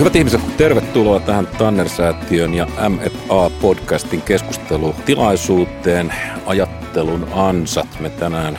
[0.00, 6.14] Hyvät ihmiset, tervetuloa tähän Tanner-säätiön ja M&A-podcastin keskustelutilaisuuteen.
[6.46, 7.86] Ajattelun ansat.
[8.00, 8.58] Me tänään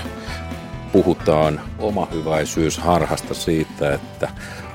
[0.92, 4.30] puhutaan omahyväisyysharhasta siitä, että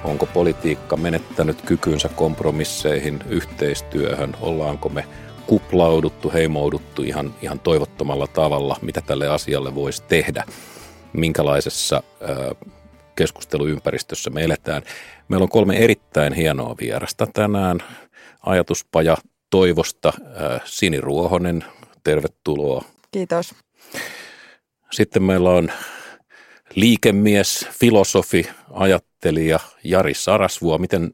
[0.04, 5.04] onko politiikka menettänyt kykynsä kompromisseihin, yhteistyöhön, ollaanko me
[5.46, 10.44] kuplauduttu, heimouduttu ihan, ihan toivottomalla tavalla, mitä tälle asialle voisi tehdä,
[11.12, 12.02] minkälaisessa
[13.16, 14.82] keskusteluympäristössä me eletään.
[15.28, 17.78] Meillä on kolme erittäin hienoa vierasta tänään.
[18.46, 19.16] Ajatuspaja
[19.50, 20.12] Toivosta,
[20.64, 21.64] Sini Ruohonen,
[22.04, 22.84] tervetuloa.
[23.12, 23.54] Kiitos.
[24.92, 25.72] Sitten meillä on
[26.74, 30.78] liikemies, filosofi, ajattelija Jari Sarasvuo.
[30.78, 31.10] Miten,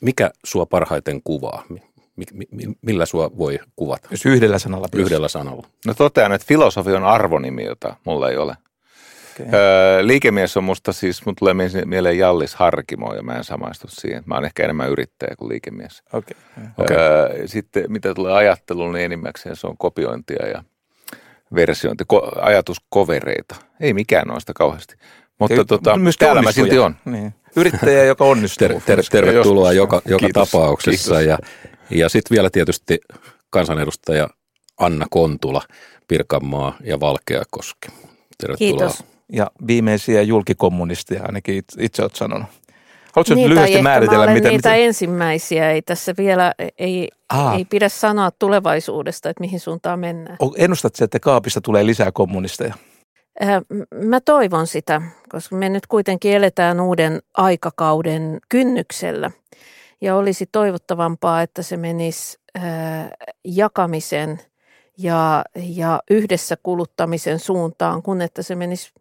[0.00, 1.64] mikä sua parhaiten kuvaa?
[2.82, 4.08] Millä sua voi kuvata?
[4.10, 4.88] Jos yhdellä sanalla.
[4.94, 5.66] Yhdellä sanalla.
[5.86, 8.56] No totean, että filosofi on arvonimi, jota mulla ei ole.
[9.40, 9.60] Okay.
[9.60, 14.22] Öö, liikemies on musta siis, mun tulee mieleen Jallis Harkimo ja mä en samaistu siihen.
[14.26, 16.02] Mä oon ehkä enemmän yrittäjä kuin liikemies.
[16.12, 16.34] Okay.
[16.78, 16.96] Okay.
[16.96, 20.64] Öö, sitten mitä tulee ajatteluun, niin enimmäkseen se on kopiointia ja
[21.54, 23.54] versiointi, ko- ajatuskovereita.
[23.80, 24.94] Ei mikään noista kauheasti.
[25.38, 25.64] Mutta okay.
[25.64, 26.96] tota, täällä mä silti on.
[27.04, 27.34] Niin.
[27.56, 28.68] Yrittäjä, joka onnistuu.
[28.68, 30.50] Ter- ter- tervetuloa joka, joka Kiitos.
[30.50, 31.14] tapauksessa.
[31.14, 31.26] Kiitos.
[31.26, 31.38] Ja,
[31.90, 33.00] ja sitten vielä tietysti
[33.50, 34.28] kansanedustaja
[34.78, 35.62] Anna Kontula,
[36.08, 37.88] Pirkanmaa ja Valkeakoski.
[38.38, 38.78] Tervetuloa.
[38.78, 42.48] Kiitos ja viimeisiä julkikommunisteja ainakin itse, itse olet sanonut.
[43.12, 44.52] Haluatko niin, lyhyesti määritellä, mä miten...
[44.52, 44.86] niitä miten...
[44.86, 47.08] ensimmäisiä, ei tässä vielä, ei,
[47.56, 50.36] ei pidä sanoa tulevaisuudesta, että mihin suuntaan mennään.
[50.56, 52.74] Ennustatko, että kaapista tulee lisää kommunisteja?
[53.42, 53.62] Äh,
[54.04, 59.30] mä toivon sitä, koska me nyt kuitenkin eletään uuden aikakauden kynnyksellä.
[60.00, 62.64] Ja olisi toivottavampaa, että se menisi äh,
[63.44, 64.40] jakamisen
[64.98, 68.92] ja, ja yhdessä kuluttamisen suuntaan, kun että se menisi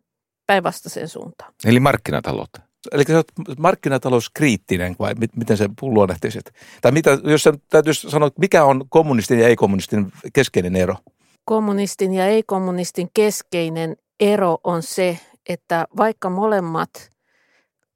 [0.47, 1.53] päinvastaiseen suuntaan.
[1.65, 2.61] Eli markkinataloutta.
[2.91, 6.45] Eli sä oot markkinatalouskriittinen vai miten se luonnehtisit?
[6.81, 10.95] Tai mitä, jos sä täytyisi sanoa, mikä on kommunistin ja ei-kommunistin keskeinen ero?
[11.45, 15.19] Kommunistin ja ei-kommunistin keskeinen ero on se,
[15.49, 17.11] että vaikka molemmat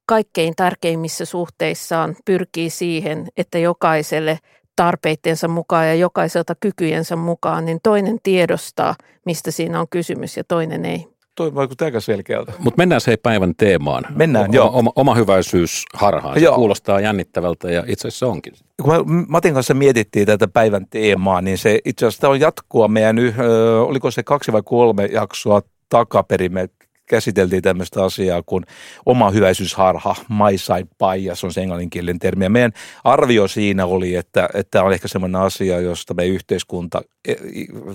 [0.06, 4.38] kaikkein tärkeimmissä suhteissaan pyrkii siihen, että jokaiselle
[4.76, 10.84] tarpeittensa mukaan ja jokaiselta kykyjensä mukaan, niin toinen tiedostaa, mistä siinä on kysymys ja toinen
[10.84, 12.52] ei toi vaikuttaa aika selkeältä.
[12.58, 14.04] Mutta mennään se päivän teemaan.
[14.16, 14.70] Mennään, o- joo.
[14.72, 16.34] Oma, oma hyväisyys harhaan.
[16.34, 16.54] Se joo.
[16.54, 18.52] kuulostaa jännittävältä ja itse asiassa onkin.
[18.82, 23.18] Kun me Matin kanssa mietittiin tätä päivän teemaa, niin se itse asiassa on jatkoa meidän,
[23.18, 26.52] ö, oliko se kaksi vai kolme jaksoa takaperin.
[26.52, 26.68] Me
[27.06, 28.64] käsiteltiin tämmöistä asiaa kuin
[29.06, 32.44] oma hyväisyysharha, my side bias on se englanninkielinen termi.
[32.44, 32.72] Ja meidän
[33.04, 37.34] arvio siinä oli, että, että on ehkä semmoinen asia, josta me yhteiskunta e,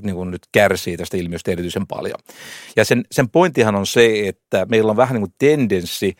[0.01, 2.19] niin kuin nyt kärsii tästä ilmiöstä erityisen paljon.
[2.75, 6.15] Ja sen, sen pointtihan on se, että meillä on vähän niin kuin tendenssi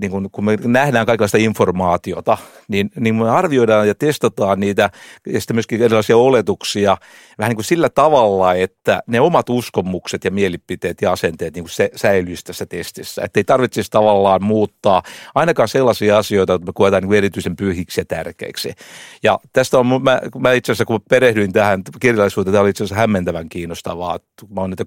[0.00, 2.38] niin kun, kun me nähdään kaikenlaista informaatiota,
[2.68, 4.90] niin, niin me arvioidaan ja testataan niitä
[5.26, 6.96] ja sitten myöskin erilaisia oletuksia
[7.38, 11.90] vähän niin kuin sillä tavalla, että ne omat uskomukset ja mielipiteet ja asenteet niin se,
[11.94, 13.22] säilyisivät tässä testissä.
[13.24, 15.02] Että ei tarvitsisi tavallaan muuttaa
[15.34, 18.74] ainakaan sellaisia asioita, joita me koetaan niin erityisen pyhiksi ja tärkeiksi.
[19.22, 23.00] Ja tästä on, mä, mä itse asiassa kun perehdyin tähän kirjallisuuteen, tämä oli itse asiassa
[23.00, 24.18] hämmentävän kiinnostavaa.
[24.50, 24.84] Mä oon näitä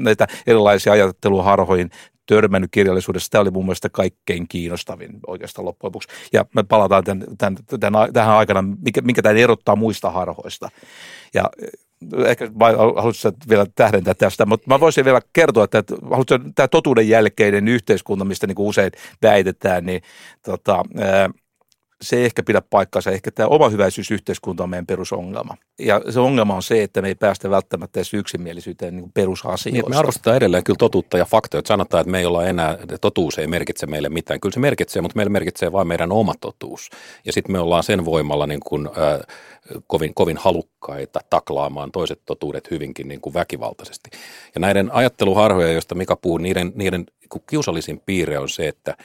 [0.00, 1.90] näitä erilaisia ajatteluharhoihin
[2.26, 3.30] törmännyt kirjallisuudessa.
[3.30, 6.08] Tämä oli mun mielestä kaikkein kiinnostavin oikeastaan loppujen lopuksi.
[6.32, 10.68] Ja me palataan tämän, tämän, tämän, tähän aikana, mikä, minkä tämä erottaa muista harhoista.
[11.34, 11.68] Ja eh,
[12.26, 12.50] ehkä
[12.96, 18.24] haluaisin vielä tähdentää tästä, mutta mä voisin vielä kertoa, että haluaisin, tämä totuuden jälkeinen yhteiskunta,
[18.24, 20.02] mistä niin usein väitetään, niin
[20.44, 21.30] tota, ää,
[22.02, 23.10] se ei ehkä pidä paikkaansa.
[23.10, 25.56] Ehkä tämä oma hyväisyysyhteiskunta on meidän perusongelma.
[25.78, 29.70] Ja se ongelma on se, että me ei päästä välttämättä edes yksimielisyyteen niin perusasioista.
[29.70, 31.58] Niin, me arvostetaan edelleen kyllä totuutta ja faktoja.
[31.58, 34.40] Että sanotaan, että me ei olla enää, totuus ei merkitse meille mitään.
[34.40, 36.90] Kyllä se merkitsee, mutta meille merkitsee vain meidän oma totuus.
[37.24, 39.36] Ja sitten me ollaan sen voimalla niin kuin, äh,
[39.86, 44.10] kovin, kovin halukkaita taklaamaan toiset totuudet hyvinkin niin kuin väkivaltaisesti.
[44.54, 47.06] Ja näiden ajatteluharhoja, joista Mika puhuu, niiden, niiden
[47.50, 48.96] kiusallisin piirre on se, että–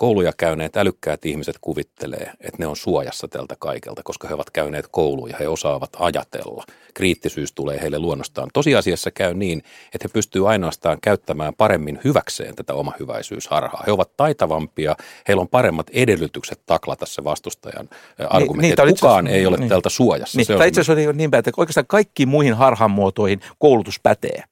[0.00, 4.86] kouluja käyneet älykkäät ihmiset kuvittelee, että ne on suojassa tältä kaikelta, koska he ovat käyneet
[4.90, 6.64] kouluja, he osaavat ajatella.
[6.94, 8.48] Kriittisyys tulee heille luonnostaan.
[8.52, 13.82] Tosiasiassa käy niin, että he pystyvät ainoastaan käyttämään paremmin hyväkseen tätä omahyväisyysharhaa.
[13.86, 14.96] He ovat taitavampia,
[15.28, 17.88] heillä on paremmat edellytykset taklata se vastustajan
[18.30, 19.68] argumentti, niin, niin, kukaan ei ole niin.
[19.68, 20.38] tältä suojassa.
[20.38, 24.44] Niin, se on itse asiassa on niin päin, että oikeastaan kaikkiin muihin harhamuotoihin koulutus pätee.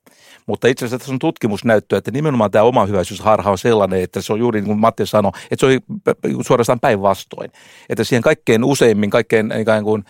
[0.48, 4.32] Mutta itse asiassa tässä on tutkimusnäyttöä, että nimenomaan tämä oma hyväisyysharha on sellainen, että se
[4.32, 5.80] on juuri niin kuin Matti sanoi, että se
[6.36, 7.50] on suorastaan päinvastoin.
[7.88, 10.04] Että siihen kaikkein useimmin, kaikkein ikään kuin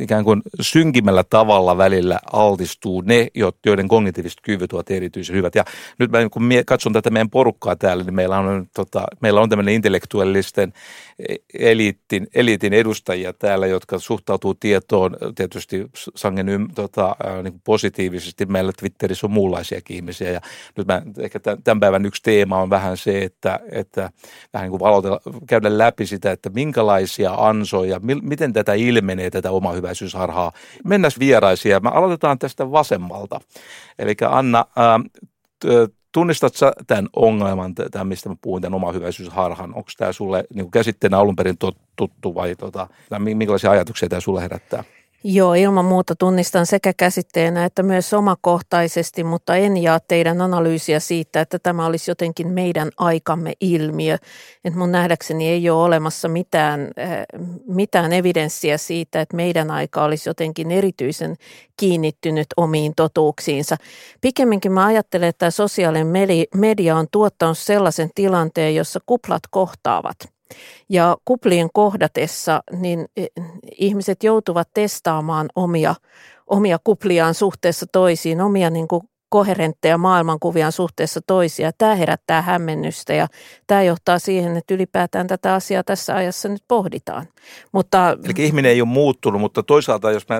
[0.00, 3.28] ikään kuin synkimmällä tavalla välillä altistuu ne,
[3.66, 5.54] joiden kognitiiviset kyvyt ovat erityisen hyvät.
[5.54, 5.64] Ja
[5.98, 9.74] nyt mä, kun katson tätä meidän porukkaa täällä, niin meillä on, tota, meillä on tämmöinen
[9.74, 10.72] intellektuellisten
[11.58, 18.46] eliitin, eliitin edustajia täällä, jotka suhtautuu tietoon tietysti sangen tota, niin positiivisesti.
[18.46, 20.40] Meillä Twitterissä on muunlaisiakin ihmisiä ja
[20.76, 24.10] nyt mä, ehkä tämän päivän yksi teema on vähän se, että, että
[24.52, 30.52] vähän niin kuin valotella, käydä läpi sitä, että minkälaisia ansoja, miten tätä ilmenee, tätä omahyväisyysharhaa.
[30.84, 31.80] Mennään vieraisia.
[31.80, 33.40] Mä aloitetaan tästä vasemmalta.
[33.98, 35.00] Eli Anna, ää,
[36.12, 39.74] tunnistat sä tämän ongelman, tämän, mistä mä puhun, tämän omahyväisyysharhan?
[39.74, 41.58] Onko tämä sulle niin käsitteenä alun perin
[41.96, 42.88] tuttu vai tota,
[43.18, 44.84] minkälaisia ajatuksia tämä sulle herättää?
[45.26, 51.40] Joo, ilman muuta tunnistan sekä käsitteenä että myös omakohtaisesti, mutta en jaa teidän analyysiä siitä,
[51.40, 54.14] että tämä olisi jotenkin meidän aikamme ilmiö.
[54.64, 57.24] Että mun nähdäkseni ei ole olemassa mitään, äh,
[57.66, 61.36] mitään evidenssiä siitä, että meidän aika olisi jotenkin erityisen
[61.76, 63.76] kiinnittynyt omiin totuuksiinsa.
[64.20, 70.16] Pikemminkin mä ajattelen, että sosiaalinen media on tuottanut sellaisen tilanteen, jossa kuplat kohtaavat–
[70.88, 73.26] ja kuplien kohdatessa niin e,
[73.78, 75.94] ihmiset joutuvat testaamaan omia,
[76.46, 79.02] omia kupliaan suhteessa toisiin, omia niin kuin
[79.34, 81.72] koherentteja maailmankuviaan suhteessa toisia.
[81.78, 83.28] Tämä herättää hämmennystä ja
[83.66, 87.26] tämä johtaa siihen, että ylipäätään tätä asiaa tässä ajassa nyt pohditaan.
[87.72, 90.36] Mutta, Eli ihminen ei ole muuttunut, mutta toisaalta jos mä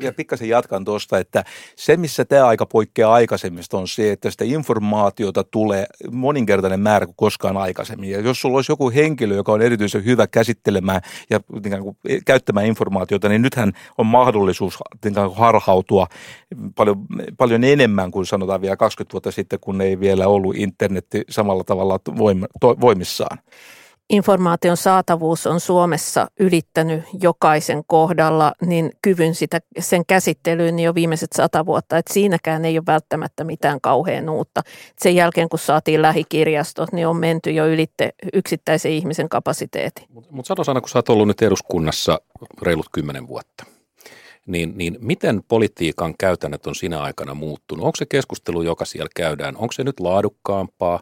[0.00, 1.44] ja pikkasen jatkan tuosta, että
[1.76, 7.16] se missä tämä aika poikkeaa aikaisemmista on se, että sitä informaatiota tulee moninkertainen määrä kuin
[7.16, 8.10] koskaan aikaisemmin.
[8.10, 11.00] Ja jos sulla olisi joku henkilö, joka on erityisen hyvä käsittelemään
[11.30, 11.40] ja
[12.26, 14.78] käyttämään informaatiota, niin nythän on mahdollisuus
[15.32, 16.06] harhautua
[16.74, 17.06] paljon,
[17.38, 21.64] paljon enemmän enemmän kuin sanotaan vielä 20 vuotta sitten, kun ei vielä ollut internetti samalla
[21.64, 22.00] tavalla
[22.80, 23.38] voimissaan.
[24.10, 31.66] Informaation saatavuus on Suomessa ylittänyt jokaisen kohdalla niin kyvyn sitä, sen käsittelyyn jo viimeiset sata
[31.66, 34.62] vuotta, että siinäkään ei ole välttämättä mitään kauhean uutta.
[34.98, 40.04] Sen jälkeen kun saatiin lähikirjastot, niin on menty jo ylitte yksittäisen ihmisen kapasiteetin.
[40.08, 42.20] Mutta mut sano sana, kun sä oot ollut nyt eduskunnassa
[42.62, 43.64] reilut kymmenen vuotta–
[44.50, 47.84] niin, niin miten politiikan käytännöt on sinä aikana muuttunut?
[47.84, 51.00] Onko se keskustelu, joka siellä käydään, onko se nyt laadukkaampaa?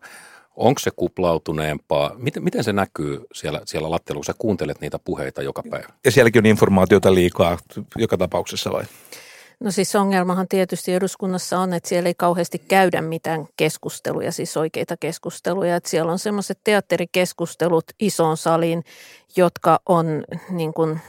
[0.56, 2.15] Onko se kuplautuneempaa?
[2.17, 4.33] Miten, miten se näkyy siellä, siellä lattelussa?
[4.33, 5.89] Sä kuuntelet niitä puheita joka päivä.
[6.05, 7.59] Ja sielläkin on informaatiota liikaa
[7.97, 8.85] joka tapauksessa vai?
[9.61, 14.97] No siis ongelmahan tietysti eduskunnassa on, että siellä ei kauheasti käydä mitään keskusteluja, siis oikeita
[14.97, 15.77] keskusteluja.
[15.77, 18.85] Että siellä on semmoiset teatterikeskustelut isoon saliin,
[19.37, 21.01] jotka on niin kuin–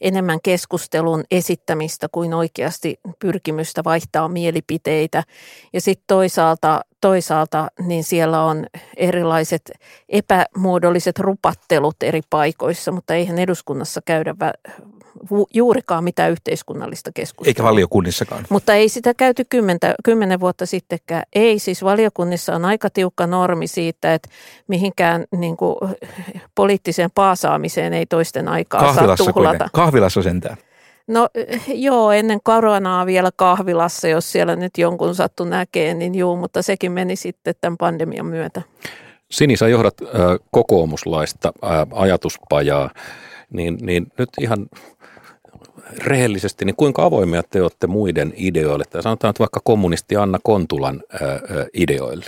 [0.00, 5.22] enemmän keskustelun esittämistä kuin oikeasti pyrkimystä vaihtaa mielipiteitä.
[5.72, 8.66] Ja sitten toisaalta, toisaalta niin siellä on
[8.96, 9.72] erilaiset
[10.08, 14.34] epämuodolliset rupattelut eri paikoissa, mutta eihän eduskunnassa käydä
[15.54, 17.50] juurikaan mitään yhteiskunnallista keskustelua.
[17.50, 18.46] Eikä valiokunnissakaan.
[18.48, 21.22] Mutta ei sitä käyty kymmentä, kymmenen vuotta sittenkään.
[21.32, 24.28] Ei, siis valiokunnissa on aika tiukka normi siitä, että
[24.68, 25.76] mihinkään niin kuin,
[26.54, 29.50] poliittiseen paasaamiseen ei toisten aikaa Kahvilassa saa tuhlata.
[29.50, 29.72] Kuitenkin.
[29.72, 30.56] Kahvilassa sentään.
[31.06, 31.28] No
[31.66, 36.92] joo, ennen koronaa vielä kahvilassa, jos siellä nyt jonkun sattu näkee, niin juu, mutta sekin
[36.92, 38.62] meni sitten tämän pandemian myötä.
[39.30, 40.08] Sini, sä johdat äh,
[40.50, 42.90] kokoomuslaista äh, ajatuspajaa,
[43.52, 44.66] niin, niin nyt ihan
[45.98, 51.02] rehellisesti, niin kuinka avoimia te olette muiden ideoille, tai sanotaan että vaikka kommunisti Anna Kontulan
[51.12, 51.20] ää,
[51.74, 52.26] ideoille?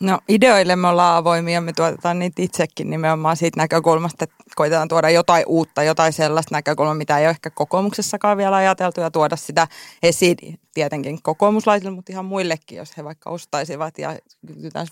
[0.00, 5.10] No ideoille me ollaan avoimia, me tuotetaan niitä itsekin nimenomaan siitä näkökulmasta, että koitetaan tuoda
[5.10, 9.68] jotain uutta, jotain sellaista näkökulmaa, mitä ei ole ehkä kokoomuksessakaan vielä ajateltu ja tuoda sitä
[10.02, 10.36] esiin
[10.74, 14.16] tietenkin kokoomuslaisille, mutta ihan muillekin, jos he vaikka ostaisivat ja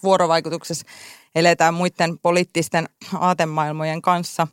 [0.02, 0.86] vuorovaikutuksessa
[1.34, 2.88] eletään muiden poliittisten
[3.18, 4.46] aatemaailmojen kanssa.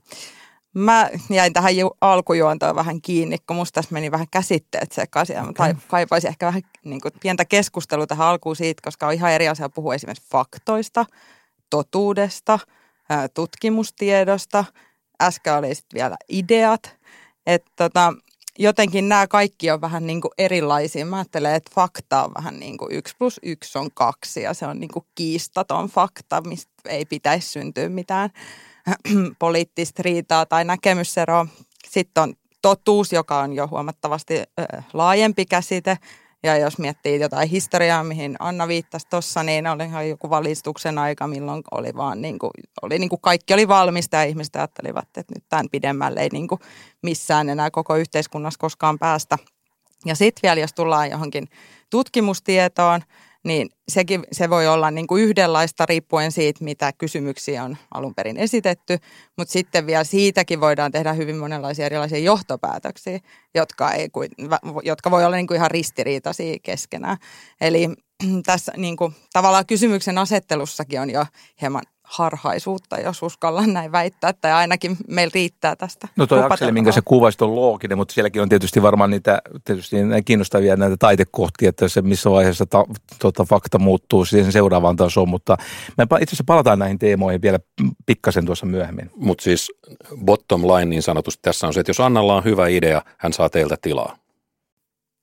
[0.74, 5.50] Mä jäin tähän alkujuontoon vähän kiinni, kun musta tässä meni vähän käsitteet sekaisin.
[5.50, 5.76] Okay.
[5.88, 9.70] kaipaisin ehkä vähän niin kuin, pientä keskustelua tähän alkuun siitä, koska on ihan eri asia
[9.70, 11.06] puhua esimerkiksi faktoista,
[11.70, 12.60] totuudesta,
[13.34, 14.66] tutkimustiedosta.
[15.22, 16.96] Äsken oli sitten vielä ideat.
[17.46, 18.14] Että tota,
[18.60, 21.06] jotenkin nämä kaikki on vähän niin kuin erilaisia.
[21.06, 24.66] Mä ajattelen, että fakta on vähän niin kuin yksi plus yksi on kaksi ja se
[24.66, 28.30] on niin kuin kiistaton fakta, mistä ei pitäisi syntyä mitään
[29.40, 31.46] poliittista riitaa tai näkemyseroa.
[31.88, 34.44] Sitten on totuus, joka on jo huomattavasti
[34.94, 35.98] laajempi käsite.
[36.44, 41.28] Ja jos miettii jotain historiaa, mihin Anna viittasi tuossa, niin oli ihan joku valistuksen aika,
[41.28, 45.34] milloin oli vaan niin kuin, oli niin kuin kaikki oli valmista ja ihmiset ajattelivat, että
[45.36, 46.62] nyt tämän pidemmälle ei niin kuin
[47.04, 49.38] missään enää koko yhteiskunnassa koskaan päästä.
[50.06, 51.48] Ja sitten vielä, jos tullaan johonkin
[51.90, 53.02] tutkimustietoon,
[53.50, 58.38] niin sekin, se voi olla niin kuin yhdenlaista riippuen siitä, mitä kysymyksiä on alun perin
[58.38, 58.98] esitetty,
[59.38, 63.20] mutta sitten vielä siitäkin voidaan tehdä hyvin monenlaisia erilaisia johtopäätöksiä,
[63.56, 64.10] jotka, ei,
[64.84, 67.18] jotka voi olla niin kuin ihan ristiriitaisia keskenään.
[67.62, 67.90] Eli
[68.46, 71.26] tässä niin kuin, tavallaan kysymyksen asettelussakin on jo
[71.62, 76.08] hieman harhaisuutta, jos uskallan näin väittää, tai ainakin meillä riittää tästä.
[76.16, 79.98] No toi Akseli, minkä se kuvasi, on looginen, mutta sielläkin on tietysti varmaan niitä tietysti
[80.26, 82.86] kiinnostavia näitä taitekohtia, että se missä vaiheessa ta,
[83.20, 85.58] tota, fakta muuttuu siihen seuraavaan tasoon, mutta
[85.98, 87.60] me itse asiassa palataan näihin teemoihin vielä
[88.06, 89.12] pikkasen tuossa myöhemmin.
[89.16, 89.72] Mutta siis
[90.26, 93.50] bottom line niin sanotusti tässä on se, että jos Annalla on hyvä idea, hän saa
[93.50, 94.19] teiltä tilaa.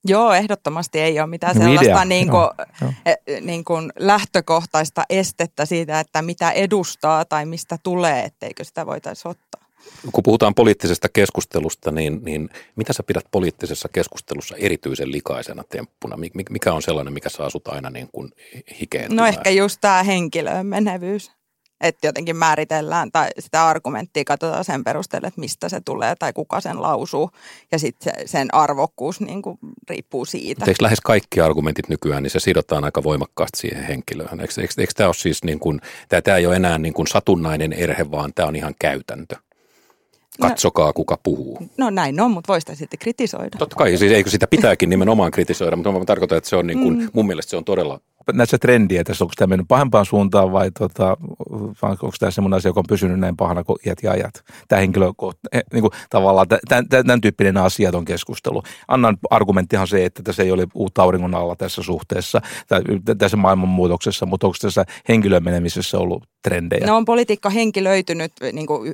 [0.05, 2.49] Joo, ehdottomasti ei ole mitään no, sellaista niin kuin,
[2.81, 8.85] joo, e, niin kuin lähtökohtaista estettä siitä, että mitä edustaa tai mistä tulee, etteikö sitä
[8.85, 9.67] voitaisiin ottaa.
[10.11, 16.17] Kun puhutaan poliittisesta keskustelusta, niin, niin mitä sä pidät poliittisessa keskustelussa erityisen likaisena temppuna?
[16.49, 18.31] Mikä on sellainen, mikä saa sut aina niin kuin
[18.79, 19.15] hikeen?
[19.15, 21.36] No ehkä just tämä henkilöön menevyys
[21.81, 26.61] että jotenkin määritellään tai sitä argumenttia katsotaan sen perusteella, että mistä se tulee tai kuka
[26.61, 27.31] sen lausuu.
[27.71, 29.57] Ja sitten se, sen arvokkuus niin kuin
[29.89, 30.65] riippuu siitä.
[30.67, 34.39] Eikö lähes kaikki argumentit nykyään, niin se sidotaan aika voimakkaasti siihen henkilöön?
[34.39, 37.07] Eikö, eikö, eikö tämä ole siis niin kuin, tämä, tämä ei ole enää niin kuin
[37.07, 39.35] satunnainen erhe, vaan tämä on ihan käytäntö?
[40.39, 41.59] No- Katsokaa, kuka puhuu.
[41.77, 43.57] No näin on, mutta voisi sitten kritisoida.
[43.57, 46.79] Totta kai, siis eikö sitä pitääkin nimenomaan kritisoida, mutta mä tarkoitan, että se on niin
[46.79, 47.09] kuin, mm.
[47.13, 47.99] mun mielestä se on todella
[48.33, 51.17] näet sä trendiä tässä, onko tämä mennyt pahempaan suuntaan vai tota,
[51.81, 54.43] onko tämä semmoinen asia, joka on pysynyt näin pahana kuin iät ja ajat?
[54.67, 55.11] Tämä henkilö,
[55.51, 58.63] eh, niin kuin, tavallaan tämän, tämän tyyppinen asia on keskustelu.
[58.87, 62.81] Annan argumenttihan se, että tässä ei ole uutta auringon alla tässä suhteessa, tai
[63.17, 66.87] tässä maailmanmuutoksessa, mutta onko tässä henkilön menemisessä ollut trendejä?
[66.87, 68.93] No on politiikka henkilöitynyt niin kuin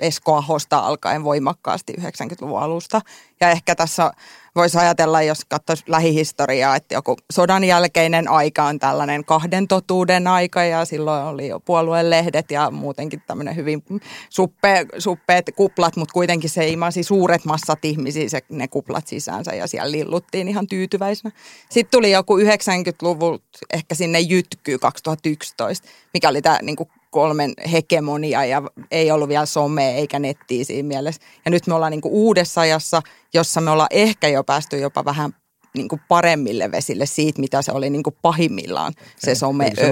[0.00, 3.00] Esko Ahosta alkaen voimakkaasti 90-luvun alusta,
[3.40, 4.12] ja ehkä tässä
[4.56, 10.64] voisi ajatella, jos katsoisi lähihistoriaa, että joku sodan jälkeinen aika on tällainen kahden totuuden aika
[10.64, 13.82] ja silloin oli jo puoluelehdet ja muutenkin tämmöinen hyvin
[14.30, 19.66] suppe, suppeet kuplat, mutta kuitenkin se imasi suuret massat ihmisiä se, ne kuplat sisäänsä ja
[19.66, 21.34] siellä lilluttiin ihan tyytyväisenä.
[21.70, 23.38] Sitten tuli joku 90-luvun
[23.72, 26.76] ehkä sinne jytkyy 2011, mikä oli tämä niin
[27.16, 31.22] kolmen hegemonia ja ei ollut vielä some eikä nettiä siinä mielessä.
[31.44, 33.02] Ja nyt me ollaan niin kuin uudessa ajassa,
[33.34, 35.30] jossa me ollaan ehkä jo päästy jopa vähän
[35.74, 39.90] niin kuin paremmille vesille siitä, mitä se oli niin kuin pahimmillaan se some Se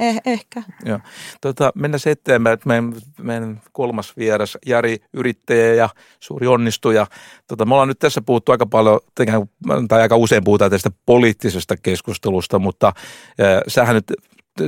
[0.00, 0.62] Eh, ehkä.
[0.84, 0.98] Joo.
[1.40, 2.58] Tota, mennään eteenpäin.
[2.64, 5.88] Meidän, meidän kolmas vieras, Jari, yrittäjä ja
[6.20, 7.06] suuri onnistuja.
[7.46, 9.00] Tota, me ollaan nyt tässä puhuttu aika paljon,
[9.88, 14.12] tai aika usein puhutaan tästä poliittisesta keskustelusta, mutta äh, sähän nyt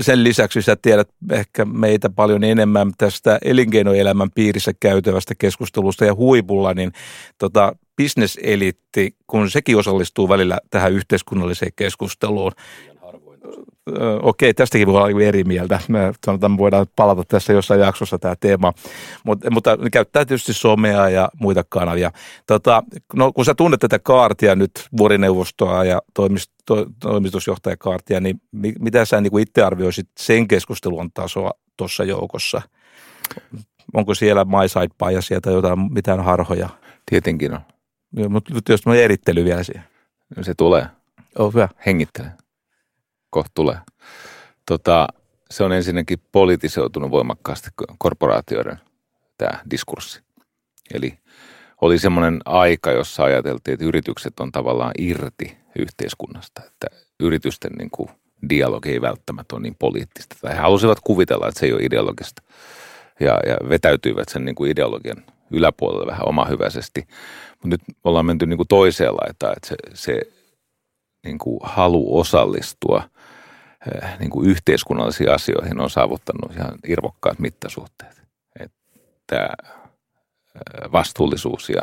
[0.01, 6.75] sen lisäksi sä tiedät ehkä meitä paljon enemmän tästä elinkeinoelämän piirissä käytävästä keskustelusta ja huipulla,
[6.75, 6.93] niin
[7.39, 12.53] tota, bisneseliitti, kun sekin osallistuu välillä tähän yhteiskunnalliseen keskusteluun,
[14.23, 15.81] okei, tästäkin voi olla eri mieltä.
[15.89, 18.73] Me sanotaan, voidaan palata tässä jossain jaksossa tämä teema,
[19.25, 22.11] Mut, mutta käyttää tietysti somea ja muita kanavia.
[22.47, 22.83] Tota,
[23.15, 28.41] no, kun sä tunnet tätä kaartia nyt, vuorineuvostoa ja toimist, to, toimitusjohtajakaartia, niin
[28.81, 32.63] mitä sä niin itse arvioisit sen keskustelun tasoa tuossa joukossa?
[33.95, 36.69] Onko siellä MySide Biasia tai jotain, mitään harhoja?
[37.11, 37.61] Tietenkin on.
[38.29, 39.85] Mutta jos mä erittely vielä siihen.
[40.43, 40.87] Se tulee.
[41.39, 41.69] Oh, hyvä.
[41.87, 42.42] Hengittele
[43.33, 43.79] kohta tulee.
[44.67, 45.09] Tota,
[45.51, 48.79] se on ensinnäkin politisoitunut voimakkaasti korporaatioiden
[49.39, 50.23] tämä diskurssi.
[50.95, 51.19] Eli
[51.81, 56.87] oli semmoinen aika, jossa ajateltiin, että yritykset on tavallaan irti yhteiskunnasta, että
[57.21, 58.09] yritysten niin kuin
[58.49, 60.37] dialogi ei välttämättä ole niin poliittista.
[60.43, 62.43] Tai he halusivat kuvitella, että se ei ole ideologista
[63.21, 67.07] ja, ja vetäytyivät sen niin kuin ideologian yläpuolelle vähän omahyväisesti.
[67.51, 70.21] Mutta nyt ollaan menty niin kuin toiseen laitaan, että se, se
[71.25, 73.03] niin kuin halu osallistua
[74.19, 78.23] niin kuin yhteiskunnallisiin asioihin on saavuttanut ihan irvokkaat mittasuhteet.
[78.61, 81.83] Että eh, vastuullisuus ja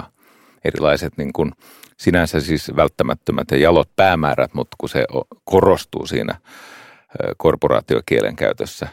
[0.66, 1.52] erilaiset niin kuin
[1.98, 5.06] sinänsä siis välttämättömät ja jalot päämäärät, mutta kun se
[5.44, 8.88] korostuu siinä eh, korporaatiokielen käytössä.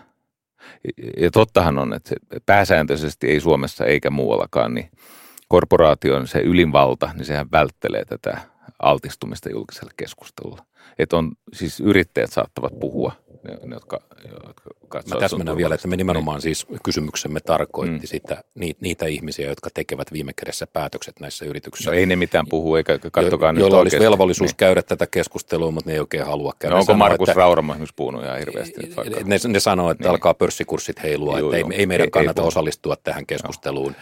[1.17, 4.91] Ja tottahan on, että se pääsääntöisesti ei Suomessa eikä muuallakaan, niin
[5.49, 8.41] korporaation se ylinvalta, niin sehän välttelee tätä
[8.79, 10.63] altistumista julkiselle keskustelulle
[10.99, 13.13] että on, siis yrittäjät saattavat puhua,
[13.49, 15.21] ne, ne jotka, jotka katsovat.
[15.23, 18.07] Mä täsmennän vielä, että me nimenomaan siis kysymyksemme tarkoitti mm.
[18.07, 21.91] sitä, niitä, niitä ihmisiä, jotka tekevät viime kädessä päätökset näissä yrityksissä.
[21.91, 24.57] No ei ne mitään puhu, eikä katsokaa jo, nyt Joilla olisi velvollisuus niin.
[24.57, 26.75] käydä tätä keskustelua, mutta ne ei oikein halua käydä.
[26.75, 28.81] No onko sanoo, Markus että, Raurama esimerkiksi puhunut ihan hirveästi?
[29.25, 30.11] Ne, ne sanoo, että niin.
[30.11, 33.95] alkaa pörssikurssit heilua, Juu, että ei, ei meidän ei, kannata ei osallistua tähän keskusteluun.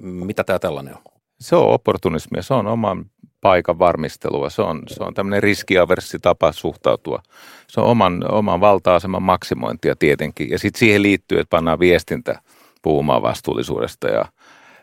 [0.00, 0.24] No.
[0.24, 1.02] Mitä tämä tällainen on?
[1.40, 3.10] Se on opportunismia, se on oman
[3.44, 4.50] paikan varmistelua.
[4.50, 7.22] Se on, se on tämmöinen riskiaverssi tapa suhtautua.
[7.68, 10.50] Se on oman, oman valta-aseman maksimointia tietenkin.
[10.50, 12.40] Ja sitten siihen liittyy, että pannaan viestintä
[12.82, 14.24] puhumaan vastuullisuudesta ja,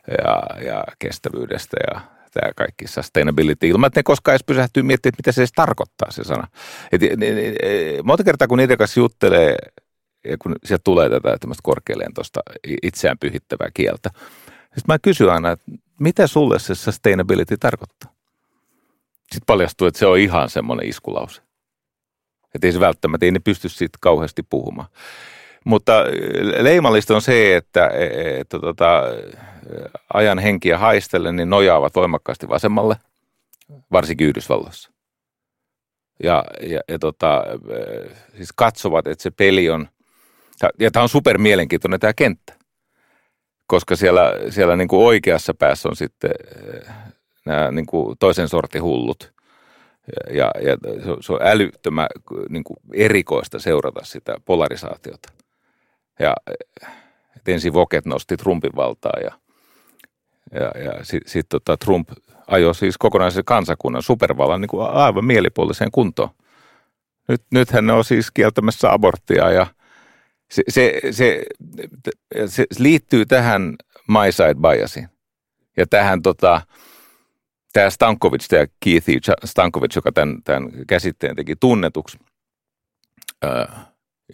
[0.07, 2.01] ja, ja kestävyydestä ja
[2.33, 6.23] tämä kaikki sustainability, ilman että ne koskaan edes pysähtyy miettimään, mitä se edes tarkoittaa se
[6.23, 6.47] sana.
[6.91, 7.01] Et,
[8.03, 9.55] monta kertaa kun niiden kanssa juttelee,
[10.25, 12.39] ja kun sieltä tulee tätä tämmöistä korkealentoista
[12.83, 14.09] itseään pyhittävää kieltä,
[14.61, 18.10] sitten mä kysyn aina, että mitä sulle se sustainability tarkoittaa?
[19.31, 21.41] Sitten paljastuu, että se on ihan semmoinen iskulause.
[22.55, 24.87] Että ei se välttämättä, ei ne pysty siitä kauheasti puhumaan.
[25.65, 26.05] Mutta äh,
[26.63, 27.91] leimallista on se, että,
[28.39, 29.03] että tota,
[30.13, 32.95] ajan henkiä haistellen niin nojaavat voimakkaasti vasemmalle,
[33.91, 34.91] varsinkin Yhdysvalloissa.
[36.23, 39.87] Ja, ja, ja tota, äh, siis katsovat, että se peli on,
[40.79, 42.53] ja tämä on super mielenkiintoinen tämä kenttä,
[43.67, 46.31] koska siellä, siellä niin kuin oikeassa päässä on sitten
[46.87, 47.10] äh,
[47.45, 49.33] nämä niin kuin toisen sortin hullut.
[50.29, 50.77] Ja, ja
[51.21, 52.07] se on älyttömän
[52.49, 55.31] niin kuin erikoista seurata sitä polarisaatiota.
[56.19, 56.35] Ja
[57.47, 59.31] ensin Voket nosti Trumpin valtaa ja,
[60.51, 62.09] ja, ja sitten sit, tota Trump
[62.47, 66.29] ajoi siis kokonaisen kansakunnan supervallan niin kuin aivan mielipuoliseen kuntoon.
[67.27, 69.67] Nyt, nythän ne on siis kieltämässä aborttia ja
[70.51, 71.43] se, se, se,
[72.45, 73.75] se liittyy tähän
[74.07, 75.09] my side biasiin.
[75.77, 76.61] Ja tähän tota,
[77.73, 79.07] tämä Stankovic, tämä Keith
[79.45, 82.17] Stankovic, joka tämän, tämän käsitteen teki tunnetuksi,
[83.43, 83.65] öö,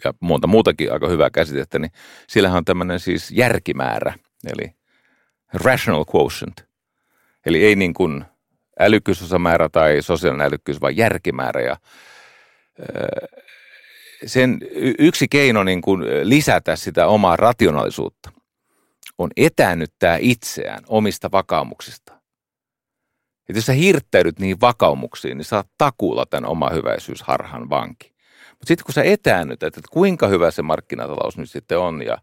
[0.04, 1.92] ja monta muutakin aika hyvää käsitettä, niin
[2.28, 4.14] sillähän on tämmöinen siis järkimäärä,
[4.52, 4.74] eli
[5.52, 6.68] rational quotient.
[7.46, 8.24] Eli ei niin kuin
[8.80, 11.60] älykkyysosamäärä tai sosiaalinen älykkyys, vaan järkimäärä.
[11.60, 11.76] Ja
[14.26, 14.58] sen
[14.98, 18.32] yksi keino niin kuin lisätä sitä omaa rationaalisuutta
[19.18, 22.17] on etäännyttää itseään omista vakaumuksista.
[23.48, 28.12] Että jos sä hirttäydyt niihin vakaumuksiin, niin saat takuulla tämän oma hyväisyysharhan vanki.
[28.50, 32.18] Mutta sitten kun sä etäännyt, että kuinka hyvä se markkinatalous nyt sitten on ja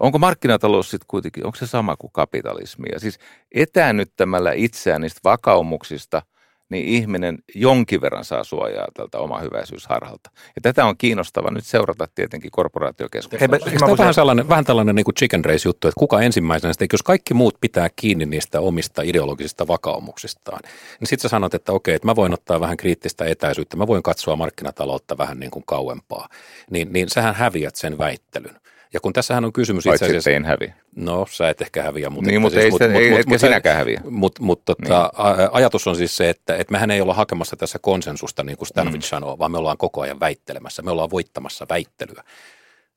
[0.00, 2.86] onko markkinatalous sitten kuitenkin, onko se sama kuin kapitalismi?
[2.92, 3.18] Ja siis
[3.52, 6.22] etäännyttämällä itseään niistä vakaumuksista–
[6.68, 10.30] niin ihminen jonkin verran saa suojaa tältä oma hyväisyysharhalta.
[10.34, 13.56] Ja tätä on kiinnostava nyt seurata tietenkin korporaatiokeskustelua.
[13.66, 16.88] Eikö tämä vähän, sellainen, vähän tällainen niin kuin chicken race juttu, että kuka ensimmäisenä sitten,
[16.92, 20.60] jos kaikki muut pitää kiinni niistä omista ideologisista vakaumuksistaan,
[21.00, 24.02] niin sitten sä sanot, että okei, että mä voin ottaa vähän kriittistä etäisyyttä, mä voin
[24.02, 26.28] katsoa markkinataloutta vähän niin kuin kauempaa.
[26.70, 28.56] Niin, niin sähän häviät sen väittelyn.
[28.94, 30.30] Ja kun tässähän on kysymys itse asiassa...
[30.30, 30.74] en häviä.
[30.96, 32.10] No, sä et ehkä häviä.
[32.10, 34.00] Mutta niin, mutta siis, ei mut, mut, ei, mut, sinäkään häviä.
[34.10, 35.48] Mutta mut, tota, niin.
[35.52, 39.06] ajatus on siis se, että et mehän ei olla hakemassa tässä konsensusta, niin kuin Stanwich
[39.06, 39.08] mm.
[39.08, 40.82] sanoo, vaan me ollaan koko ajan väittelemässä.
[40.82, 42.24] Me ollaan voittamassa väittelyä.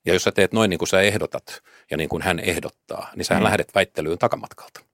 [0.05, 3.25] Ja jos sä teet noin niin kuin sä ehdotat ja niin kuin hän ehdottaa, niin
[3.25, 3.43] sä mm.
[3.43, 4.86] lähdet väittelyyn takamatkalta.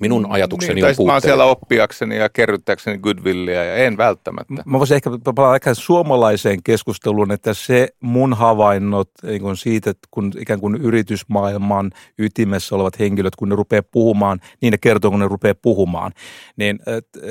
[0.00, 1.22] Minun mm, ajatukseni niin, on puutteellinen.
[1.22, 4.62] Siellä oppiakseni ja kerryttääkseni goodwillia ja en välttämättä.
[4.64, 10.08] Mä voisin ehkä palata ehkä suomalaiseen keskusteluun, että se mun havainnot niin kun siitä, että
[10.10, 15.20] kun ikään kuin yritysmaailman ytimessä olevat henkilöt, kun ne rupeaa puhumaan, niin ne kertoo, kun
[15.20, 16.12] ne rupeaa puhumaan.
[16.56, 16.78] Niin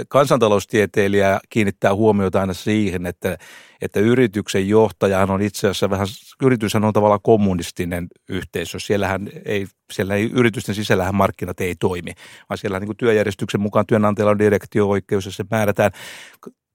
[0.07, 3.37] kansantaloustieteilijä kiinnittää huomiota aina siihen, että
[3.85, 6.07] että yrityksen johtajahan on itse asiassa vähän,
[6.43, 8.79] yrityshän on tavallaan kommunistinen yhteisö.
[8.79, 12.13] Siellähän ei, siellä ei, yritysten sisällähän markkinat ei toimi,
[12.49, 15.91] vaan siellä niin työjärjestyksen mukaan työnantajalla on direktio-oikeus ja se määrätään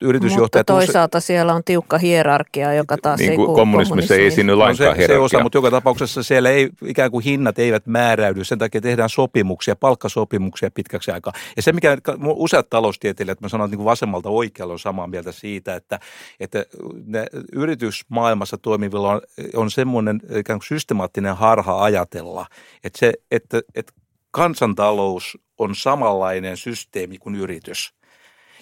[0.01, 0.69] yritysjohtajat...
[0.69, 4.91] Mutta toisaalta siellä on tiukka hierarkia, joka taas niin ei kuulu kommunismissa ei esiinny lainkaan
[4.91, 8.45] no se, se osa, mutta joka tapauksessa siellä ei ikään kuin hinnat eivät määräydy.
[8.45, 11.33] Sen takia tehdään sopimuksia, palkkasopimuksia pitkäksi aikaa.
[11.57, 15.33] Ja se, mikä useat taloustieteilijät, mä sanon, että niin kuin vasemmalta oikealla on samaa mieltä
[15.33, 16.01] siitä, että,
[16.41, 16.65] että
[17.07, 19.21] ne yritysmaailmassa toimivilla on,
[19.55, 22.47] on semmoinen ikään kuin systemaattinen harha ajatella,
[22.85, 23.93] että, se, että, että
[24.31, 27.93] kansantalous on samanlainen systeemi kuin yritys–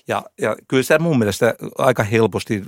[0.09, 2.62] ja, ja kyllä se mun mielestä aika helposti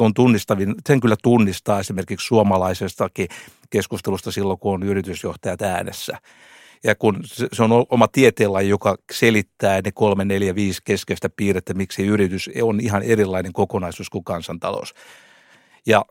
[0.00, 3.28] on tunnistavin, sen kyllä tunnistaa esimerkiksi suomalaisestakin
[3.70, 6.18] keskustelusta silloin, kun on yritysjohtajat äänessä.
[6.84, 7.20] Ja kun
[7.52, 12.80] se on oma tieteenlaji, joka selittää ne kolme, neljä, viisi keskeistä piirrettä, miksi yritys on
[12.80, 14.94] ihan erilainen kokonaisuus kuin kansantalous.
[15.86, 16.04] Ja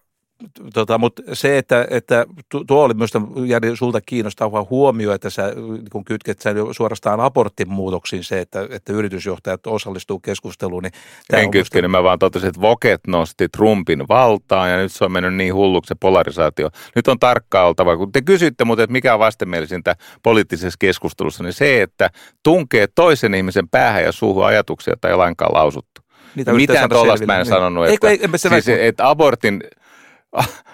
[0.74, 2.26] Tota, mutta se, että, että
[2.68, 3.12] tuo oli myös
[3.46, 5.54] Jari sulta kiinnostava huomio, että sä
[5.92, 10.84] kun kytket sä suorastaan abortin muutoksiin se, että, että yritysjohtajat osallistuu keskusteluun.
[10.84, 10.94] Niin
[11.34, 11.98] en kytkenyt, musta...
[11.98, 15.88] mä vaan totesin, että Voket nosti Trumpin valtaan ja nyt se on mennyt niin hulluksi
[15.88, 16.70] se polarisaatio.
[16.96, 21.54] Nyt on tarkkaa oltava, kun te kysytte mutta että mikä on vastenmielisintä poliittisessa keskustelussa, niin
[21.54, 22.10] se, että
[22.44, 26.02] tunkee toisen ihmisen päähän ja suuhun ajatuksia, tai lainkaan lausuttu.
[26.36, 27.46] Niitä Mitään tuollaista mä en niin.
[27.46, 29.64] sanonut, että, ei, ei, siis, että abortin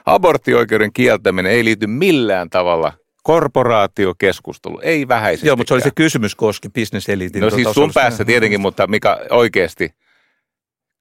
[0.06, 5.48] aborttioikeuden kieltäminen ei liity millään tavalla korporaatiokeskustelu, ei vähäisesti.
[5.48, 7.42] Joo, mutta se oli se kysymys koski bisneseliitin.
[7.42, 9.90] No siis sun päässä tietenkin, mutta mikä oikeasti,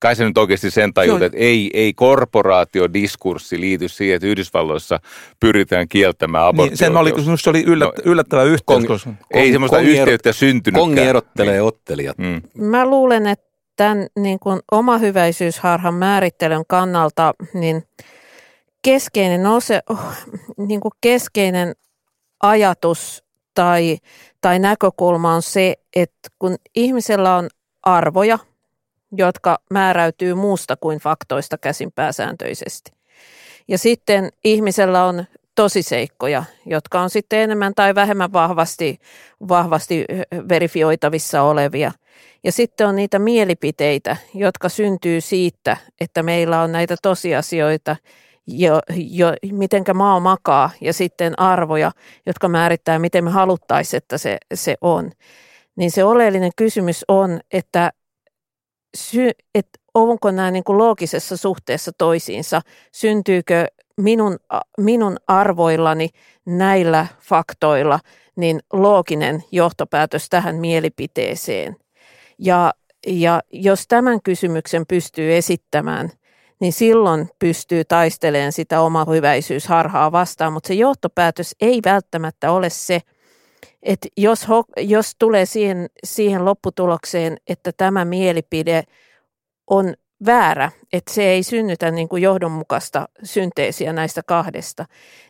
[0.02, 5.00] kai se nyt oikeasti sen tajut, että ei, ei korporaatiodiskurssi liity siihen, että Yhdysvalloissa
[5.40, 6.70] pyritään kieltämään aborttia.
[6.70, 8.62] Niin, sen oli, se oli yllät, no, yllättävä yhteys.
[8.64, 9.10] Kong, koska...
[9.30, 10.80] Ei semmoista yhteyttä syntynyt.
[10.80, 11.62] Kongi erottelee niin.
[11.62, 12.18] ottelijat.
[12.18, 12.42] Mm.
[12.54, 17.82] Mä luulen, että tämän niin kuin omahyväisyysharhan määrittelyn kannalta niin
[18.82, 19.80] keskeinen, ose,
[20.56, 21.74] niin kuin keskeinen
[22.42, 23.98] ajatus tai,
[24.40, 27.48] tai näkökulma on se, että kun ihmisellä on
[27.82, 28.38] arvoja,
[29.12, 32.90] jotka määräytyy muusta kuin faktoista käsin pääsääntöisesti.
[33.68, 38.98] Ja sitten ihmisellä on tosiseikkoja, jotka on sitten enemmän tai vähemmän vahvasti,
[39.48, 40.04] vahvasti
[40.48, 41.92] verifioitavissa olevia.
[42.44, 47.96] Ja sitten on niitä mielipiteitä, jotka syntyy siitä, että meillä on näitä tosiasioita,
[48.46, 51.92] jo, jo, mitenkä maa makaa ja sitten arvoja,
[52.26, 55.10] jotka määrittää, miten me haluttaisiin, että se, se on.
[55.76, 57.92] Niin se oleellinen kysymys on, että,
[58.96, 62.60] sy, että onko nämä niin kuin loogisessa suhteessa toisiinsa,
[62.92, 63.66] syntyykö
[64.00, 64.38] minun,
[64.78, 66.08] minun arvoillani
[66.46, 68.00] näillä faktoilla
[68.36, 71.76] niin looginen johtopäätös tähän mielipiteeseen.
[72.38, 72.72] Ja,
[73.06, 76.10] ja jos tämän kysymyksen pystyy esittämään–
[76.62, 83.00] niin silloin pystyy taistelemaan sitä oma hyväisyysharhaa vastaan, mutta se johtopäätös ei välttämättä ole se,
[83.82, 84.46] että jos,
[84.76, 88.82] jos tulee siihen, siihen lopputulokseen, että tämä mielipide
[89.70, 89.94] on
[90.26, 94.84] väärä, että se ei synnytä niin kuin johdonmukaista synteesiä näistä kahdesta,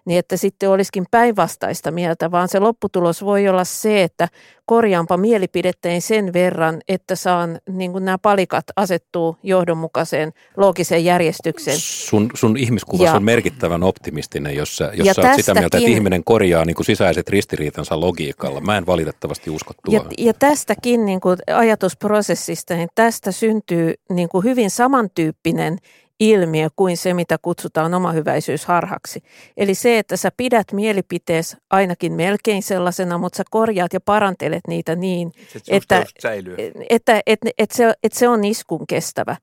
[0.05, 4.29] niin että sitten olisikin päinvastaista mieltä, vaan se lopputulos voi olla se, että
[4.73, 11.77] korjaanpa mielipidetteen sen verran, että saan niin kuin nämä palikat asettuu johdonmukaiseen loogiseen järjestykseen.
[11.81, 16.25] Sun, sun ihmiskuva on merkittävän optimistinen, jos sä, jos sä oot sitä mieltä, että ihminen
[16.25, 18.61] korjaa niin kuin sisäiset ristiriitansa logiikalla.
[18.61, 20.11] Mä en valitettavasti usko tuohon.
[20.19, 25.79] Ja, ja tästäkin niin kuin ajatusprosessista, niin tästä syntyy niin kuin hyvin samantyyppinen
[26.23, 29.23] ilmiö kuin se, mitä kutsutaan omahyväisyysharhaksi.
[29.57, 34.97] Eli se, että sä pidät mielipitees ainakin melkein sellaisena, mutta sä korjaat ja parantelet niitä
[34.97, 35.33] niin,
[35.69, 36.05] että, että,
[36.91, 39.37] että, että, että, se, että se on iskun kestävä.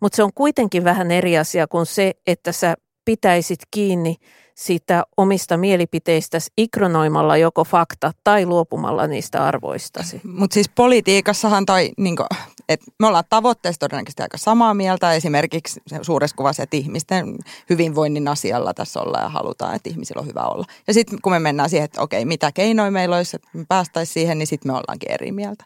[0.00, 4.16] Mutta se on kuitenkin vähän eri asia kuin se, että sä pitäisit kiinni
[4.54, 10.20] siitä omista mielipiteistäsi ikronoimalla joko fakta tai luopumalla niistä arvoistasi.
[10.24, 12.26] Mutta siis politiikassahan tai niin kuin,
[12.68, 15.12] et me ollaan tavoitteessa todennäköisesti aika samaa mieltä.
[15.12, 17.36] Esimerkiksi suuressa kuvassa, että ihmisten
[17.70, 20.64] hyvinvoinnin asialla tässä ollaan ja halutaan, että ihmisillä on hyvä olla.
[20.86, 24.14] Ja sitten kun me mennään siihen, että okei, mitä keinoja meillä olisi, että me päästäisiin
[24.14, 25.64] siihen, niin sitten me ollaankin eri mieltä.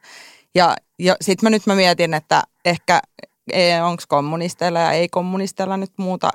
[0.55, 3.01] Ja, ja sitten mä nyt mä mietin, että ehkä
[3.53, 6.31] e, onko kommunisteilla ja ei-kommunisteilla nyt muuta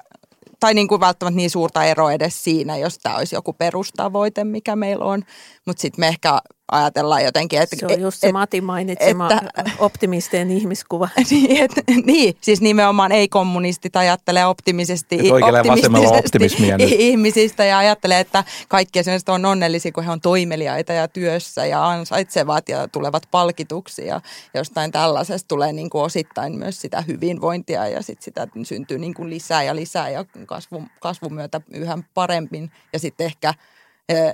[0.63, 4.75] tai niin kuin välttämättä niin suurta eroa edes siinä, jos tämä olisi joku perustavoite, mikä
[4.75, 5.23] meillä on.
[5.65, 6.39] Mutta sitten me ehkä
[6.71, 7.75] ajatellaan jotenkin, että...
[7.75, 11.09] Se on just se et, Mati mainitsema että, optimistien ihmiskuva.
[11.31, 11.71] niin, et,
[12.05, 19.91] niin, siis nimenomaan ei-kommunistit ajattelee optimisesti, optimistisesti ihmisistä ja ajattelee, että kaikki esimerkiksi on onnellisia,
[19.91, 24.21] kun he on toimeliaita ja työssä ja ansaitsevat ja tulevat palkituksi ja
[24.53, 29.29] jostain tällaisesta tulee niin kuin osittain myös sitä hyvinvointia ja sit sitä syntyy niin kuin
[29.29, 33.53] lisää ja lisää ja kasvun, kasvun myötä yhä paremmin ja sitten ehkä–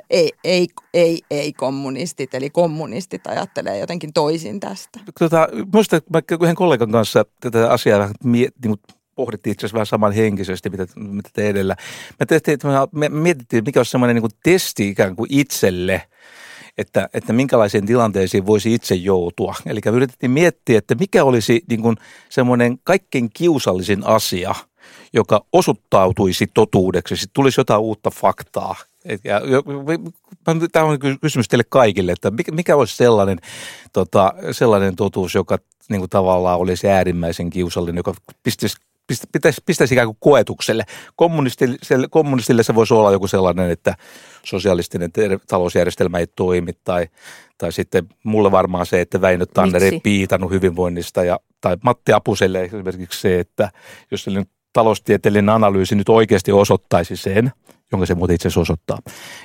[0.09, 4.99] ei, ei, ei, ei kommunistit, eli kommunistit ajattelee jotenkin toisin tästä.
[5.19, 8.75] Tota, muista, mä yhden kollegan kanssa tätä asiaa miet, niin
[9.15, 11.75] pohdittiin itse asiassa vähän samanhenkisesti, mitä, mitä te edellä.
[12.19, 12.59] Me, tehtiin,
[12.91, 16.01] me mietittiin, mikä olisi semmoinen niin testi ikään kuin itselle,
[16.77, 19.55] että, että minkälaisiin tilanteisiin voisi itse joutua.
[19.65, 21.95] Eli yritettiin miettiä, että mikä olisi niin kuin
[22.29, 24.55] semmoinen kaikkein kiusallisin asia,
[25.13, 28.75] joka osoittautuisi totuudeksi, sitten tulisi jotain uutta faktaa–
[30.71, 33.37] tämä on kysymys teille kaikille, että mikä olisi sellainen,
[33.93, 35.57] tota, sellainen totuus, joka
[35.89, 40.83] niin kuin tavallaan olisi äärimmäisen kiusallinen, joka pistäisi, pistäisi, pistäisi ikään kuin koetukselle.
[41.15, 41.77] Kommunistille,
[42.09, 43.95] kommunistille se voisi olla joku sellainen, että
[44.43, 45.11] sosialistinen
[45.47, 47.07] talousjärjestelmä ei toimi tai,
[47.57, 52.61] tai sitten mulle varmaan se, että Väinö Tanner ei piitannut hyvinvoinnista ja, tai Matti Apuselle
[52.61, 53.71] esimerkiksi se, että
[54.11, 54.25] jos
[54.73, 57.51] taloustieteellinen analyysi nyt oikeasti osoittaisi sen,
[57.91, 58.97] jonka se muuten itse asiassa osoittaa,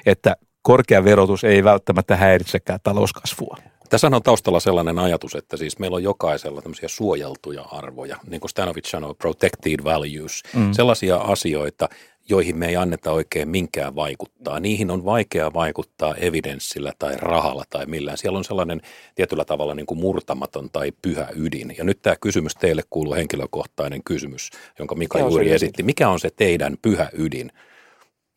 [0.06, 3.56] että korkea verotus ei välttämättä häiritsekään talouskasvua.
[3.90, 8.50] Tässä on taustalla sellainen ajatus, että siis meillä on jokaisella tämmöisiä suojeltuja arvoja, niin kuin
[8.50, 10.72] Stanovic sanoi, protected values, mm.
[10.72, 11.88] sellaisia asioita,
[12.28, 14.60] joihin me ei anneta oikein minkään vaikuttaa.
[14.60, 18.18] Niihin on vaikea vaikuttaa evidenssillä tai rahalla tai millään.
[18.18, 18.80] Siellä on sellainen
[19.14, 21.74] tietyllä tavalla niin kuin murtamaton tai pyhä ydin.
[21.78, 25.82] Ja nyt tämä kysymys teille kuuluu henkilökohtainen kysymys, jonka Mika juuri esitti.
[25.82, 27.50] Mikä on se teidän pyhä ydin?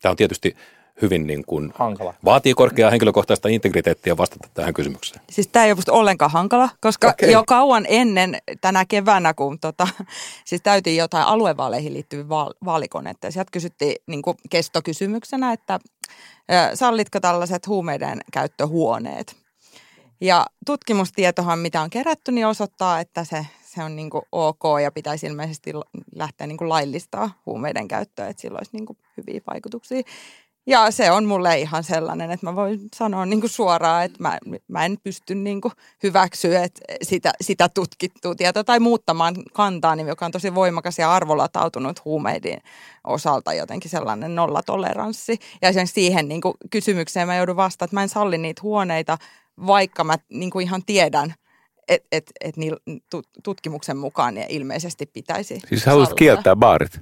[0.02, 0.56] Tämä on tietysti
[1.02, 2.14] hyvin niin kuin, Hankala.
[2.24, 5.20] vaatii korkeaa henkilökohtaista integriteettiä vastata tähän kysymykseen.
[5.30, 7.30] Siis tämä ei ole musta ollenkaan hankala, koska okay.
[7.30, 9.88] jo kauan ennen tänä keväänä, kun tota,
[10.48, 13.26] siis täytiin jotain aluevaaleihin liittyviä vaal- vaalikoneita.
[13.26, 15.78] Ja sieltä kysyttiin niin kuin kestokysymyksenä, että
[16.74, 19.36] sallitko tällaiset huumeiden käyttöhuoneet.
[20.20, 24.92] Ja tutkimustietohan, mitä on kerätty, niin osoittaa, että se, se on niin kuin ok ja
[24.92, 25.72] pitäisi ilmeisesti
[26.14, 30.02] lähteä niin kuin laillistaa huumeiden käyttöä, että sillä olisi niin kuin hyviä vaikutuksia.
[30.66, 34.38] Ja se on mulle ihan sellainen, että mä voin sanoa niin kuin suoraan, että mä,
[34.68, 40.26] mä en pysty niin kuin hyväksyä että sitä, sitä tutkittua tietoa tai muuttamaan kantaani, joka
[40.26, 42.60] on tosi voimakas ja arvolatautunut huumeiden
[43.04, 45.38] osalta jotenkin sellainen nollatoleranssi.
[45.62, 49.18] Ja esimerkiksi siihen niin kuin kysymykseen mä joudun vastaamaan, että mä en salli niitä huoneita,
[49.66, 51.34] vaikka mä niin kuin ihan tiedän,
[51.88, 52.78] että et, et niillä
[53.16, 56.18] tut- tutkimuksen mukaan ne ilmeisesti pitäisi Siis haluaisit sallia.
[56.18, 57.00] kieltää baarit?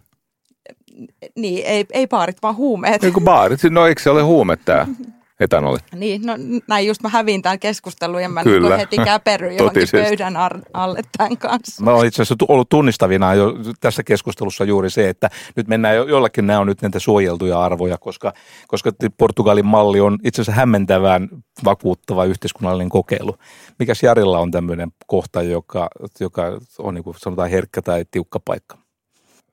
[1.37, 3.03] Niin, ei, ei paarit, vaan huumeet.
[3.03, 4.87] Niin kuin baarit, no eikö se ole huume tämä
[5.41, 5.79] etanoli?
[5.95, 6.33] Niin, no
[6.69, 8.69] näin just mä hävin tämän keskustelun ja mä Kyllä.
[8.69, 10.09] niin heti käperyn johonkin Totisesti.
[10.09, 10.37] pöydän
[10.73, 11.85] alle tämän kanssa.
[11.85, 16.05] Mä olen itse asiassa ollut tunnistavina jo tässä keskustelussa juuri se, että nyt mennään jo,
[16.05, 18.33] jollakin nämä on nyt näitä suojeltuja arvoja, koska,
[18.69, 21.29] koska Portugalin malli on itse asiassa hämmentävän
[21.65, 23.37] vakuuttava yhteiskunnallinen kokeilu.
[23.79, 25.89] Mikäs Jarilla on tämmöinen kohta, joka,
[26.21, 26.43] joka
[26.79, 28.79] on niin kuin sanotaan herkkä tai tiukka paikka?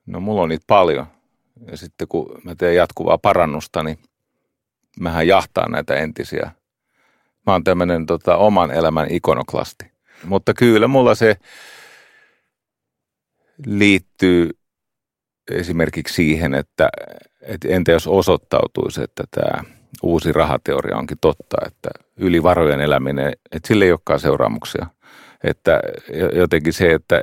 [0.06, 1.06] No mulla on niitä paljon.
[1.70, 3.98] Ja sitten kun mä teen jatkuvaa parannusta, niin
[5.00, 6.50] mähän jahtaan näitä entisiä.
[7.46, 9.92] Mä oon tämmöinen tota, oman elämän ikonoklasti.
[10.24, 11.36] Mutta kyllä mulla se
[13.66, 14.50] liittyy
[15.50, 16.88] esimerkiksi siihen, että,
[17.42, 19.64] että entä jos osoittautuisi, että tämä
[20.02, 24.86] uusi rahateoria onkin totta, että yli varojen eläminen, että sille ei olekaan seuraamuksia.
[25.44, 25.80] Että
[26.34, 27.20] jotenkin se, että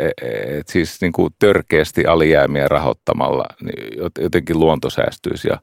[0.60, 5.58] että siis niin kuin törkeästi alijäämiä rahoittamalla niin jotenkin luonto säästyisi ja,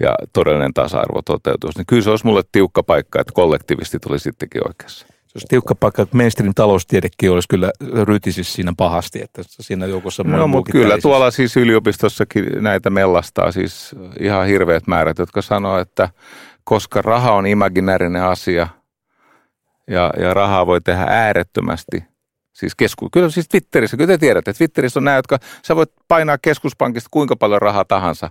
[0.00, 4.68] ja todellinen tasa-arvo toteutuisi, niin kyllä se olisi mulle tiukka paikka, että kollektiivisesti tuli sittenkin
[4.68, 5.06] oikeassa.
[5.08, 7.70] Se olisi tiukka paikka, että mainstream taloustiedekin olisi kyllä
[8.02, 13.94] rytisissä siinä pahasti, että siinä joukossa No, mutta kyllä tuolla siis yliopistossakin näitä mellastaa siis
[14.20, 16.08] ihan hirveät määrät, jotka sanoo, että
[16.64, 18.68] koska raha on imaginäärinen asia
[19.90, 22.04] ja, ja rahaa voi tehdä äärettömästi,
[22.52, 25.92] siis kesku, kyllä siis Twitterissä, kyllä te tiedätte, että Twitterissä on nämä, jotka sä voit
[26.08, 28.30] painaa keskuspankista kuinka paljon rahaa tahansa,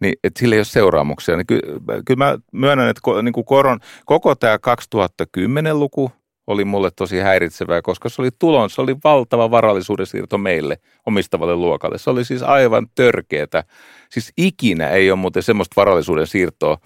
[0.00, 1.36] niin että sillä ei ole seuraamuksia.
[1.36, 6.12] Niin kyllä, kyllä mä myönnän, että ko, niin kuin koron, koko tämä 2010-luku
[6.46, 11.56] oli mulle tosi häiritsevää, koska se oli tulon, se oli valtava varallisuuden siirto meille omistavalle
[11.56, 11.98] luokalle.
[11.98, 13.64] Se oli siis aivan törkeetä.
[14.10, 16.78] Siis ikinä ei ole muuten semmoista varallisuuden siirtoa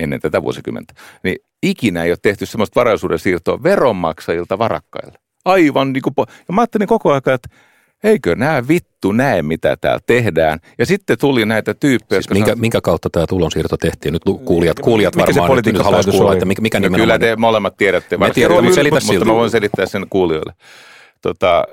[0.00, 5.18] ennen tätä vuosikymmentä, niin ikinä ei ole tehty semmoista varallisuuden siirtoa veronmaksajilta varakkaille.
[5.44, 7.48] Aivan niin kuin, po- ja mä ajattelin koko ajan, että
[8.04, 10.58] eikö nämä vittu näe, mitä täällä tehdään.
[10.78, 14.12] Ja sitten tuli näitä tyyppejä, Siis minkä, minkä kautta tämä tulonsiirto tehtiin?
[14.12, 16.36] Nyt kuulijat, kuulijat Mikä se varmaan nyt, nyt haluaisi kuulla, oli?
[16.36, 18.16] että mikä, mikä no kyllä te molemmat tiedätte.
[18.16, 19.24] Me tiedämme, mutta selitä mutta silti.
[19.24, 20.52] mä voin selittää sen kuulijoille.
[21.22, 21.64] Tota,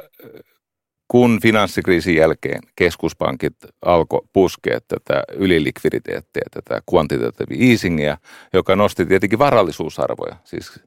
[1.08, 8.18] kun finanssikriisin jälkeen keskuspankit alkoi puskea tätä ylilikviditeettiä, tätä quantitative easingia,
[8.54, 10.80] joka nosti tietenkin varallisuusarvoja, siis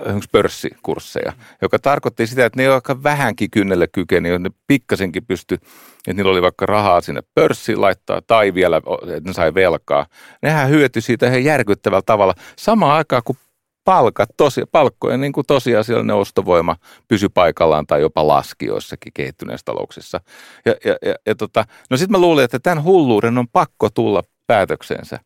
[0.00, 6.12] esimerkiksi pörssikursseja, joka tarkoitti sitä, että ne, jotka vähänkin kynnelle kykeni, ne pikkasenkin pysty, että
[6.14, 8.76] niillä oli vaikka rahaa sinne pörssiin laittaa tai vielä,
[9.16, 10.06] että ne sai velkaa.
[10.42, 12.34] Nehän hyötyi siitä ihan järkyttävällä tavalla.
[12.56, 13.36] Samaan aikaan, kun
[13.84, 16.76] palkat, tosi, palkkojen niin kuin tosiasiallinen ostovoima
[17.08, 20.20] pysy paikallaan tai jopa laski joissakin kehittyneissä talouksissa.
[20.64, 24.22] Ja, ja, ja, ja tota, no sitten mä luulin, että tämän hulluuden on pakko tulla
[24.46, 25.20] päätökseensä.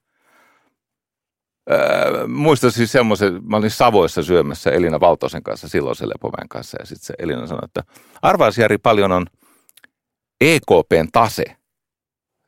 [1.71, 6.87] Öö, muistan siis semmoisen, mä olin Savoissa syömässä Elina Valtosen kanssa, silloisen Lepomäen kanssa, ja
[6.87, 7.83] sitten se Elina sanoi, että
[8.23, 9.27] arvaisi Jari paljon on
[10.40, 11.45] EKPn tase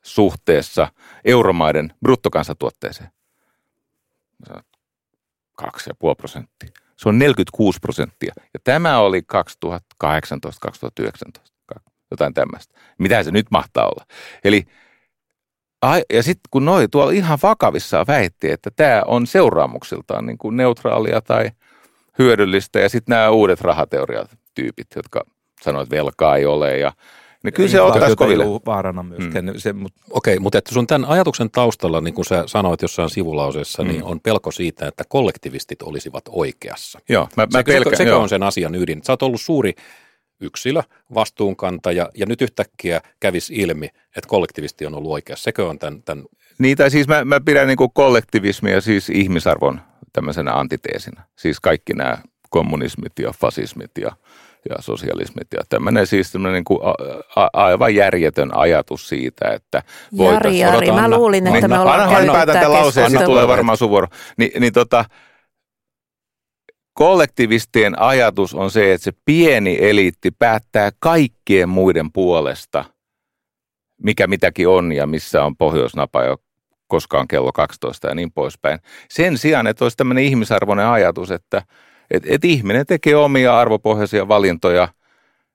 [0.02, 0.88] suhteessa
[1.24, 3.10] euromaiden bruttokansantuotteeseen.
[4.46, 4.64] Sanoin,
[5.62, 5.68] 2,5
[6.16, 6.68] prosenttia.
[6.96, 8.32] Se on 46 prosenttia.
[8.54, 9.22] Ja tämä oli
[10.04, 10.06] 2018-2019,
[12.10, 12.74] jotain tämmöistä.
[12.98, 14.06] Mitä se nyt mahtaa olla?
[14.44, 14.66] Eli
[16.12, 21.20] ja sitten kun noi tuolla ihan vakavissaan väitti, että tämä on seuraamuksiltaan niin kuin neutraalia
[21.20, 21.50] tai
[22.18, 25.24] hyödyllistä, ja sitten nämä uudet rahateoriatyypit, jotka
[25.62, 26.92] sanoivat, että velkaa ei ole, ja
[27.44, 28.44] niin kyllä se ottaisi koville.
[28.44, 29.44] vaarana myöskään.
[29.44, 29.52] Mm.
[29.56, 33.82] Se, mutta Okei, mutta että sun tämän ajatuksen taustalla, niin kuin sä sanoit jossain sivulauseessa,
[33.82, 33.88] mm.
[33.88, 36.98] niin on pelko siitä, että kollektivistit olisivat oikeassa.
[37.08, 37.84] Joo, mä, mä Sekö, pelkään.
[37.84, 38.22] sekö, sekö joo.
[38.22, 39.00] on sen asian ydin?
[39.04, 39.74] Sä oot ollut suuri
[40.40, 40.82] yksilö,
[41.14, 45.44] vastuunkantaja, ja nyt yhtäkkiä kävisi ilmi, että kollektivisti on ollut oikeassa.
[45.44, 46.24] Sekö on tämän, tämän
[46.58, 49.80] Niin, tai siis mä, mä pidän niin kuin kollektivismia siis ihmisarvon
[50.12, 51.22] tämmöisenä antiteesinä.
[51.36, 52.18] Siis kaikki nämä
[52.50, 54.12] kommunismit ja fasismit ja,
[54.68, 56.94] ja sosialismit ja tämmöinen siis tämmöinen niin kuin a,
[57.36, 62.54] a, aivan järjetön ajatus siitä, että Jari, Jari, mä luulin, että me ollaan käynyt päätän
[62.54, 64.06] tämän lauseen, sitten tulee varmaan sun vuoro.
[64.36, 65.04] Ni, niin tota,
[66.92, 72.84] kollektivistien ajatus on se, että se pieni eliitti päättää kaikkien muiden puolesta,
[74.02, 76.36] mikä mitäkin on ja missä on pohjoisnapa ja
[76.86, 78.78] koskaan kello 12 ja niin poispäin.
[79.10, 81.62] Sen sijaan, että olisi tämmöinen ihmisarvoinen ajatus, että–
[82.10, 84.88] että et ihminen tekee omia arvopohjaisia valintoja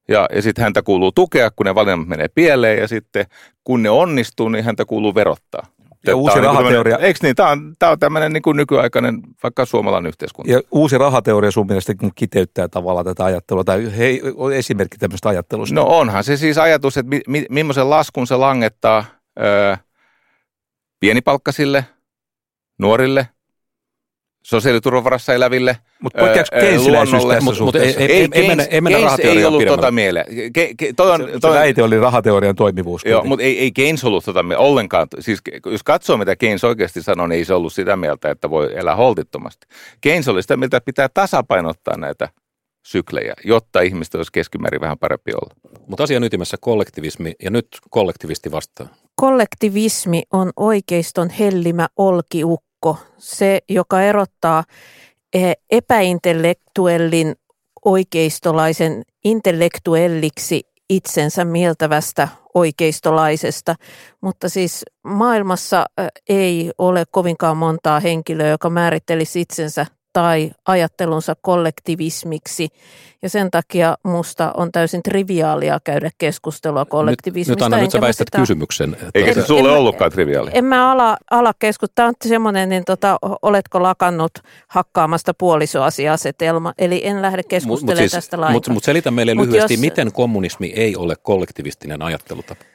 [0.08, 3.26] ja, ja sitten häntä kuuluu tukea, kun ne valinnat menee pieleen ja sitten
[3.64, 5.68] kun ne onnistuu, niin häntä kuuluu verottaa.
[6.08, 6.98] Ja uusi tämä rahateoria.
[6.98, 7.36] Niin eikö niin?
[7.36, 10.52] Tämä on, tämä on tämmöinen niin kuin nykyaikainen vaikka suomalainen yhteiskunta.
[10.52, 14.22] Ja uusi rahateoria sun mielestä kiteyttää tavallaan tätä ajattelua, tai hei,
[14.56, 15.76] esimerkki tämmöistä ajattelusta.
[15.76, 19.06] No onhan se siis ajatus, että mi, mi, millaisen laskun se langettaa
[19.40, 19.78] ö,
[21.00, 21.86] pienipalkkasille,
[22.80, 23.28] nuorille,
[24.44, 29.20] sosiaaliturvavarassa eläville, Mutta poikkeako keynesiläisyys tässä mut, ei, ei, ei, ei, mennä, ei mennä Keynes
[29.20, 30.54] ei ollut tota mieleen.
[30.54, 33.06] Ke, ke, toi on, se, toi, se väite oli rahateorian toimivuus.
[33.06, 35.08] Joo, mutta ei, ei Keynes ollut tota ollenkaan.
[35.20, 38.70] Siis jos katsoo, mitä Keynes oikeasti sanoi, niin ei se ollut sitä mieltä, että voi
[38.76, 39.68] elää holtittomasti.
[40.02, 42.30] Keynes oli sitä mieltä, että pitää tasapainottaa näitä
[42.86, 45.54] syklejä, jotta ihmistä olisi keskimäärin vähän parempi olla.
[45.88, 48.88] Mutta asian ytimessä kollektivismi, ja nyt kollektivisti vastaa.
[49.16, 54.64] Kollektivismi on oikeiston hellimä olkiukko joukko, se joka erottaa
[55.34, 57.36] eh, epäintellektuellin
[57.86, 63.76] oikeistolaisen intellektuelliksi itsensä mieltävästä oikeistolaisesta,
[64.22, 72.68] mutta siis maailmassa eh, ei ole kovinkaan montaa henkilöä, joka määrittelisi itsensä tai ajattelunsa kollektivismiksi.
[73.22, 77.52] Ja sen takia musta on täysin triviaalia käydä keskustelua kollektivismista.
[77.52, 78.38] Nyt, nyt Anna, nyt sä väistät sitä...
[78.38, 78.98] kysymyksen.
[79.16, 80.52] Eikä se sulle en, ollutkaan triviaali.
[80.54, 81.94] En mä ala, ala keskustella.
[81.96, 84.32] Tämä on semmoinen, niin tota, oletko lakannut
[84.68, 86.74] hakkaamasta puolisoasiasetelma.
[86.78, 88.54] Eli en lähde keskustelemaan mut, mut siis, tästä lainkaan.
[88.54, 92.66] Mutta mut selitä meille mut lyhyesti, jos, miten kommunismi ei ole kollektivistinen ajattelutapa?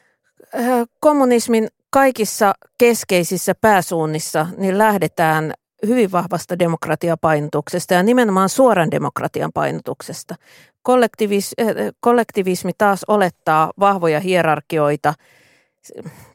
[0.54, 5.54] Äh, kommunismin kaikissa keskeisissä pääsuunnissa niin lähdetään
[5.86, 10.34] hyvin vahvasta demokratiapainotuksesta ja nimenomaan suoran demokratian painotuksesta.
[10.82, 15.14] Kollektivis, eh, kollektivismi taas olettaa vahvoja hierarkioita.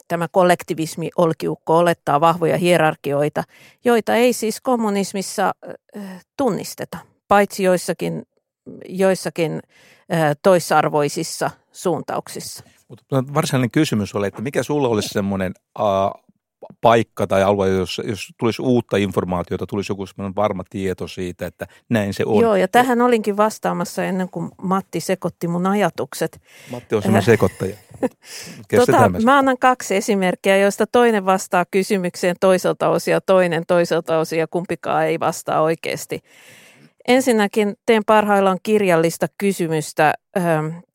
[0.08, 3.44] Tämä kollektivismi olkiukko olettaa vahvoja hierarkioita,
[3.86, 5.52] joita ei siis kommunismissa
[5.96, 6.04] eh,
[6.38, 8.24] tunnisteta, paitsi joissakin,
[8.90, 9.60] joissakin
[10.10, 12.64] eh, toisarvoisissa suuntauksissa.
[12.88, 15.54] Mutta varsinainen kysymys oli, että mikä sulla olisi semmoinen
[16.82, 22.14] paikka tai alue, jos, jos tulisi uutta informaatiota, tulisi joku varma tieto siitä, että näin
[22.14, 22.42] se on.
[22.42, 26.42] Joo, ja tähän olinkin vastaamassa ennen kuin Matti sekoitti mun ajatukset.
[26.72, 27.76] Matti on semmoinen sekoittaja.
[28.76, 35.06] tota, mä annan kaksi esimerkkiä, joista toinen vastaa kysymykseen toiselta osia, toinen toiselta osia, kumpikaan
[35.06, 36.20] ei vastaa oikeasti.
[37.08, 40.14] Ensinnäkin teen parhaillaan kirjallista kysymystä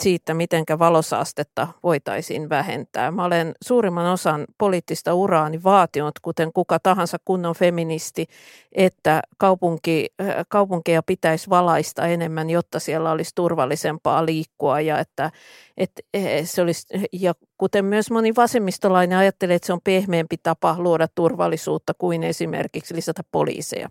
[0.02, 3.10] siitä, miten valosaastetta voitaisiin vähentää.
[3.10, 8.26] Mä olen suurimman osan poliittista uraani vaatinut, kuten kuka tahansa kunnon feministi,
[8.72, 10.06] että kaupunki,
[10.48, 15.30] kaupunkeja pitäisi valaista enemmän, jotta siellä olisi turvallisempaa liikkua ja että,
[15.76, 20.76] että eh, se olisi, ja kuten myös moni vasemmistolainen ajattelee, että se on pehmeämpi tapa
[20.78, 23.90] luoda turvallisuutta kuin esimerkiksi lisätä poliiseja.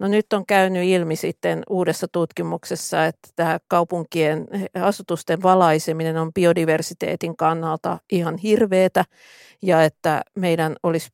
[0.00, 4.48] No nyt on käynyt ilmi sitten uudessa tutkimuksessa, että tämä kaupunkien
[4.82, 9.04] asutusten valaiseminen on biodiversiteetin kannalta ihan hirveetä
[9.62, 11.08] ja että meidän olisi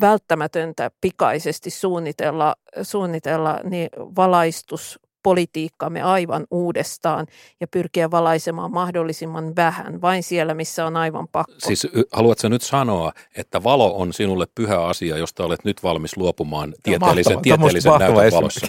[0.00, 7.26] välttämätöntä pikaisesti suunnitella, suunnitella niin valaistus politiikkamme aivan uudestaan
[7.60, 11.54] ja pyrkiä valaisemaan mahdollisimman vähän, vain siellä, missä on aivan pakko.
[11.58, 16.74] Siis haluatko nyt sanoa, että valo on sinulle pyhä asia, josta olet nyt valmis luopumaan
[16.82, 18.66] tieteellisen, mahtava, tieteellisen näytön valossa?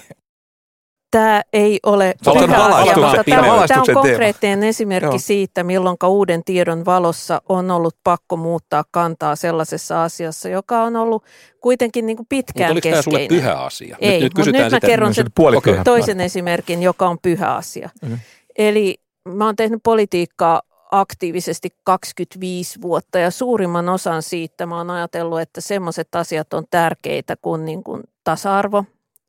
[1.12, 5.20] Tämä ei ole pyhä asia, mutta tämä on, tämä on konkreettinen esimerkki Joo.
[5.20, 11.24] siitä, milloin uuden tiedon valossa on ollut pakko muuttaa kantaa sellaisessa asiassa, joka on ollut
[11.62, 13.22] kuitenkin niin kuin pitkään mutta keskeinen.
[13.22, 13.98] Mutta pyhä asia?
[14.02, 15.84] Ei, nyt, nyt mutta nyt mä kerron sen okay.
[15.84, 17.90] toisen esimerkin, joka on pyhä asia.
[18.02, 18.20] Mm-hmm.
[18.58, 25.42] Eli mä oon tehnyt politiikkaa aktiivisesti 25 vuotta ja suurimman osan siitä mä oon ajatellut,
[25.42, 28.84] että semmoiset asiat on tärkeitä kuin, niin kuin tasa-arvo,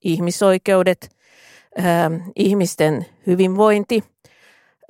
[0.05, 1.09] ihmisoikeudet–
[1.79, 1.85] äh,
[2.37, 4.05] ihmisten hyvinvointi,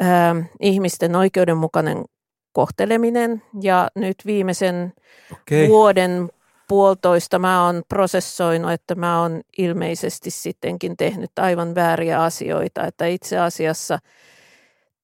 [0.02, 2.04] äh, ihmisten oikeudenmukainen
[2.52, 4.92] kohteleminen ja nyt viimeisen
[5.32, 5.68] okay.
[5.68, 6.28] vuoden
[6.68, 13.38] puolitoista mä oon prosessoinut, että mä oon ilmeisesti sittenkin tehnyt aivan vääriä asioita, että itse
[13.38, 13.98] asiassa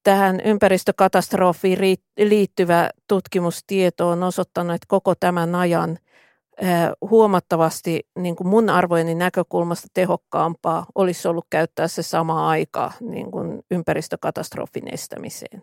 [0.03, 5.99] tähän ympäristökatastrofiin liittyvä tutkimustieto on osoittanut, että koko tämän ajan
[7.11, 13.61] huomattavasti niin kuin mun arvojeni näkökulmasta tehokkaampaa olisi ollut käyttää se sama aika niin kuin
[13.71, 15.63] ympäristökatastrofin estämiseen.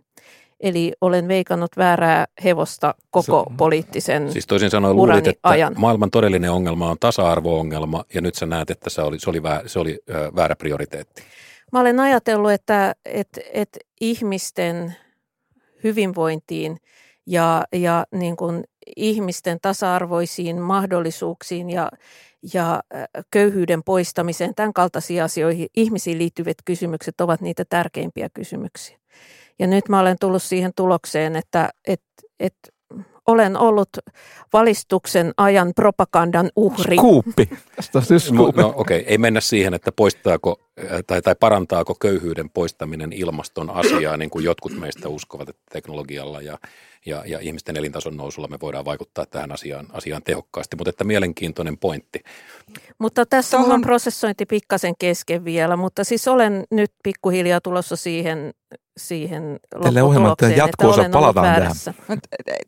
[0.59, 5.73] Eli olen veikannut väärää hevosta koko se, poliittisen Siis toisin sanoen luulit, että ajan.
[5.77, 9.67] maailman todellinen ongelma on tasa-arvo-ongelma ja nyt sä näet, että se oli, se oli, väärä,
[9.67, 9.99] se oli
[10.35, 11.23] väärä prioriteetti.
[11.71, 14.95] Mä olen ajatellut, että, että, että ihmisten
[15.83, 16.77] hyvinvointiin
[17.27, 18.63] ja, ja niin kuin
[18.95, 21.91] ihmisten tasa-arvoisiin mahdollisuuksiin ja,
[22.53, 22.83] ja
[23.31, 28.99] köyhyyden poistamiseen, tämän kaltaisiin asioihin, ihmisiin liittyvät kysymykset ovat niitä tärkeimpiä kysymyksiä.
[29.59, 32.07] Ja nyt mä olen tullut siihen tulokseen, että, että,
[32.39, 32.69] että
[33.27, 33.89] olen ollut
[34.53, 36.97] valistuksen ajan propagandan uhri.
[36.97, 37.49] Skuuppi.
[38.31, 39.11] No, no okei, okay.
[39.11, 40.62] ei mennä siihen, että poistaako
[41.07, 46.57] tai, tai parantaako köyhyyden poistaminen ilmaston asiaa, niin kuin jotkut meistä uskovat, että teknologialla ja,
[47.05, 50.75] ja, ja ihmisten elintason nousulla me voidaan vaikuttaa tähän asiaan, asiaan tehokkaasti.
[50.75, 52.23] Mutta että mielenkiintoinen pointti.
[52.99, 53.71] Mutta tässä Tohon...
[53.71, 58.53] on prosessointi pikkasen kesken vielä, mutta siis olen nyt pikkuhiljaa tulossa siihen
[58.97, 61.75] siihen Tälle ohjelman jatkoosa palataan tähän.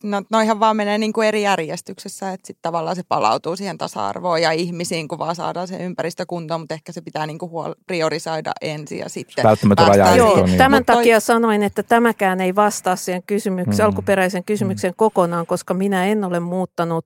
[0.03, 4.41] No, noihan vaan menee niin kuin eri järjestyksessä, että sitten tavallaan se palautuu siihen tasa-arvoon
[4.41, 7.76] ja ihmisiin, kun vaan saadaan se ympäristö kuntoon, mutta ehkä se pitää niin kuin huol-
[7.96, 9.43] priorisoida ensin ja sitten
[9.76, 10.58] päästään Joo, niin.
[10.58, 11.22] Tämän Mut takia toi...
[11.22, 13.86] sanoin, että tämäkään ei vastaa siihen kysymykseen, mm.
[13.86, 14.96] alkuperäisen kysymyksen mm.
[14.98, 17.06] kokonaan, koska minä en ole muuttanut,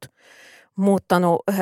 [0.76, 1.58] muuttanut äh,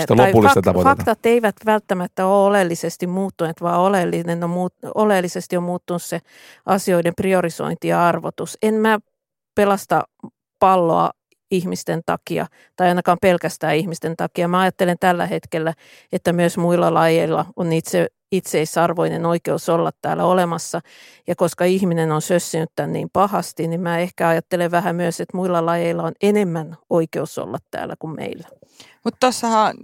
[0.00, 5.62] sitä tai fak- faktat eivät välttämättä ole oleellisesti muuttuneet, vaan oleellinen on muut, oleellisesti on
[5.62, 6.20] muuttunut se
[6.66, 8.58] asioiden priorisointi ja arvotus.
[8.62, 8.98] En mä
[9.54, 10.02] pelasta
[10.58, 11.10] palloa
[11.52, 12.46] ihmisten takia,
[12.76, 14.48] tai ainakaan pelkästään ihmisten takia.
[14.48, 15.74] Mä ajattelen tällä hetkellä,
[16.12, 20.80] että myös muilla lajeilla on itse, itseisarvoinen oikeus olla täällä olemassa.
[21.26, 25.36] Ja koska ihminen on sössinyt tämän niin pahasti, niin mä ehkä ajattelen vähän myös, että
[25.36, 28.48] muilla lajeilla on enemmän oikeus olla täällä kuin meillä.
[29.04, 29.76] Mutta tuossahan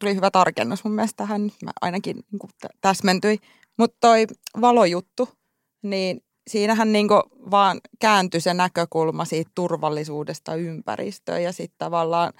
[0.00, 2.50] tuli hyvä tarkennus mun mielestä tähän, mä ainakin niin
[2.80, 3.38] täsmentyi.
[3.78, 4.26] Mutta toi
[4.60, 5.28] valojuttu,
[5.82, 7.08] niin siinähän niin
[7.50, 12.32] vaan kääntyi se näkökulma siitä turvallisuudesta ympäristöön ja sitten tavallaan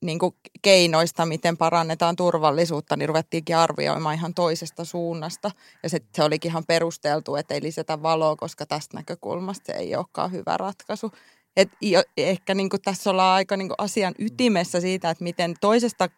[0.00, 0.18] niin
[0.62, 5.50] keinoista, miten parannetaan turvallisuutta, niin ruvettiinkin arvioimaan ihan toisesta suunnasta.
[5.82, 9.96] Ja se, se olikin ihan perusteltu, että ei lisätä valoa, koska tästä näkökulmasta se ei
[9.96, 11.12] olekaan hyvä ratkaisu.
[11.56, 11.70] Et
[12.16, 16.08] ehkä niin tässä ollaan aika niin asian ytimessä siitä, että miten toisesta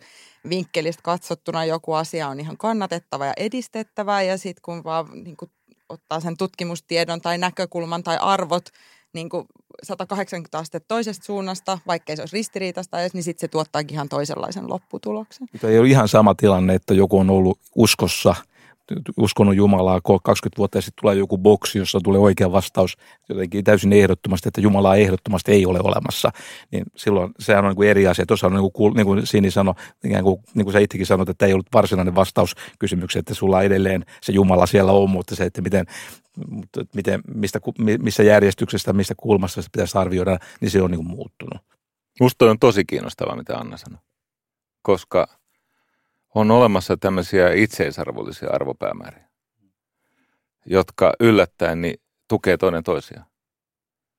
[0.48, 5.36] vinkkelistä katsottuna joku asia on ihan kannatettava ja edistettävä ja sitten kun vaan niin
[5.88, 8.64] ottaa sen tutkimustiedon tai näkökulman tai arvot
[9.12, 9.46] niin kuin
[9.82, 14.70] 180 astetta toisesta suunnasta, vaikkei se olisi ristiriitaista edes, niin sitten se tuottaakin ihan toisenlaisen
[14.70, 15.48] lopputuloksen.
[15.64, 18.34] Ei ole ihan sama tilanne, että joku on ollut uskossa–
[19.16, 22.96] uskonut Jumalaa 20 vuotta sitten tulee joku boksi, jossa tulee oikea vastaus
[23.28, 26.30] jotenkin täysin ehdottomasti, että Jumalaa ehdottomasti ei ole olemassa,
[26.70, 28.26] niin silloin sehän on niin kuin eri asia.
[28.26, 31.28] Tuossa on niin kuin, niin kuin Sini sanoi, niin kuin, niin kuin sä itsekin sanoit,
[31.28, 35.44] että ei ollut varsinainen vastaus kysymykseen, että sulla edelleen se Jumala siellä on, mutta se,
[35.44, 35.86] että miten,
[36.94, 37.60] miten mistä,
[37.98, 41.62] missä järjestyksestä, mistä kulmassa se pitäisi arvioida, niin se on niin kuin muuttunut.
[42.20, 43.98] Musta on tosi kiinnostavaa, mitä Anna sanoi,
[44.82, 45.26] koska–
[46.34, 49.28] on olemassa tämmöisiä itseisarvollisia arvopäämääriä,
[50.66, 53.26] jotka yllättäen niin tukee toinen toisiaan.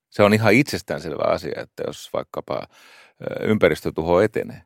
[0.09, 2.67] Se on ihan itsestäänselvä asia, että jos vaikkapa
[3.41, 4.61] ympäristötuho etenee,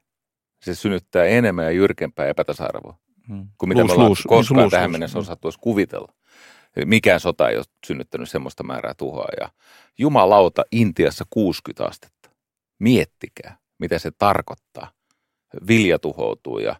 [0.61, 2.97] se synnyttää enemmän ja jyrkempää epätasa-arvoa
[3.27, 3.47] hmm.
[3.57, 6.13] kuin mitä luus, me ollaan luus, koskaan luus, tähän mennessä osattu edes kuvitella.
[6.85, 9.27] Mikään sota ei ole synnyttänyt semmoista määrää tuhoa.
[9.39, 9.49] Ja
[9.97, 12.29] jumalauta Intiassa 60 astetta.
[12.79, 14.91] Miettikää, mitä se tarkoittaa.
[15.67, 16.75] Vilja tuhoutuu ja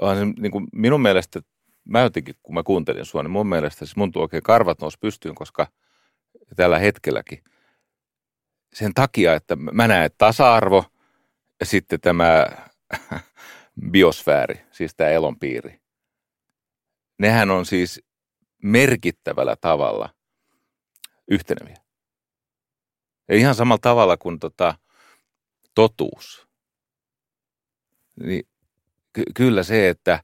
[0.00, 1.40] on niin kuin minun mielestä,
[1.84, 5.34] mä jotenkin, kun mä kuuntelin sua, niin mun mielestä siis mun oikein karvat nousi pystyyn,
[5.34, 5.66] koska
[6.56, 7.44] tällä hetkelläkin
[8.72, 10.84] sen takia, että mä näen tasa-arvo
[11.60, 12.46] ja sitten tämä
[13.92, 15.80] biosfääri, siis tämä elonpiiri.
[17.18, 18.02] Nehän on siis
[18.62, 20.08] merkittävällä tavalla
[21.30, 21.76] yhteneviä.
[23.28, 24.74] Ja ihan samalla tavalla kuin tota,
[25.74, 26.48] totuus.
[28.20, 28.48] Niin
[29.12, 30.22] ky- kyllä se, että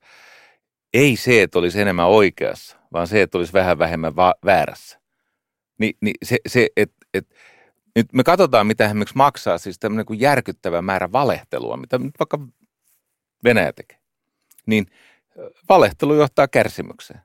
[0.95, 5.01] ei se, että olisi enemmän oikeassa, vaan se, että olisi vähän vähemmän va- väärässä.
[5.79, 7.27] Ni, niin se, se että et,
[7.97, 12.39] nyt me katsotaan, mitä esimerkiksi maksaa siis tämmöinen kuin järkyttävä määrä valehtelua, mitä nyt vaikka
[13.45, 13.99] Venäjä tekee.
[14.67, 14.87] Niin
[15.69, 17.21] valehtelu johtaa kärsimykseen.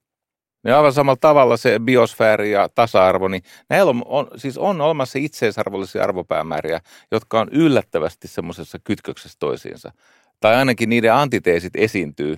[0.64, 5.20] Ja aivan samalla tavalla se biosfääri ja tasa-arvo, niin näillä on, on, siis on olemassa
[5.20, 6.82] itseisarvollisia arvopäämääriä,
[7.12, 9.92] jotka on yllättävästi semmoisessa kytköksessä toisiinsa
[10.40, 12.38] tai ainakin niiden antiteesit esiintyy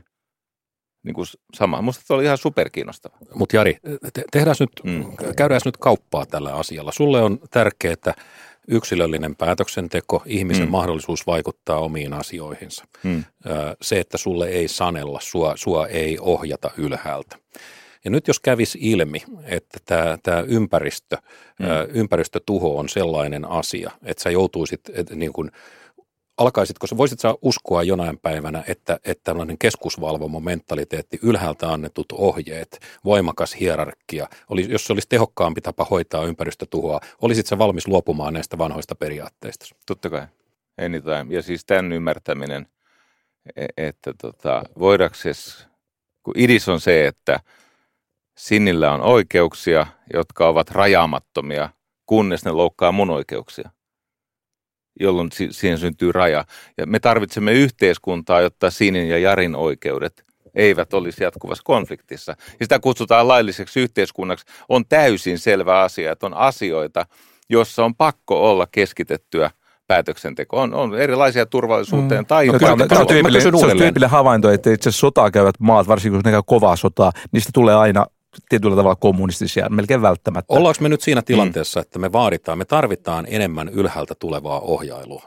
[1.03, 1.81] niin kuin sama.
[1.81, 3.17] Musta se oli ihan superkiinnostava.
[3.35, 3.77] Mutta Jari,
[4.13, 5.05] te- tehdään nyt, mm.
[5.37, 6.91] käydään nyt kauppaa tällä asialla.
[6.91, 8.13] Sulle on tärkeää
[8.67, 10.71] yksilöllinen päätöksenteko, ihmisen Mm.
[10.71, 12.85] mahdollisuus vaikuttaa omiin asioihinsa.
[13.05, 17.37] Ö, Se, että sulle ei sanella, sua, sua ei ohjata ylhäältä.
[18.05, 21.17] Ja nyt jos kävisi ilmi, että tämä, tämä ympäristö,
[21.59, 21.65] Mm.
[21.65, 21.71] mm.
[21.93, 25.51] ympäristötuho on sellainen asia, että sä joutuisit, että niin kuin,
[26.41, 33.55] alkaisitko, voisit sä uskoa jonain päivänä, että, että tällainen keskusvalvomo mentaliteetti, ylhäältä annetut ohjeet, voimakas
[33.59, 38.95] hierarkia, oli, jos se olisi tehokkaampi tapa hoitaa ympäristötuhoa, olisit sä valmis luopumaan näistä vanhoista
[38.95, 39.65] periaatteista?
[39.85, 40.27] Totta kai.
[40.85, 41.25] Anytime.
[41.29, 42.67] Ja siis tämän ymmärtäminen,
[43.55, 45.67] e- että tota, voidakses,
[46.23, 47.39] kun idis on se, että
[48.37, 51.69] sinnillä on oikeuksia, jotka ovat rajaamattomia,
[52.05, 53.69] kunnes ne loukkaa mun oikeuksia,
[54.99, 56.45] jolloin si- siihen syntyy raja.
[56.77, 60.23] Ja me tarvitsemme yhteiskuntaa, jotta Sinin ja Jarin oikeudet
[60.55, 62.31] eivät olisi jatkuvassa konfliktissa.
[62.31, 64.45] Ja sitä kutsutaan lailliseksi yhteiskunnaksi.
[64.69, 67.05] On täysin selvä asia, että on asioita,
[67.49, 69.51] jossa on pakko olla keskitettyä
[69.87, 70.61] päätöksenteko.
[70.61, 72.25] On, on erilaisia turvallisuuteen mm.
[72.25, 72.87] tai No, jopa...
[72.87, 76.21] tämä, on- tyypillinen, se on tyypillinen havainto, että itse asiassa sotaa käyvät maat, varsinkin kun
[76.25, 78.05] ne käy kovaa sotaa, niistä tulee aina
[78.49, 80.53] tietyllä tavalla kommunistisia, melkein välttämättä.
[80.53, 85.23] Ollaanko me nyt siinä tilanteessa, että me vaaditaan, me tarvitaan enemmän ylhäältä tulevaa ohjailua?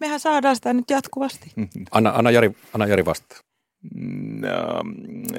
[0.00, 1.52] Mehän saadaan sitä nyt jatkuvasti.
[1.90, 3.38] Anna, anna, Jari, anna Jari vastaa.
[4.40, 4.82] No,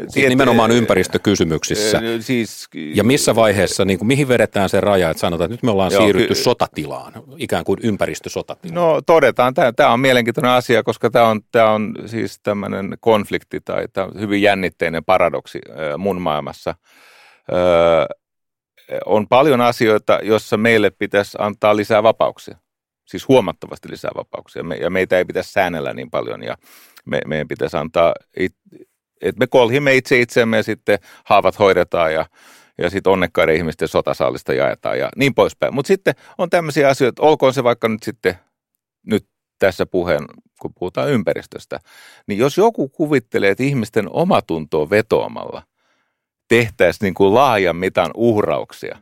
[0.07, 2.01] Siis nimenomaan ympäristökysymyksissä.
[2.19, 5.71] Siis, Ja missä vaiheessa, niin kuin, mihin vedetään se raja, että sanotaan, että nyt me
[5.71, 8.75] ollaan Joo, siirrytty ky- sotatilaan, ikään kuin ympäristösotatilaan.
[8.75, 13.85] No todetaan, tämä on mielenkiintoinen asia, koska tämä on, tää on siis tämmöinen konflikti tai
[14.19, 15.59] hyvin jännitteinen paradoksi
[15.97, 16.75] mun maailmassa.
[19.05, 22.57] On paljon asioita, joissa meille pitäisi antaa lisää vapauksia.
[23.05, 24.63] Siis huomattavasti lisää vapauksia.
[24.81, 26.57] Ja meitä ei pitäisi säännellä niin paljon ja
[27.05, 28.55] me, meidän pitäisi antaa, it,
[29.21, 32.25] että me kolhimme itse itsemme ja sitten haavat hoidetaan ja,
[32.77, 35.73] ja sitten onnekkaiden ihmisten sotasaalista jaetaan ja niin poispäin.
[35.73, 38.35] Mutta sitten on tämmöisiä asioita, olkoon se vaikka nyt sitten
[39.05, 39.25] nyt
[39.59, 40.25] tässä puheen,
[40.61, 41.79] kun puhutaan ympäristöstä,
[42.27, 45.63] niin jos joku kuvittelee, että ihmisten omatuntoa vetoamalla
[46.47, 48.97] tehtäisiin niin kuin laajan mitan uhrauksia,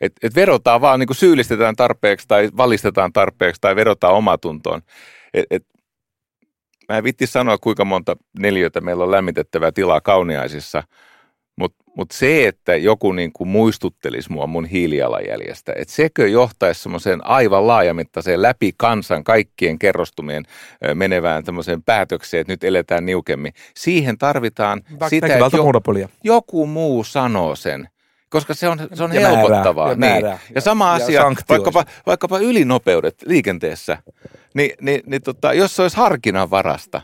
[0.00, 4.82] että et vedotaan vaan, niin kuin syyllistetään tarpeeksi tai valistetaan tarpeeksi tai vedotaan omatuntoon.
[5.34, 5.66] Et, et,
[6.88, 10.82] mä en vitti sanoa, kuinka monta neliötä meillä on lämmitettävää tilaa kauniaisissa,
[11.56, 17.26] mutta mut se, että joku niin kuin muistuttelisi mua mun hiilijalanjäljestä, että sekö johtaisi semmoiseen
[17.26, 20.44] aivan laajamittaiseen läpi kansan kaikkien kerrostumien
[20.94, 23.52] menevään tämmöiseen päätökseen, että nyt eletään niukemmin.
[23.76, 27.88] Siihen tarvitaan sitä, että jo, joku muu sanoo sen,
[28.30, 29.88] koska se on, se on Ja määrää, helpottavaa.
[29.88, 30.00] ja niin.
[30.00, 30.38] määrää.
[30.54, 33.98] ja sama Ja asia, sanktioi vaikkapa, vaikkapa ylinopeudet liikenteessä,
[34.54, 37.00] niin, niin, niin tota, jos se olisi harkinnan varasta,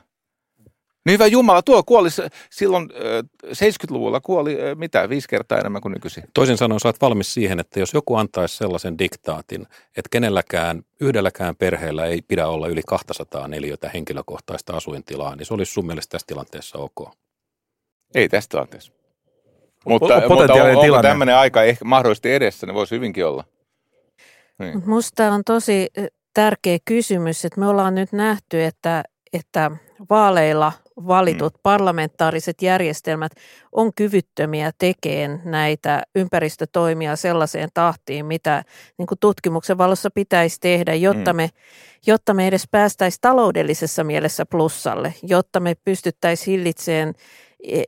[1.05, 2.09] niin hyvä Jumala, tuo kuoli
[2.51, 6.25] silloin ö, 70-luvulla kuoli mitä, viisi kertaa enemmän kuin nykyisin.
[6.35, 9.62] Toisin sanoen sä oot valmis siihen, että jos joku antaisi sellaisen diktaatin,
[9.97, 15.73] että kenelläkään, yhdelläkään perheellä ei pidä olla yli 200 neliötä henkilökohtaista asuintilaa, niin se olisi
[15.73, 17.11] sun mielestä tässä tilanteessa ok.
[18.14, 18.93] Ei tästä tilanteessa.
[19.87, 23.45] Mutta, mutta on, onko tämmöinen aika ehkä mahdollisesti edessä, niin voisi hyvinkin olla.
[24.59, 24.83] Niin.
[24.87, 29.03] Musta on tosi eh, tärkeä kysymys, että me ollaan nyt nähty, että,
[29.33, 29.70] että
[30.11, 30.72] vaaleilla
[31.07, 33.33] valitut parlamentaariset järjestelmät
[33.72, 38.64] on kyvyttömiä tekemään näitä ympäristötoimia sellaiseen tahtiin, mitä
[38.99, 41.37] niin kuin tutkimuksen valossa pitäisi tehdä, jotta Mm.
[41.37, 41.49] me,
[42.07, 47.12] jotta me edes päästäisiin taloudellisessa mielessä plussalle, jotta me pystyttäisiin hillitsemään i-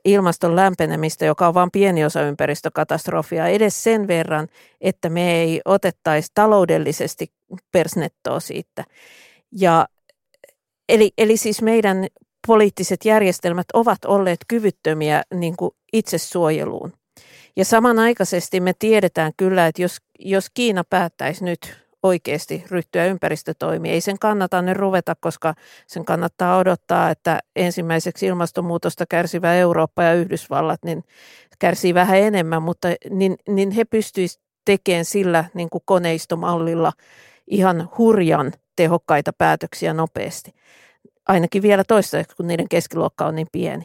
[0.05, 4.49] ilmaston lämpenemistä, joka on vain pieni osa ympäristökatastrofia, edes sen verran,
[4.81, 7.33] että me ei otettaisi taloudellisesti
[7.73, 8.85] persnettoa siitä.
[9.53, 9.87] Ja,
[10.89, 12.07] eli, eli siis meidän
[12.47, 16.93] poliittiset järjestelmät ovat olleet kyvyttömiä niin kuin itsesuojeluun.
[17.57, 24.01] Ja samanaikaisesti me tiedetään kyllä, että jos, jos Kiina päättäisi nyt oikeasti ryhtyä ympäristötoimiin, ei
[24.01, 25.55] sen kannata ne ruveta, koska
[25.87, 31.05] sen kannattaa odottaa, että ensimmäiseksi ilmastonmuutosta kärsivä Eurooppa ja Yhdysvallat niin
[31.59, 36.93] kärsii vähän enemmän, mutta niin, niin he pystyisivät tekemään sillä niin kuin koneistomallilla
[37.47, 40.55] ihan hurjan tehokkaita päätöksiä nopeasti.
[41.29, 43.85] Ainakin vielä toistaiseksi, kun niiden keskiluokka on niin pieni.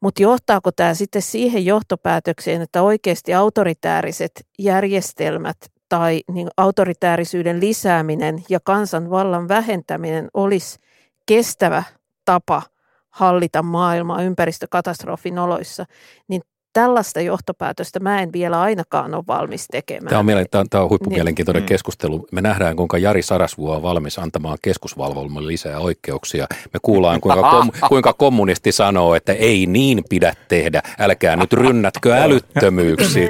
[0.00, 8.60] Mutta johtaako tämä sitten siihen johtopäätökseen, että oikeasti autoritääriset järjestelmät tai niin autoritäärisyyden lisääminen ja
[8.64, 10.78] kansanvallan vähentäminen olisi
[11.26, 11.82] kestävä
[12.24, 12.62] tapa
[13.10, 15.84] hallita maailmaa ympäristökatastrofin oloissa,
[16.28, 16.42] niin
[16.72, 20.08] tällaista johtopäätöstä mä en vielä ainakaan ole valmis tekemään.
[20.08, 21.68] Tämä on, mielen, tämä on, tämä on huippumielenkiintoinen Niin.
[21.68, 22.26] keskustelu.
[22.32, 26.46] Me nähdään, kuinka Jari Sarasvuo on valmis antamaan keskusvalvomalle lisää oikeuksia.
[26.72, 30.82] Me kuullaan, kuinka, kom, kuinka kommunisti sanoo, että ei niin pidä tehdä.
[30.98, 33.28] Älkää nyt rynnätkö älyttömyyksiin.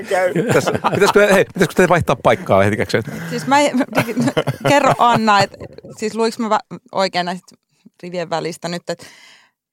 [0.94, 2.98] Pitäisikö, hei, pitäisikö te vaihtaa paikkaa hetkeksi?
[3.30, 3.56] Siis mä,
[4.68, 5.56] kerro Anna, että
[5.98, 6.58] siis luiks mä
[6.92, 7.56] oikein näistä
[8.02, 9.04] rivien välistä nyt, että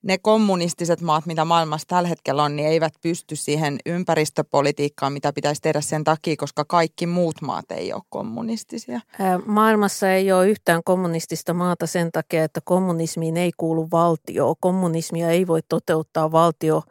[0.02, 5.62] ne kommunistiset maat, mitä maailmassa tällä hetkellä on, niin eivät pysty siihen ympäristöpolitiikkaan, mitä pitäisi
[5.62, 9.00] tehdä sen takia, koska kaikki muut maat ei ole kommunistisia.
[9.46, 14.54] Maailmassa ei ole yhtään kommunistista maata sen takia, että kommunismiin ei kuulu valtio.
[14.60, 16.82] Kommunismia ei voi toteuttaa valtio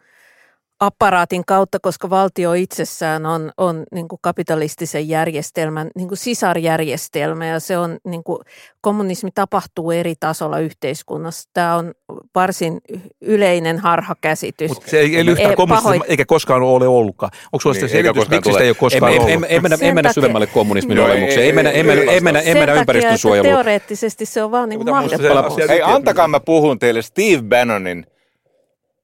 [0.80, 7.60] apparaatin kautta, koska valtio itsessään on, on niin kuin kapitalistisen järjestelmän niin kuin sisarjärjestelmä ja
[7.60, 8.40] se on niin kuin,
[8.82, 11.50] kommunismi tapahtuu eri tasolla yhteiskunnassa.
[11.54, 11.92] Tämä on
[12.36, 12.78] varsin
[13.22, 14.70] yleinen harhakäsitys.
[14.70, 17.32] Mutta se ei, ei yhtään Ei, kommunistista, pahoit- eikä koskaan ole ollutkaan.
[17.54, 18.54] Onko sulla Niin, selitys, koskaan miksi tule.
[18.54, 19.30] sitä ei ole koskaan Ei, ei, ollut?
[19.46, 21.42] ei, ei, mennä, ei Sen mennä syvemmälle kommunismin No, ei, olemukseen.
[21.42, 23.54] Ei ei, mennä, ei, ei mennä, ei ei mennä, ei mennä ympäristönsuojeluun.
[23.56, 25.40] teoreettisesti se on vaan niin mahdotonta.
[25.40, 28.06] asia- Hei, antakaa mä puhun teille Steve Bannonin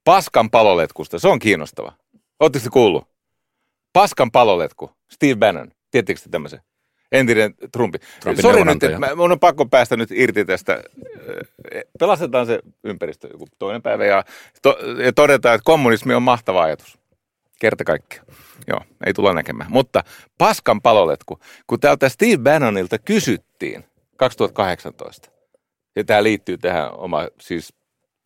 [0.05, 1.19] paskan paloletkusta.
[1.19, 1.93] Se on kiinnostava.
[2.39, 3.07] Oletteko te kuullut?
[3.93, 4.91] Paskan paloletku.
[5.11, 5.71] Steve Bannon.
[5.91, 6.59] Tiedättekö te tämmöisen?
[7.11, 7.97] Entinen Trumpi.
[8.19, 10.83] Trumpin Sori nyt, että mä- mun on pakko päästä nyt irti tästä.
[11.99, 14.23] Pelastetaan se ympäristö joku toinen päivä ja,
[14.61, 16.97] to, ja todetaan, että kommunismi on mahtava ajatus.
[17.59, 18.27] Kerta kaikkiaan.
[18.67, 19.71] Joo, ei tulla näkemään.
[19.71, 20.03] Mutta
[20.37, 23.85] paskan paloletku, kun täältä Steve Bannonilta kysyttiin
[24.17, 25.29] 2018,
[25.95, 27.73] ja tämä liittyy tähän oma, siis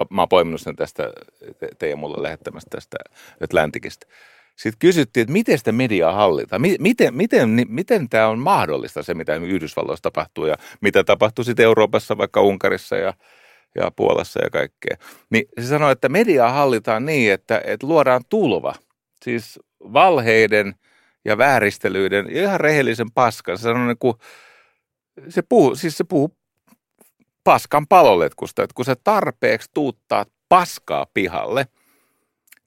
[0.09, 1.13] mä oon poiminut sen tästä
[1.59, 2.97] te, teidän mulle lähettämästä tästä
[3.43, 4.07] Atlantikista.
[4.55, 9.13] Sitten kysyttiin, että miten sitä mediaa hallitaan, Mi- miten, miten, miten tämä on mahdollista se,
[9.13, 13.13] mitä Yhdysvalloissa tapahtuu ja mitä tapahtuu sitten Euroopassa, vaikka Unkarissa ja,
[13.75, 14.97] ja Puolassa ja kaikkea.
[15.29, 18.75] Niin se sanoi, että mediaa hallitaan niin, että, että luodaan tulva,
[19.23, 20.75] siis valheiden
[21.25, 23.57] ja vääristelyiden ja ihan rehellisen paskan.
[23.57, 24.13] Se sanoi, niin kuin,
[25.29, 26.38] se puhuu, siis se puhuu
[27.49, 31.65] paskan paloletkusta, että kun sä tarpeeksi tuuttaa paskaa pihalle,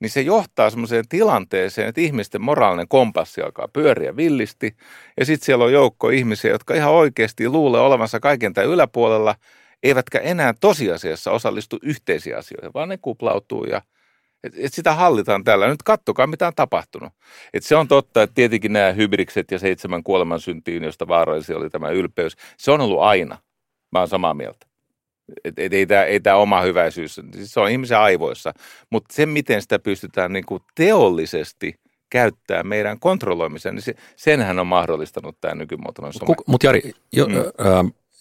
[0.00, 4.76] niin se johtaa semmoiseen tilanteeseen, että ihmisten moraalinen kompassi alkaa pyöriä villisti.
[5.20, 9.34] Ja sitten siellä on joukko ihmisiä, jotka ihan oikeasti luulee olevansa kaiken tämän yläpuolella,
[9.82, 13.82] eivätkä enää tosiasiassa osallistu yhteisiin asioihin, vaan ne kuplautuu ja
[14.44, 15.68] et, et sitä hallitaan tällä.
[15.68, 17.12] Nyt kattokaa, mitä on tapahtunut.
[17.54, 21.70] Et se on totta, että tietenkin nämä hybrikset ja seitsemän kuoleman syntiin, josta vaarallisia oli
[21.70, 23.38] tämä ylpeys, se on ollut aina.
[23.92, 24.71] Mä oon samaa mieltä.
[25.44, 28.52] Et, et, ei tämä ei tää oma hyväisyys, siis se on ihmisen aivoissa.
[28.90, 31.74] Mutta se, miten sitä pystytään niinku teollisesti
[32.10, 36.34] käyttää meidän kontrolloimiseen, niin se, senhän on mahdollistanut tämä nykymuotoinen some.
[36.46, 37.34] Mutta Jari, jo, Mm.
[37.36, 37.44] ö,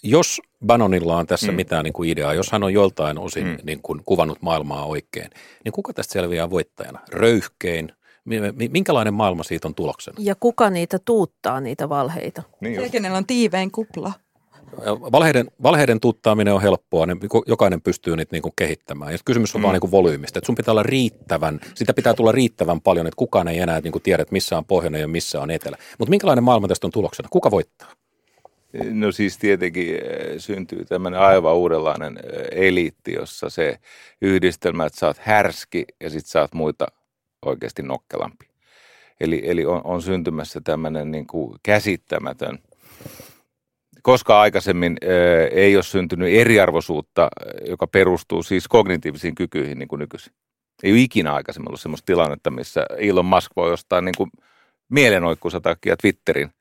[0.03, 1.55] jos Bannonilla on tässä Mm.
[1.55, 3.57] mitään niin kuin ideaa, jos hän on joltain osin Mm.
[3.63, 5.29] niin kuin kuvannut maailmaa oikein,
[5.65, 6.99] niin kuka tästä selviää voittajana?
[7.11, 7.91] Röyhkein?
[8.25, 10.15] Mi- mi- Minkälainen maailma siitä on tuloksena?
[10.19, 12.43] Ja kuka niitä tuuttaa, niitä valheita?
[12.61, 14.13] Niin Se, kenellä on tiivein kupla.
[15.11, 17.15] Valheiden, valheiden tuuttaaminen on helppoa, ne,
[17.47, 19.11] jokainen pystyy niitä niin kuin kehittämään.
[19.11, 19.63] Ja kysymys on Mm.
[19.63, 23.17] vaan niin kuin volyymista, että sun pitää olla riittävän, sitä pitää tulla riittävän paljon, että
[23.17, 25.77] kukaan ei enää niin kuin tiedä, että missä on pohjoinen ja missä on etelä.
[25.99, 27.29] Mutta minkälainen maailma tästä on tuloksena?
[27.31, 27.91] Kuka voittaa?
[28.91, 30.01] No siis tietenkin eh,
[30.37, 33.79] syntyy tämmöinen aivan uudenlainen eh, eliitti, jossa se
[34.21, 36.87] yhdistelmä, että sä oot härski ja sit sä oot muita
[37.45, 38.45] oikeasti nokkelampi.
[39.19, 42.59] Eli, eli on, on syntymässä tämmöinen niin kuin käsittämätön,
[44.01, 44.97] koska aikaisemmin
[45.51, 47.29] ei ole syntynyt eriarvoisuutta,
[47.67, 50.33] joka perustuu siis kognitiivisiin kykyihin niin kuin nykyisin.
[50.83, 54.31] Ei ole ikinä aikaisemmin ollut sellaista tilannetta, missä Elon Musk voi ostaa niin kuin
[54.89, 56.51] mielenoikkuusa takia Twitterin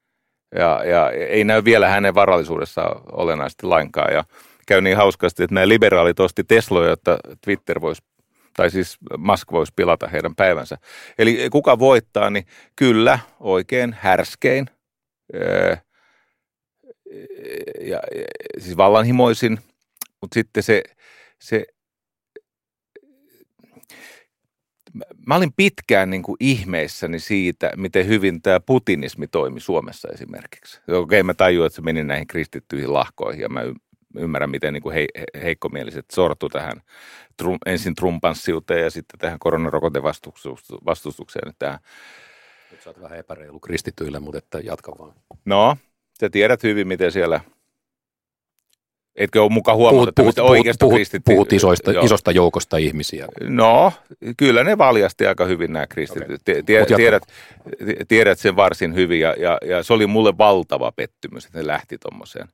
[0.54, 4.14] ja, ja ei näy vielä hänen varallisuudessaan olennaisesti lainkaan.
[4.14, 4.24] Ja
[4.66, 8.02] käy niin hauskasti, että nämä liberaalit osti Tesloja, jotta Twitter voisi,
[8.56, 10.78] tai siis Musk voisi pilata heidän päivänsä.
[11.18, 14.66] Eli kuka voittaa, niin kyllä oikein härskein
[17.80, 18.24] ja, ja
[18.58, 19.58] siis vallanhimoisin,
[20.20, 20.82] mutta sitten se,
[21.38, 21.66] se
[25.26, 30.80] mä olin pitkään niin kuin ihmeissäni siitä, miten hyvin tämä putinismi toimi Suomessa esimerkiksi.
[30.88, 33.60] Okei, mä tajuin, että se meni näihin kristittyihin lahkoihin ja mä
[34.18, 35.06] ymmärrän, miten niin kuin he-
[35.42, 36.82] heikkomieliset sortu tähän
[37.36, 41.54] trum, ensin trumpanssiuteen ja sitten tähän koronarokotevastustukseen.
[41.58, 41.78] Tähän.
[42.70, 45.14] Nyt sä oot vähän epäreilu kristityille, mutta että jatka vaan.
[45.44, 45.76] No,
[46.20, 47.40] sä tiedät hyvin, miten siellä...
[49.16, 51.34] Etkö ole mukaan huomata Puhut, puhut, oikeasta puhut, kristittyä?
[51.34, 52.04] puhut isoista, Joo.
[52.04, 53.26] isosta joukosta ihmisiä.
[53.40, 53.92] No,
[54.36, 56.40] kyllä ne valjasti aika hyvin nämä kristityt.
[56.40, 56.62] Okay.
[56.62, 56.96] Tie, Mut jatka.
[56.96, 57.22] tiedät,
[58.08, 61.98] tiedät sen varsin hyvin ja, ja, ja se oli mulle valtava pettymys, että ne lähti
[61.98, 62.48] tuommoiseen.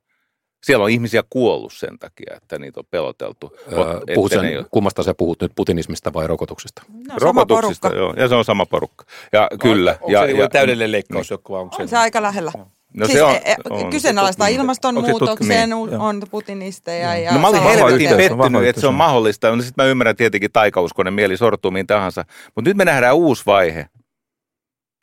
[0.63, 3.57] Siellä on ihmisiä kuollut sen takia, että niitä on peloteltu.
[3.71, 3.77] Öö,
[4.15, 4.65] puhut sen, ne...
[4.71, 6.81] Kummasta sä puhut nyt, putinismista vai rokotuksista?
[7.07, 8.13] No, Rokotuksista, joo.
[8.17, 9.05] Ja se on sama porukka.
[9.33, 9.91] Ja no, kyllä.
[9.91, 11.39] Onko ja, se ja, täydellinen leikkaus niin.
[11.49, 12.51] onko on se aika lähellä.
[12.57, 17.17] No siis se on, e, on kyseenalaistaa ilmastonmuutoksen, on, on putinisteja.
[17.17, 19.55] Ja no mä olin helvetin pettynyt, että se on mahdollista.
[19.55, 22.25] No sitten mä ymmärrän tietenkin taikauskonen mieli sortuu mihin tahansa.
[22.55, 23.89] Mutta nyt me nähdään uusi vaihe.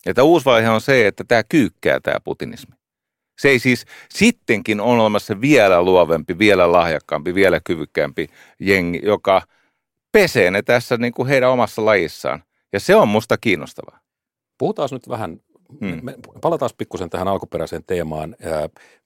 [0.06, 2.74] Että uusi vaihe on se, että tämä kyykkää tämä putinismi.
[3.38, 8.28] Se ei siis sittenkin on olemassa vielä luovempi, vielä lahjakkaampi, vielä kyvykkäämpi
[8.60, 9.42] jengi, joka
[10.12, 12.42] pesee ne tässä niin kuin heidän omassa lajissaan.
[12.72, 14.00] Ja se on musta kiinnostavaa.
[14.58, 15.40] Puhutaan nyt vähän
[15.80, 16.00] Hmm.
[16.02, 18.36] Me palataan pikkusen tähän alkuperäiseen teemaan.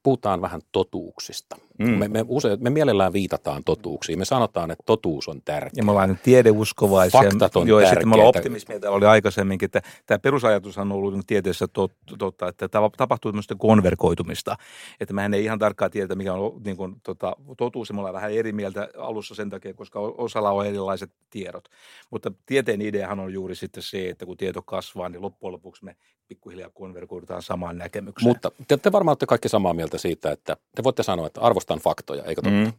[0.03, 1.57] Puhutaan vähän totuuksista.
[1.83, 1.99] Hmm.
[1.99, 4.19] Me, me, usein, me mielellään viitataan totuuksiin.
[4.19, 5.71] Me sanotaan, että totuus on tärkeä.
[5.77, 7.23] Ja me ollaan tiedeuskovaisia.
[7.23, 8.81] Faktat on Joo, ja sitten me ollaan optimismia.
[8.81, 14.57] Täällä oli aikaisemmin, että tämä perusajatus on ollut tieteessä totta, tot, että tapahtuu tämmöistä konverkoitumista.
[15.01, 17.93] Että mehän ei ihan tarkkaan tiedetä, mikä on niin kuin, tota, totuus.
[17.93, 21.69] Me ollaan vähän eri mieltä alussa sen takia, koska osalla on erilaiset tiedot.
[22.11, 25.97] Mutta tieteen ideahan on juuri sitten se, että kun tieto kasvaa, niin loppujen lopuksi me
[26.29, 28.29] pikkuhiljaa konvergoidutaan samaan näkemykseen.
[28.29, 31.91] Mutta te, te varmaan olette kaikki samaa mieltä siitä, että te voitte sanoa, että arvostan
[31.91, 32.59] faktoja, eikö totta?
[32.59, 32.73] Mm.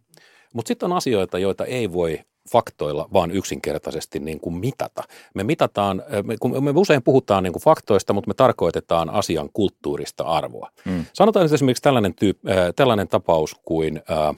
[0.54, 2.20] Mutta sitten on asioita, joita ei voi
[2.52, 5.04] faktoilla vaan yksinkertaisesti niin kuin mitata.
[5.36, 10.24] Me mitataan, me, kun me usein puhutaan niin kuin faktoista, mutta me tarkoitetaan asian kulttuurista
[10.24, 10.70] arvoa.
[10.86, 11.06] Mm.
[11.14, 14.36] Sanotaan nyt esimerkiksi tällainen, tyyp, äh, tällainen tapaus kuin, äh,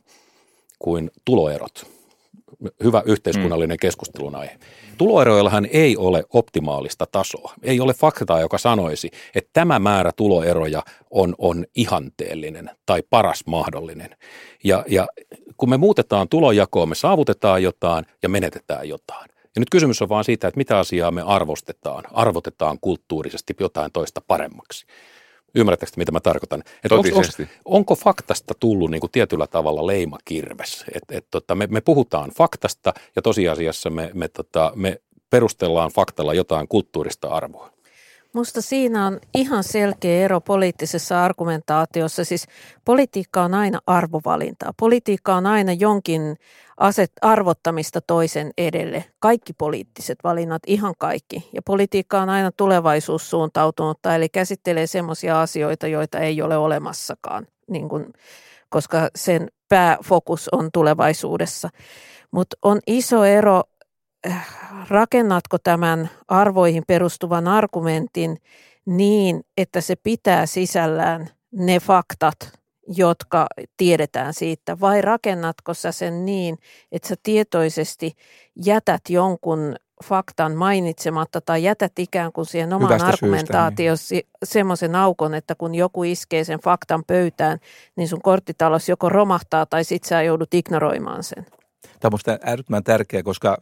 [0.80, 1.86] kuin tuloerot
[2.84, 3.82] hyvä yhteiskunnallinen mm.
[3.82, 4.58] keskustelun aihe.
[4.98, 7.54] Tuloeroillahan ei ole optimaalista tasoa.
[7.64, 14.16] Ei ole faktaa, joka sanoisi, että tämä määrä tuloeroja on, on ihanteellinen tai paras mahdollinen.
[14.64, 15.08] Ja, ja
[15.58, 19.32] kun me muutetaan tulojakoa, me saavutetaan jotain ja menetetään jotain.
[19.56, 22.04] Ja nyt kysymys on vaan siitä, että mitä asiaa me arvostetaan.
[22.14, 24.86] Arvotetaan kulttuurisesti jotain toista paremmaksi.
[25.56, 26.64] Ymmärrättekö, mitä mä tarkoitan?
[26.84, 30.86] Että onko, onko, onko faktasta tullut niin kuin tietyllä tavalla leimakirves?
[30.94, 36.34] Et, et, tota, me, me puhutaan faktasta ja tosiasiassa me, me, tota, me perustellaan faktalla
[36.34, 37.72] jotain kulttuurista arvoa.
[38.34, 42.26] Musta siinä on ihan selkeä ero poliittisessa argumentaatiossa.
[42.26, 42.48] Siis
[42.86, 44.74] politiikka on aina arvovalintaa.
[44.78, 46.36] Politiikka on aina jonkin
[46.78, 49.06] aset, arvottamista toisen edelle.
[49.20, 51.50] Kaikki poliittiset valinnat, ihan kaikki.
[51.54, 58.14] Ja politiikka on aina tulevaisuussuuntautunutta, eli käsittelee semmoisia asioita, joita ei ole olemassakaan, niin kun,
[58.70, 61.70] koska sen pääfokus on tulevaisuudessa.
[62.32, 63.64] Mutta on iso ero
[64.90, 68.38] rakennatko tämän arvoihin perustuvan argumentin
[68.86, 72.38] niin, että se pitää sisällään ne faktat,
[72.88, 73.48] jotka
[73.78, 76.58] tiedetään siitä, vai rakennatko sä sen niin,
[76.92, 78.14] että sä tietoisesti
[78.66, 84.24] jätät jonkun faktan mainitsematta tai jätät ikään kuin siihen omaan argumentaatioon niin.
[84.46, 87.60] semmoisen aukon, että kun joku iskee sen faktan pöytään,
[87.96, 91.46] niin sun korttitalos joko romahtaa tai sit sä joudut ignoroimaan sen.
[92.00, 93.58] Tämä on äärettömän tärkeää, koska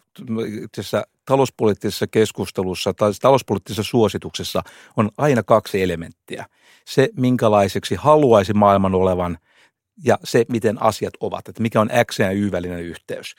[0.75, 4.61] tässä talouspoliittisessa keskustelussa tai talouspoliittisessa suosituksessa
[4.97, 6.45] on aina kaksi elementtiä.
[6.85, 9.37] Se, minkälaiseksi haluaisi maailman olevan–
[10.03, 13.35] ja se, miten asiat ovat, että mikä on X ja Y välinen yhteys.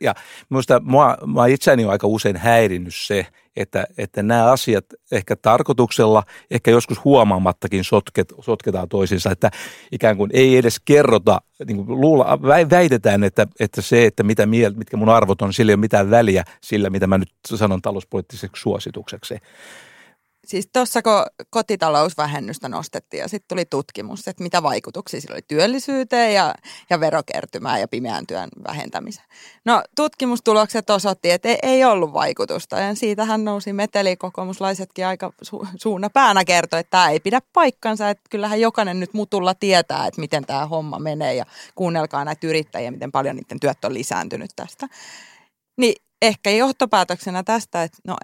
[0.00, 0.14] Ja,
[0.50, 3.26] minusta mua, mua itseäni on aika usein häirinnyt se,
[3.56, 9.50] että, että nämä asiat ehkä tarkoituksella, ehkä joskus huomaamattakin sotket, sotketaan toisiinsa, että
[9.92, 14.74] ikään kuin ei edes kerrota, niin kuin luulla, väitetään, että, että se, että mitä miel,
[14.74, 18.62] mitkä mun arvot on, sillä ei ole mitään väliä sillä, mitä mä nyt sanon talouspoliittiseksi
[18.62, 19.34] suositukseksi
[20.46, 21.12] siis tuossa kun
[21.50, 26.54] kotitalousvähennystä nostettiin ja sitten tuli tutkimus, että mitä vaikutuksia sillä oli työllisyyteen ja,
[26.90, 29.26] ja verokertymään ja pimeän työn vähentämiseen.
[29.64, 35.66] No tutkimustulokset osoitti, että ei, ei ollut vaikutusta ja siitähän nousi meteli kokoomuslaisetkin aika su,
[35.76, 40.20] suuna päänä kertoi, että tämä ei pidä paikkansa, että kyllähän jokainen nyt mutulla tietää, että
[40.20, 44.88] miten tämä homma menee ja kuunnelkaa näitä yrittäjiä, miten paljon niiden työt on lisääntynyt tästä.
[45.76, 48.16] Niin ehkä johtopäätöksenä tästä, että no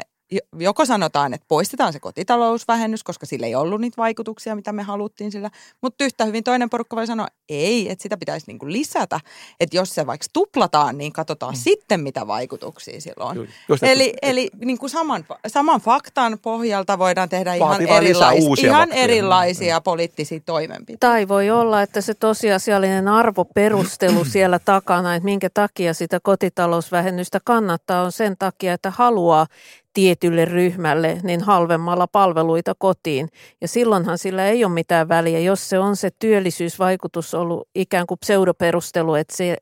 [0.59, 5.33] joko sanotaan, että poistetaan se kotitalousvähennys, koska sillä ei ollut niitä vaikutuksia, mitä me haluttiin
[5.33, 5.51] sillä,
[5.83, 9.21] mutta yhtä hyvin toinen porukka voi sanoa, ei, että sitä pitäisi niin kuin lisätä,
[9.61, 11.59] että jos se vaikka tuplataan, niin katsotaan mm.
[11.59, 13.49] sitten, mitä vaikutuksia sillä on.
[13.69, 18.93] Just, eli että, eli niin kuin saman, saman faktan pohjalta voidaan tehdä ihan, erilais, ihan
[18.93, 19.83] erilaisia mm.
[19.83, 21.07] poliittisia toimenpiteitä.
[21.07, 28.03] Tai voi olla, että se tosiasiallinen arvoperustelu siellä takana, että minkä takia sitä kotitalousvähennystä kannattaa,
[28.03, 29.47] on sen takia, että haluaa
[29.97, 33.29] tietylle ryhmälle, niin halvemmalla palveluita kotiin.
[33.61, 38.19] Ja silloinhan sillä ei ole mitään väliä, jos se on se työllisyysvaikutus ollut ikään kuin
[38.19, 39.57] pseudoperustelu, että se,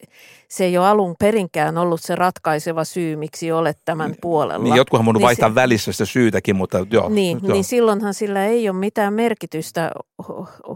[0.49, 4.64] se ei ole alun perinkään ollut se ratkaiseva syy, miksi olet tämän puolella.
[4.64, 7.09] Niin, jotkuhan voinut niin vaihtaa se, välissä sitä syytäkin, mutta joo.
[7.09, 7.53] Niin, joo.
[7.53, 9.91] niin silloinhan sillä ei ole mitään merkitystä,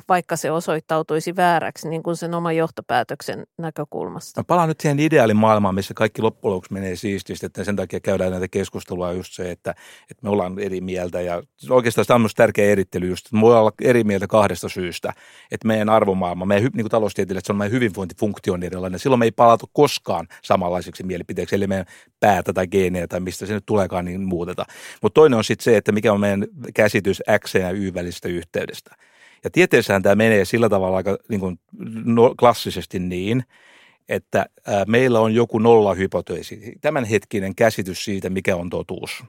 [0.09, 4.41] vaikka se osoittautuisi vääräksi niin kuin sen oman johtopäätöksen näkökulmasta.
[4.41, 8.31] Mä palaan nyt siihen ideaalimaailmaan, missä kaikki loppujen lopuksi menee siististi, että sen takia käydään
[8.31, 9.71] näitä keskustelua just se, että,
[10.11, 13.41] että me ollaan eri mieltä ja oikeastaan tämä on myös tärkeä erittely just, että me
[13.41, 15.13] voidaan olla eri mieltä kahdesta syystä,
[15.51, 19.33] että meidän arvomaailma, meidän niin kuin taloustieteilijät, on meidän hyvinvointifunktio on erilainen, silloin me ei
[19.33, 21.87] palautu koskaan samanlaiseksi mielipiteeksi, eli meidän
[22.21, 24.65] päätä tai geenejä tai mistä se nyt tuleekaan niin muuteta.
[25.03, 28.97] Mutta toinen on sitten se, että mikä on meidän käsitys X ja Y välisestä yhteydestä.
[29.45, 31.61] Ja tieteessähän tämä menee sillä tavalla aika niin kuin
[32.05, 33.45] no, klassisesti niin,
[34.09, 34.47] että
[34.87, 39.25] meillä on joku nollahypoteesi, tämänhetkinen käsitys siitä, mikä on totuus.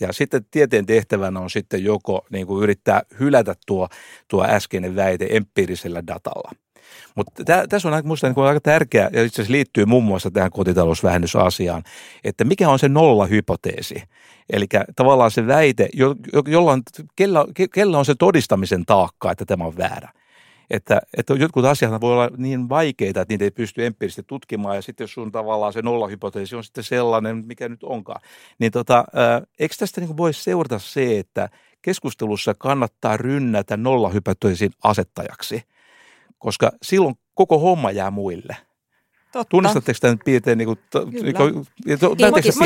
[0.00, 3.88] Ja sitten tieteen tehtävänä on sitten joko niin kuin yrittää hylätä tuo,
[4.28, 6.50] tuo äskeinen väite empiirisellä datalla.
[7.14, 11.82] Mutta tässä on minusta niin aika tärkeää, ja itse asiassa liittyy muun muassa tähän kotitalousvähennysasiaan,
[12.24, 14.02] että mikä on se nollahypoteesi.
[14.52, 14.66] Eli
[14.96, 16.14] tavallaan se väite, jo,
[16.46, 16.82] jolla on,
[17.16, 17.44] kellä,
[17.74, 20.12] kellä on se todistamisen taakka, että tämä on väärä
[20.70, 24.82] että, että jotkut asiat voi olla niin vaikeita, että niitä ei pysty empiirisesti tutkimaan, ja
[24.82, 28.20] sitten sun tavallaan se nollahypoteesi on sitten sellainen, mikä nyt onkaan,
[28.58, 29.04] niin tota,
[29.58, 31.48] eikö tästä niin voi seurata se, että
[31.82, 35.62] keskustelussa kannattaa rynnätä nollahypoteesin asettajaksi,
[36.38, 38.56] koska silloin koko homma jää muille.
[39.32, 39.50] Totta.
[39.50, 40.58] Tunnistatteko tämän piirteen?
[40.58, 40.78] Niin kuin,
[41.22, 41.94] niin kuin, Mutta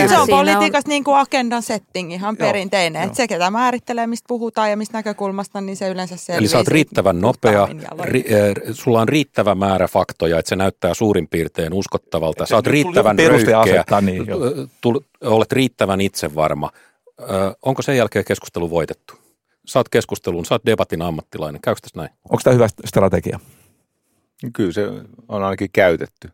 [0.09, 3.03] se on politiikassa niin kuin agendan setting ihan joo, perinteinen.
[3.03, 6.39] Että se, ketä määrittelee, mistä puhutaan ja mistä näkökulmasta, niin se yleensä selviää.
[6.39, 7.69] Eli sä oot riittävän nopea,
[8.03, 12.47] ri, äh, sulla on riittävä määrä faktoja, että se näyttää suurin piirtein uskottavalta.
[12.47, 14.27] Sä oot riittävän röyhkeä, asettaa, niin,
[14.81, 16.71] tul, olet riittävän itsevarma.
[17.21, 17.29] Äh,
[17.63, 19.15] onko sen jälkeen keskustelu voitettu?
[19.67, 21.61] Saat keskustelun, saat debatin ammattilainen.
[21.61, 22.11] Käykö tässä näin?
[22.25, 23.41] Onko tämä hyvä strategia?
[24.53, 24.89] Kyllä se
[25.29, 26.31] on ainakin käytetty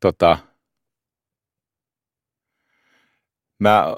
[0.00, 0.38] tota,
[3.60, 3.96] mä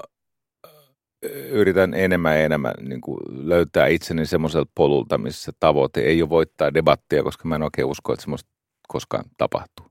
[1.31, 6.73] yritän enemmän ja enemmän niin kuin löytää itseni semmoiselta polulta, missä tavoite ei ole voittaa
[6.73, 8.49] debattia, koska mä en oikein usko, että semmoista
[8.87, 9.85] koskaan tapahtuu.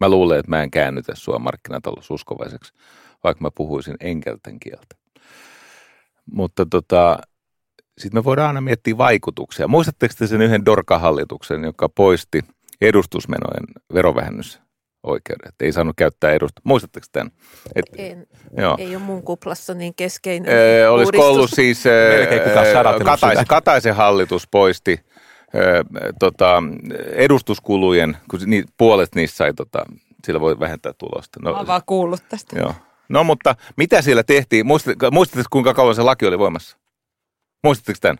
[0.00, 2.72] Mä luulen, että mä en käännytä sua markkinataloususkovaiseksi,
[3.24, 4.96] vaikka mä puhuisin enkelten kieltä.
[6.32, 7.18] Mutta tota,
[7.98, 9.68] sitten me voidaan aina miettiä vaikutuksia.
[9.68, 12.40] Muistatteko te sen yhden Dorka-hallituksen, joka poisti
[12.80, 14.60] edustusmenojen verovähennys
[15.02, 15.54] oikeudet.
[15.60, 16.60] Ei saanut käyttää edusta.
[16.64, 17.32] Muistatteko tämän?
[17.74, 18.26] Et, en,
[18.56, 18.76] joo.
[18.78, 22.26] Ei ole mun kuplassa niin keskeinen ee, Olisiko ollut siis ee,
[23.04, 25.00] Kataisen, Kataisen hallitus poisti
[25.54, 25.60] ee,
[26.18, 26.62] tota,
[27.12, 29.86] edustuskulujen, kun ni, puolet niistä sai, tota,
[30.24, 31.40] sillä voi vähentää tulosta.
[31.42, 32.58] No, Mä vaan kuullut tästä.
[32.58, 32.74] Joo.
[33.08, 34.66] No mutta mitä siellä tehtiin?
[34.66, 36.76] Muistatteko kuinka kauan se laki oli voimassa?
[37.64, 38.18] Muistatteko tämän?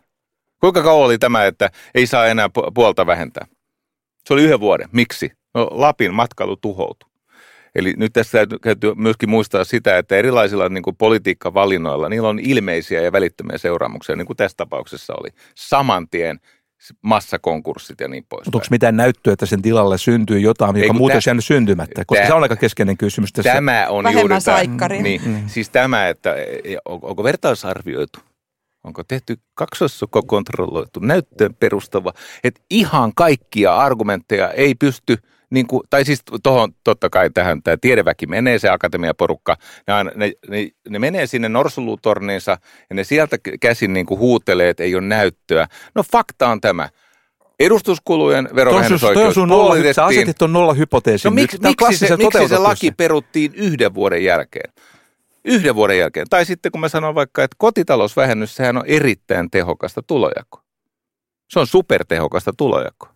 [0.60, 3.46] Kuinka kauan oli tämä, että ei saa enää puolta vähentää?
[4.26, 4.88] Se oli yhden vuoden.
[4.92, 5.39] Miksi?
[5.54, 7.10] No Lapin matkailu tuhoutui.
[7.74, 13.00] Eli nyt tässä täytyy myöskin muistaa sitä, että erilaisilla niin kuin politiikkavalinnoilla, niillä on ilmeisiä
[13.00, 15.28] ja välittömiä seuraamuksia, niin kuin tässä tapauksessa oli.
[15.54, 16.40] Saman tien
[17.02, 18.46] massakonkurssit ja niin pois.
[18.46, 22.04] Mutta onko mitään näyttöä, että sen tilalle syntyy jotain, joka muuten olisi jäänyt syntymättä?
[22.04, 23.52] Koska tämä, se on aika keskeinen kysymys tässä.
[23.52, 24.88] Tämä on juuri tämä.
[24.88, 25.42] Niin, mm.
[25.46, 26.34] Siis tämä, että
[26.84, 28.18] onko vertaisarvioitu
[28.84, 32.12] Onko tehty kaksoissukokontrolloitu näyttöön perustava,
[32.44, 35.18] että ihan kaikkia argumentteja ei pysty
[35.50, 40.10] niin kuin, tai siis tuohon totta kai tähän tämä tiedeväki menee, se akatemiaporukka, ne, aina,
[40.14, 42.58] ne, ne, ne menee sinne norsulutorniinsa
[42.90, 45.68] ja ne sieltä käsin niin kuin huutelee, että ei ole näyttöä.
[45.94, 46.88] No fakta on tämä.
[47.60, 49.94] Edustuskulujen verovähennysoikeus puolitettiin.
[49.94, 51.28] Sä asetit tuon nolla hypoteesin.
[51.28, 54.72] No miksi, miksi, se, miksi se laki peruttiin yhden vuoden jälkeen?
[55.44, 56.26] Yhden vuoden jälkeen.
[56.30, 60.60] Tai sitten kun mä sanon vaikka, että kotitalousvähennys, sehän on erittäin tehokasta tulojako.
[61.50, 63.08] Se on supertehokasta tulojako.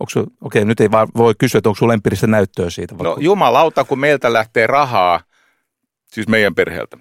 [0.00, 2.94] Okei, okay, nyt ei vaan voi kysyä, että onko sinulla empiiristä näyttöä siitä?
[3.02, 5.20] No jumalauta, kun meiltä lähtee rahaa,
[6.06, 6.96] siis meidän perheeltä,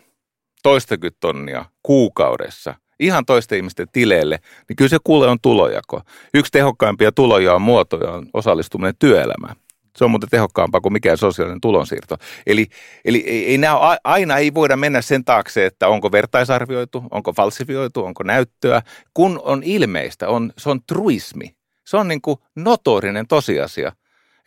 [0.63, 4.39] toistakymmentä tonnia kuukaudessa, ihan toisten ihmisten tileille,
[4.69, 6.01] niin kyllä se kuule on tulojako.
[6.33, 9.55] Yksi tehokkaimpia tuloja on muotoja on osallistuminen työelämään.
[9.97, 12.17] Se on muuten tehokkaampaa kuin mikään sosiaalinen tulonsiirto.
[12.47, 12.67] Eli,
[13.05, 18.05] eli ei, ei nämä, aina ei voida mennä sen taakse, että onko vertaisarvioitu, onko falsifioitu,
[18.05, 18.81] onko näyttöä.
[19.13, 21.59] Kun on ilmeistä, on, se on truismi.
[21.89, 23.91] Se on niin kuin notorinen tosiasia,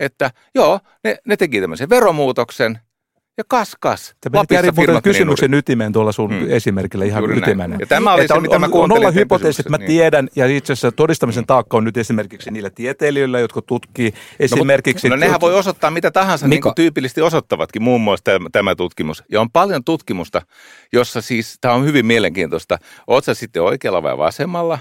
[0.01, 2.79] että joo, ne, ne teki tämmöisen veromuutoksen
[3.39, 4.15] Ja kas kas.
[4.21, 6.51] Tämä Lapissa kysymyksen ytimeen tuolla sun hmm.
[6.51, 7.77] esimerkillä ihan ytimenä.
[7.81, 9.87] Ja tämä oli että se, mitä on, mä on olla hypoteesi, että mä niin.
[9.87, 15.09] tiedän, ja itse asiassa todistamisen taakka on nyt esimerkiksi niillä tieteilijöillä, jotka tutkii esimerkiksi...
[15.09, 18.75] No, no nehän voi osoittaa mitä tahansa, niin kuin tyypillisesti osoittavatkin, muun muassa tämä, tämä
[18.75, 19.25] tutkimus.
[19.29, 20.43] Ja on paljon tutkimusta,
[20.93, 24.79] jossa siis, tämä on hyvin mielenkiintoista, oot sä sitten oikealla vai vasemmalla,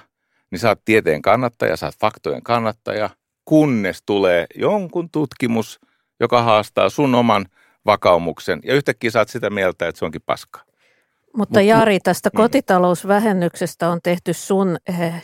[0.51, 3.09] niin sä oot tieteen kannattaja, sä oot faktojen kannattaja,
[3.45, 5.79] kunnes tulee jonkun tutkimus,
[6.19, 7.45] joka haastaa sun oman
[7.85, 10.63] vakaumuksen ja yhtäkkiä saat sitä mieltä, että se onkin paskaa.
[11.37, 12.37] Mutta Jari, tästä mm.
[12.37, 15.23] kotitalousvähennyksestä on tehty sun eh,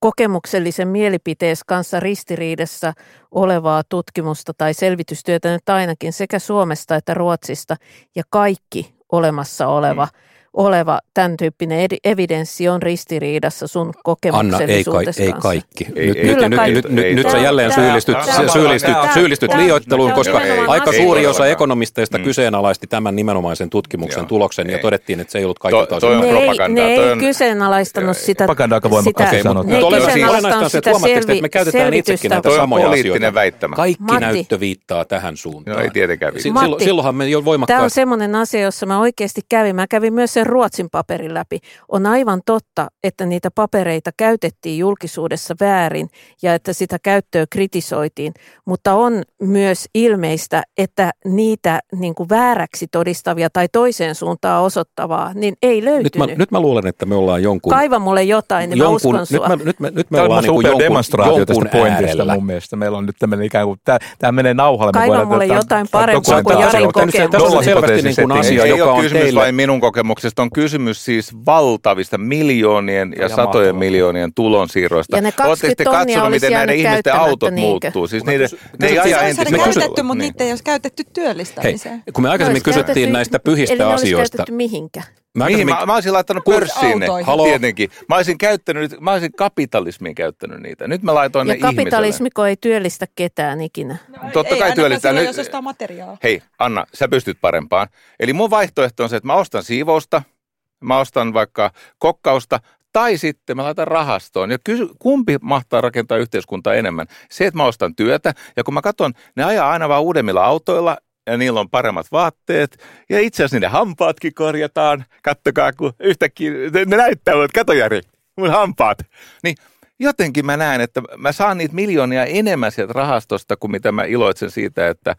[0.00, 2.92] kokemuksellisen mielipiteessä kanssa ristiriidassa
[3.30, 7.76] olevaa tutkimusta tai selvitystyötä nyt ainakin sekä Suomesta että Ruotsista
[8.16, 15.40] ja kaikki olemassa oleva mm oleva tämän tyyppinen evidenssi on ristiriidassa sun kokemuksellisuudessa Anna, ei,
[15.40, 15.86] ka- ei kaikki.
[15.96, 16.74] Ei, nyt, ei, nyt, kaikki.
[16.74, 20.90] nyt, nyt, nyt sä jälleen syyllistyt, tämä, syyllistyt, tämä, syyllistyt tämä, liioitteluun, koska ei, aika
[20.90, 22.24] ei, suuri ei, osa ekonomisteista mm.
[22.24, 24.72] kyseenalaisti tämän nimenomaisen tutkimuksen Joo, tuloksen ei.
[24.72, 28.44] ja todettiin, että se ei ollut kaikilta to, toi ne ei, ne ei kyseenalaistanut sitä.
[28.44, 29.72] Propaganda aika voimakkaasti sanottu.
[29.72, 33.34] Ne ei kyseenalaistanut sitä että me käytetään itsekin näitä samoja asioita.
[33.34, 33.76] väittämä.
[33.76, 35.82] Kaikki näyttö viittaa tähän suuntaan.
[35.82, 36.32] ei tietenkään
[36.78, 37.76] Silloinhan me jo voimakkaasti.
[37.76, 39.76] Tämä on semmoinen asia, jossa mä oikeasti kävin.
[39.76, 41.58] Mä kävin myös sen Ruotsin paperin läpi.
[41.88, 46.08] On aivan totta, että niitä papereita käytettiin julkisuudessa väärin
[46.42, 48.34] ja että sitä käyttöä kritisoitiin,
[48.64, 55.54] mutta on myös ilmeistä, että niitä niin kuin vääräksi todistavia tai toiseen suuntaan osoittavaa, niin
[55.62, 56.14] ei löytynyt.
[56.14, 57.70] Nyt mä, nyt mä luulen, että me ollaan jonkun...
[57.70, 59.48] Kaiva mulle jotain, niin jonkun, mä uskon sua.
[59.48, 62.76] Nyt, mä, nyt, me, nyt me ollaan niin jonkun, demonstraatio tästä pointista mun mielestä.
[62.76, 63.80] Meillä on nyt tämmöinen ikään kuin,
[64.18, 64.92] tämä menee nauhalle.
[64.92, 67.30] Kaiva mulle jotain parempaa kuin Jarin kokemus.
[67.30, 69.18] Tämä on selvästi niin kuin asia, joka on teille...
[69.18, 74.34] Ei ole kysymys vain minun kokemuksesta, on kysymys siis valtavista miljoonien ja, ja satojen miljoonien
[74.34, 75.16] tulonsiirroista.
[75.16, 77.86] Ja ne 20 katsonut, miten näiden ihmisten autot niinkö?
[77.86, 78.06] muuttuu?
[78.06, 78.48] Siis niiden,
[78.80, 79.50] ne ei aja entistä.
[79.50, 81.94] Me käytetty, mutta niitä ei olisi käytetty työllistämiseen.
[81.94, 84.18] Hei, kun me aikaisemmin kysyttiin näistä pyhistä eli asioista.
[84.18, 85.02] Eli käytetty mihinkä?
[85.38, 85.66] Mä, Mihin?
[85.66, 87.06] Mä, mä olisin laittanut pörssiin ne,
[87.44, 87.90] tietenkin.
[88.08, 90.88] Mä olisin, käyttänyt, mä olisin kapitalismiin käyttänyt niitä.
[90.88, 93.96] Nyt mä laitoin ja ne kapitalismiko ei työllistä ketään ikinä.
[94.08, 95.12] No, Totta ei, kai työllistää.
[95.12, 96.16] Nyt, jos ostaa materiaa.
[96.22, 97.88] Hei, Anna, sä pystyt parempaan.
[98.20, 100.22] Eli mun vaihtoehto on se, että mä ostan siivousta–
[100.80, 102.60] mä ostan vaikka kokkausta,
[102.92, 104.50] tai sitten mä laitan rahastoon.
[104.50, 107.06] Ja kysy, kumpi mahtaa rakentaa yhteiskuntaa enemmän?
[107.30, 110.96] Se, että mä ostan työtä, ja kun mä katson, ne ajaa aina vaan uudemmilla autoilla,
[111.30, 115.04] ja niillä on paremmat vaatteet, ja itse asiassa niiden hampaatkin korjataan.
[115.22, 116.50] Kattokaa, kun yhtäkkiä
[116.86, 118.00] ne näyttävät, kato Jari,
[118.36, 118.98] mun hampaat.
[119.42, 119.56] Niin
[119.98, 124.50] jotenkin mä näen, että mä saan niitä miljoonia enemmän sieltä rahastosta kuin mitä mä iloitsen
[124.50, 125.16] siitä, että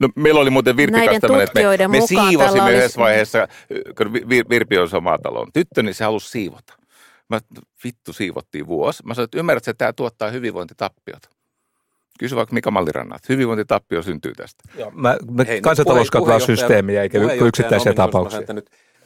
[0.00, 2.76] No, meillä oli muuten Virpi kanssa tämmöinen, että me, me siivosimme olisi...
[2.76, 3.48] yhdessä vaiheessa,
[3.96, 4.12] kun
[4.50, 6.74] Virpi on sama talon tyttö, niin se halusi siivota.
[7.28, 7.40] Mä,
[7.84, 9.02] vittu siivottiin vuosi.
[9.06, 11.28] Mä sanoin, että ymmärrät, että tämä tuottaa hyvinvointitappiota.
[12.20, 13.28] Kysy vaikka Mika Mallirannat.
[13.28, 14.64] Hyvinvointitappio syntyy tästä.
[14.78, 16.08] Joo, mä, mä Hei, kansantalous
[16.46, 18.40] systeemiä eikä yksittäisiä tapauksia.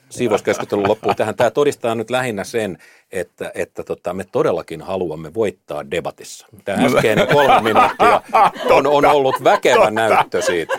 [0.08, 1.34] Siivouskeskustelun loppuun tähän.
[1.34, 2.78] Tämä todistaa nyt lähinnä sen,
[3.12, 6.46] että, että tota, me todellakin haluamme voittaa debatissa.
[6.64, 8.22] Tämä äskeinen kolme minuuttia
[8.76, 10.74] on, on ollut väkevä näyttö siitä.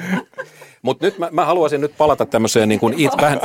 [0.85, 3.39] Mutta nyt mä, mä haluaisin nyt palata tämmöiseen niin kuin it, vähän,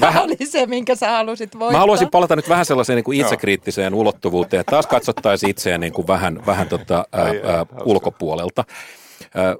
[0.00, 1.72] Tämä oli se, minkä sä halusit voittaa.
[1.72, 5.92] Mä haluaisin palata nyt vähän sellaiseen niin kuin itsekriittiseen ulottuvuuteen, että taas katsottaisiin itseään niin
[5.92, 8.64] kuin vähän, vähän tota, ää, ää, ulkopuolelta.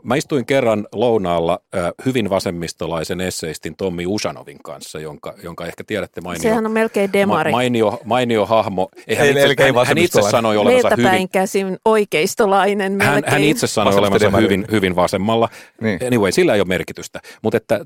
[0.03, 1.59] Mä istuin kerran lounaalla
[2.05, 6.43] hyvin vasemmistolaisen esseistin Tommi Usanovin kanssa, jonka, jonka ehkä tiedätte mainio.
[6.43, 7.51] Sehän on melkein demari.
[7.51, 8.89] Ma, mainio, mainio hahmo.
[9.19, 11.29] Hän, itse, hän, hän itse sanoi olevansa hyvin...
[11.29, 15.49] käsin oikeistolainen hän, hän itse sanoi olevansa hyvin, hyvin vasemmalla.
[15.81, 15.99] Niin.
[16.07, 17.21] Anyway, sillä ei ole merkitystä.
[17.43, 17.81] Mutta että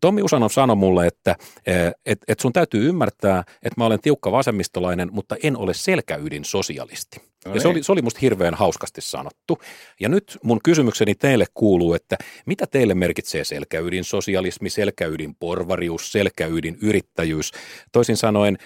[0.00, 1.36] Tommi Usanov sanoi mulle, että
[2.06, 7.20] et, et sun täytyy ymmärtää, että mä olen tiukka vasemmistolainen, mutta en ole selkäydin sosialisti.
[7.48, 9.58] No ja se oli, se oli musta hirveän hauskasti sanottu.
[10.00, 12.16] Ja nyt mun kysymykseni teille kuuluu, että
[12.46, 17.52] mitä teille merkitsee selkäydin sosialismi, selkäydin porvarius, selkäydin yrittäjyys?
[17.92, 18.58] Toisin sanoen,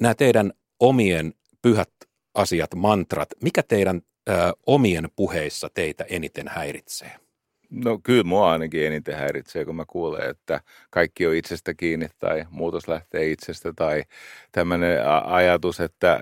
[0.00, 1.90] nämä teidän omien pyhät
[2.34, 4.32] asiat, mantrat, mikä teidän ö,
[4.66, 7.27] omien puheissa teitä eniten häiritsee?
[7.70, 10.60] No kyllä mua ainakin eniten häiritsee, kun mä kuulen, että
[10.90, 14.02] kaikki on itsestä kiinni tai muutos lähtee itsestä tai
[14.52, 16.20] tämmöinen ajatus, että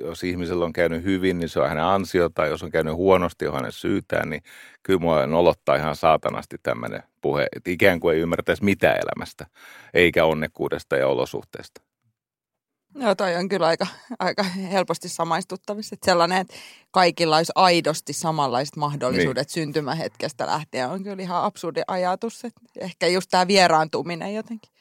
[0.00, 3.46] jos ihmisellä on käynyt hyvin, niin se on hänen ansio tai jos on käynyt huonosti,
[3.46, 4.42] on hänen syytään, niin
[4.82, 9.46] kyllä mua nolottaa ihan saatanasti tämmöinen puhe, että ikään kuin ei ymmärtäisi mitään elämästä,
[9.94, 11.85] eikä onnekkuudesta ja olosuhteesta.
[13.00, 13.86] Joo, toi on kyllä aika,
[14.18, 15.94] aika helposti samaistuttavissa.
[15.94, 16.54] Että sellainen, että
[16.90, 19.54] kaikilla olisi aidosti samanlaiset mahdollisuudet niin.
[19.54, 22.44] syntymähetkestä lähtien on kyllä ihan absurdi ajatus.
[22.44, 24.75] Että ehkä just tämä vieraantuminen jotenkin.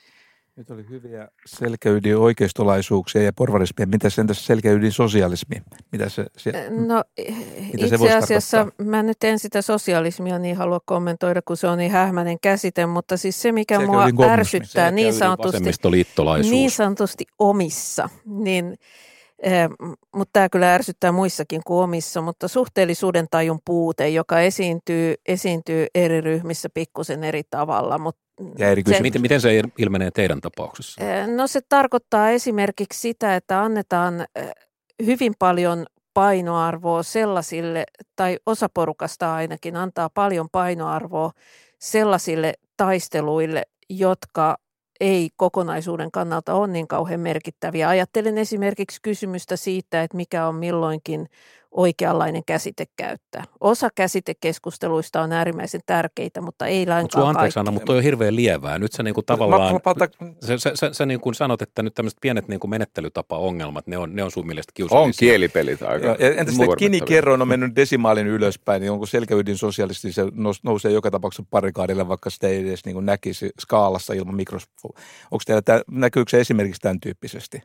[0.58, 3.88] Nyt oli hyviä selkäydin oikeistolaisuuksia ja porvarismia.
[3.88, 5.56] Mitä sen tässä selkäydin sosialismi?
[5.92, 7.04] Mitä se, se, no,
[7.74, 8.86] mitä itse se asiassa tarkoittaa?
[8.86, 13.18] mä nyt en sitä sosialismia niin halua kommentoida, kun se on niin hähmäinen käsite, mutta
[13.18, 15.64] siis se, mikä selkäydin mua ärsyttää niin sanotusti,
[16.50, 18.76] niin sanotusti omissa, niin
[19.40, 19.70] Eh,
[20.16, 26.22] mutta tämä kyllä ärsyttää muissakin kuin omissa, mutta suhteellisuuden tajun puute, joka esiintyy, esiintyy eri
[26.22, 27.98] ryhmissä pikkusen eri tavalla.
[27.98, 28.25] Mutta
[28.58, 31.02] ja eri se, miten, miten se ilmenee teidän tapauksessa?
[31.36, 34.26] No se tarkoittaa esimerkiksi sitä, että annetaan
[35.06, 37.84] hyvin paljon painoarvoa sellaisille,
[38.16, 41.32] tai osa porukasta ainakin antaa paljon painoarvoa
[41.80, 44.58] sellaisille taisteluille, jotka
[45.00, 47.90] ei kokonaisuuden kannalta ole niin kauhean merkittäviä.
[47.90, 51.28] Ajattelen esimerkiksi kysymystä siitä, että mikä on milloinkin
[51.76, 53.44] oikeanlainen käsite käyttää.
[53.60, 58.36] Osa käsitekeskusteluista on äärimmäisen tärkeitä, mutta ei lainkaan Mutta anteeksi Anna, mutta toi on hirveän
[58.36, 58.80] lievää.
[58.80, 60.08] Nyt sä niin kuin tavallaan, mä, mä,
[60.42, 63.98] sä, sä, sä, sä niin kuin sanot, että nyt tämmöiset pienet niin kuin menettelytapa-ongelmat, ne
[63.98, 65.08] on, ne on sun mielestä kiusallisia.
[65.08, 66.08] On kielipelit aika.
[66.08, 70.24] Ja, entä sitten kinikerroin on mennyt desimaalin ylöspäin, niin onko selkäydin sosiaalisesti se
[70.64, 74.66] nousee joka tapauksessa parikaadille, vaikka sitä ei edes niin kuin näkisi skaalassa ilman mikrofonia.
[75.32, 77.62] Onko teillä, näkyykö se esimerkiksi tämän tyyppisesti?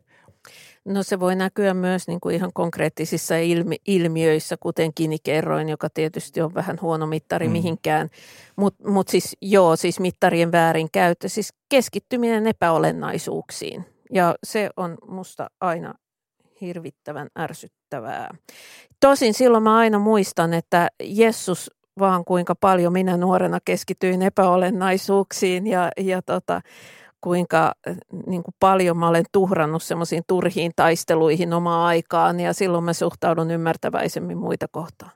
[0.85, 6.41] No se voi näkyä myös niin kuin ihan konkreettisissa ilmi, ilmiöissä, kuten kinikerroin, joka tietysti
[6.41, 7.53] on vähän huono mittari mm.
[7.53, 8.09] mihinkään.
[8.57, 13.85] Mutta mut siis joo, siis mittarien väärinkäyttö, siis keskittyminen epäolennaisuuksiin.
[14.13, 15.95] Ja se on musta aina
[16.61, 18.31] hirvittävän ärsyttävää.
[19.01, 25.91] Tosin silloin mä aina muistan, että Jessus vaan kuinka paljon minä nuorena keskityin epäolennaisuuksiin ja,
[25.97, 26.61] ja tota,
[27.21, 27.97] kuinka äh,
[28.27, 33.51] niin kuin paljon mä olen tuhrannut semmoisiin turhiin taisteluihin omaa aikaan ja silloin mä suhtaudun
[33.51, 35.11] ymmärtäväisemmin muita kohtaan.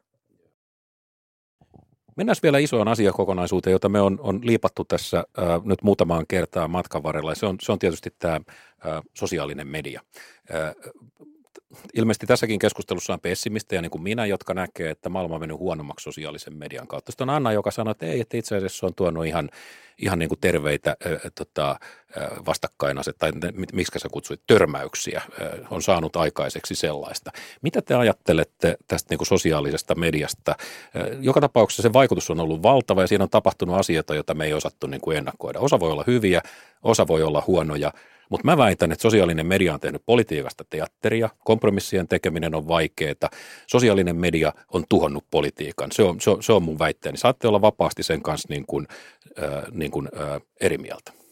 [2.16, 7.02] Mennään vielä isoon asiakokonaisuuteen, jota me on, on liipattu tässä äh, nyt muutamaan kertaan matkan
[7.02, 7.34] varrella.
[7.34, 8.40] Se on, se on tietysti tämä
[9.14, 10.00] sosiaalinen media.
[10.54, 10.74] Äh,
[11.94, 16.04] ilmeisesti tässäkin keskustelussa on pessimistejä niin kuin minä, jotka näkee, että maailma on mennyt huonommaksi
[16.04, 17.12] sosiaalisen median kautta.
[17.12, 19.50] Sitten on Anna, joka sanoo, että ei, että itse asiassa on tuonut ihan,
[19.98, 21.78] ihan niin kuin terveitä äh, tota,
[22.46, 23.32] vastakkainaset, tai
[23.72, 27.30] miksi sä kutsuit, törmäyksiä, äh, on saanut aikaiseksi sellaista.
[27.62, 30.50] Mitä te ajattelette tästä niin kuin sosiaalisesta mediasta?
[30.50, 34.44] Äh, joka tapauksessa se vaikutus on ollut valtava ja siinä on tapahtunut asioita, joita me
[34.44, 35.60] ei osattu niin kuin ennakoida.
[35.60, 36.40] Osa voi olla hyviä,
[36.82, 37.92] osa voi olla huonoja.
[38.30, 43.30] Mutta mä väitän, että sosiaalinen media on tehnyt politiikasta teatteria, kompromissien tekeminen on vaikeaa,
[43.66, 45.92] sosiaalinen media on tuhonnut politiikan.
[45.92, 47.18] Se on, se on, se on mun väitteeni.
[47.18, 48.86] Saatte olla vapaasti sen kanssa niin kuin,
[49.42, 51.23] äh, niin kuin, äh, eri mieltä.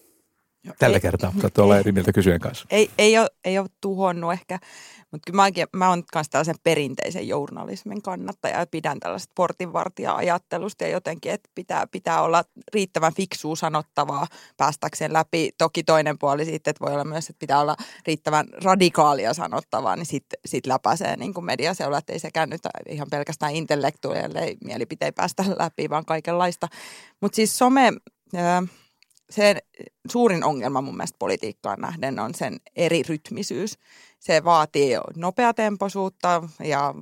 [0.78, 2.66] Tällä kertaa saatte olla eri mieltä kysyjen kanssa.
[2.70, 4.58] Ei, ei, ole, ei ole tuhonnut ehkä.
[5.10, 10.90] Mutta kyllä mäkin, mä oon myös tällaisen perinteisen journalismin kannattaja ja pidän tällaista portinvartija-ajattelusta ja
[10.90, 12.44] jotenkin, että pitää, pitää olla
[12.74, 15.50] riittävän fiksua sanottavaa päästäkseen läpi.
[15.58, 20.06] Toki toinen puoli siitä, että voi olla myös, että pitää olla riittävän radikaalia sanottavaa, niin
[20.06, 25.44] sitten sit läpäisee niin kuin mediaseula, että ei sekään nyt ihan pelkästään intellektuaaleille mielipiteitä päästä
[25.58, 26.68] läpi, vaan kaikenlaista.
[27.20, 27.92] Mutta siis some...
[28.34, 28.62] Ää,
[29.32, 29.56] se
[30.10, 33.78] suurin ongelma mun mielestä politiikkaan nähden on sen eri rytmisyys.
[34.20, 36.94] Se vaatii nopeatempoisuutta ja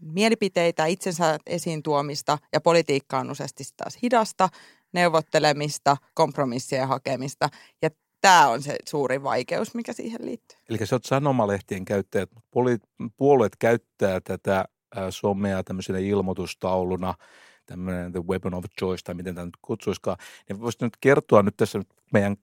[0.00, 4.48] mielipiteitä, itsensä esiin tuomista ja politiikka on useasti taas hidasta,
[4.92, 7.48] neuvottelemista, kompromissien hakemista
[7.82, 10.58] ja tämä on se suuri vaikeus, mikä siihen liittyy.
[10.68, 12.30] Eli sä oot sanomalehtien käyttäjät,
[13.16, 14.64] puolueet käyttää tätä
[15.10, 17.14] somea tämmöisenä ilmoitustauluna–
[17.66, 20.16] tämmöinen The Weapon of Choice tai miten tämä nyt kutsuiskaan,
[20.48, 21.82] niin voisi nyt kertoa nyt tässä
[22.12, 22.36] meidän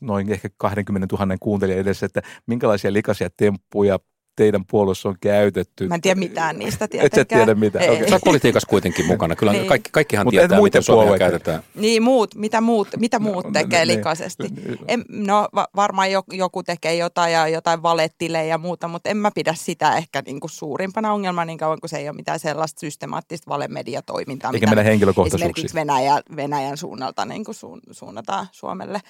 [0.00, 3.98] noin ehkä 20 000 kuuntelijan edessä, että minkälaisia likaisia temppuja
[4.36, 5.88] teidän puolueessa on käytetty.
[5.88, 7.06] Mä en tiedä mitään niistä tietenkään.
[7.22, 7.84] Et sä tiedä mitään.
[7.84, 7.90] Ei.
[7.90, 8.08] Okay.
[8.08, 9.36] Sä politiikassa kuitenkin mukana.
[9.36, 9.66] Kyllä niin.
[9.66, 11.62] kaikki, kaikkihan Mut tietää, miten Suomea käytetään.
[11.74, 14.44] Niin, muut, mitä muut, mitä muut no, tekee niin, likaisesti.
[14.88, 19.54] En, no varmaan joku tekee jotain ja jotain valettilejä ja muuta, mutta en mä pidä
[19.54, 23.48] sitä ehkä niin kuin suurimpana ongelmana niin kauan, kun se ei ole mitään sellaista systemaattista
[23.48, 24.50] valemediatoimintaa.
[24.54, 25.50] Eikä mennä henkilökohtaisuuksiin.
[25.50, 27.56] Esimerkiksi Venäjä, Venäjän suunnalta niin kuin
[27.90, 29.00] suunnataan Suomelle.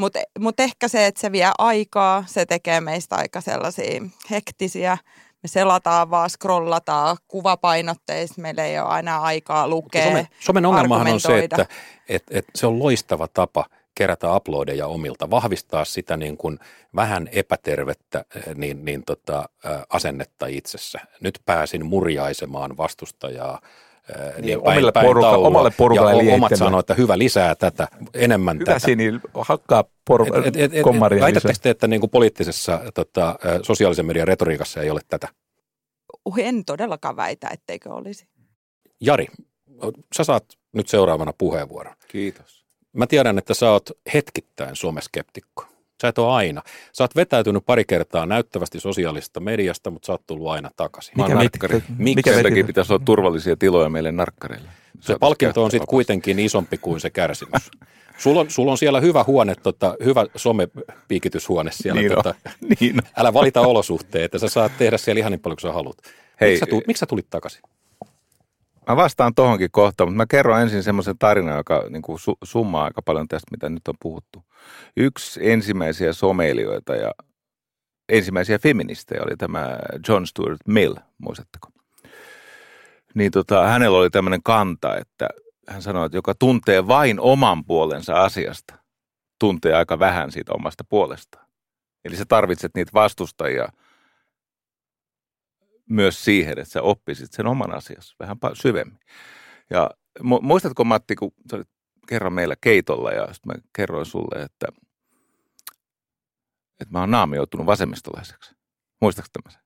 [0.00, 4.98] Mutta mut ehkä se, että se vie aikaa, se tekee meistä aika sellaisia hektisiä.
[5.42, 11.20] Me selataan vaan, scrollataan kuvapainotteista, meillä ei ole aina aikaa lukea, Somen, somen ongelmahan on
[11.20, 11.66] se, että
[12.08, 16.58] et, et se on loistava tapa kerätä uploadeja omilta, vahvistaa sitä niin kuin
[16.96, 19.48] vähän epätervettä eh, niin, niin tota,
[19.90, 21.00] asennetta itsessä.
[21.20, 23.60] Nyt pääsin murjaisemaan vastustajaa
[24.08, 28.56] niin, niin omille päin porukka, omalle porukalle ja omat sanoo, että hyvä lisää tätä, enemmän
[28.56, 28.86] hyvä tätä.
[28.86, 34.06] Hyvä hakkaa por- et, et, et, kommaria Väitättekö te, että niin kuin poliittisessa tota, sosiaalisen
[34.06, 35.28] median retoriikassa ei ole tätä?
[36.38, 38.26] En todellakaan väitä, etteikö olisi.
[39.00, 39.26] Jari,
[40.16, 41.94] sä saat nyt seuraavana puheenvuoron.
[42.08, 42.64] Kiitos.
[42.92, 45.69] Mä tiedän, että sä oot hetkittäin someskeptikko.
[46.00, 46.62] Sä et ole aina.
[46.92, 51.14] Sä oot vetäytynyt pari kertaa näyttävästi sosiaalisesta mediasta, mutta sä oot tullut aina takaisin.
[51.16, 51.82] Mä oon narkkari.
[51.98, 54.68] Mikä sen takia pitäisi olla turvallisia tiloja meille narkkareille?
[55.00, 57.70] Se palkinto on sitten kuitenkin isompi kuin se kärsimys.
[58.18, 62.00] Sulla on, sul on siellä hyvä huone, tota, hyvä somepiikityshuone siellä.
[62.00, 62.34] Niin tota,
[62.80, 63.02] niin.
[63.16, 65.96] Älä valita olosuhteet, että sä saat tehdä siellä ihan niin paljon kuin sä haluat.
[66.40, 67.62] Hei, miksi, sä tulit, miksi sä tulit takaisin?
[68.88, 72.84] Mä vastaan tohonkin kohtaan, mutta mä kerron ensin semmoisen tarinan, joka niin kuin su- summaa
[72.84, 74.44] aika paljon tästä, mitä nyt on puhuttu.
[74.96, 77.10] Yksi ensimmäisiä someilijoita ja
[78.08, 79.78] ensimmäisiä feministejä oli tämä
[80.08, 81.68] John Stuart Mill, muistatteko?
[83.14, 85.28] Niin tota, hänellä oli tämmöinen kanta, että
[85.68, 88.74] hän sanoi, että joka tuntee vain oman puolensa asiasta,
[89.38, 91.46] tuntee aika vähän siitä omasta puolestaan.
[92.04, 93.68] Eli sä tarvitset niitä vastustajia
[95.90, 98.98] myös siihen, että sä oppisit sen oman asiassa vähän syvemmin.
[99.70, 99.90] Ja
[100.42, 101.68] muistatko Matti, kun sä olit
[102.08, 104.66] kerran meillä keitolla ja sitten mä kerroin sulle, että,
[106.80, 108.54] että mä oon naamioitunut vasemmistolaiseksi.
[109.00, 109.62] Muistatko tämmöisen?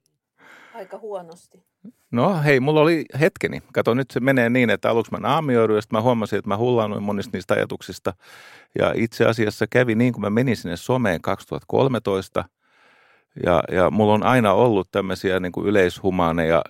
[0.75, 1.65] Aika huonosti.
[2.11, 3.63] No hei, mulla oli hetkeni.
[3.73, 6.57] Kato, nyt se menee niin, että aluksi mä naamioiduin ja sitten mä huomasin, että mä
[6.57, 8.13] hullaannuin monista niistä ajatuksista.
[8.79, 12.45] Ja itse asiassa kävi niin, kun mä menin sinne someen 2013.
[13.45, 16.63] Ja, ja mulla on aina ollut tämmöisiä niin kuin yleishumaaneja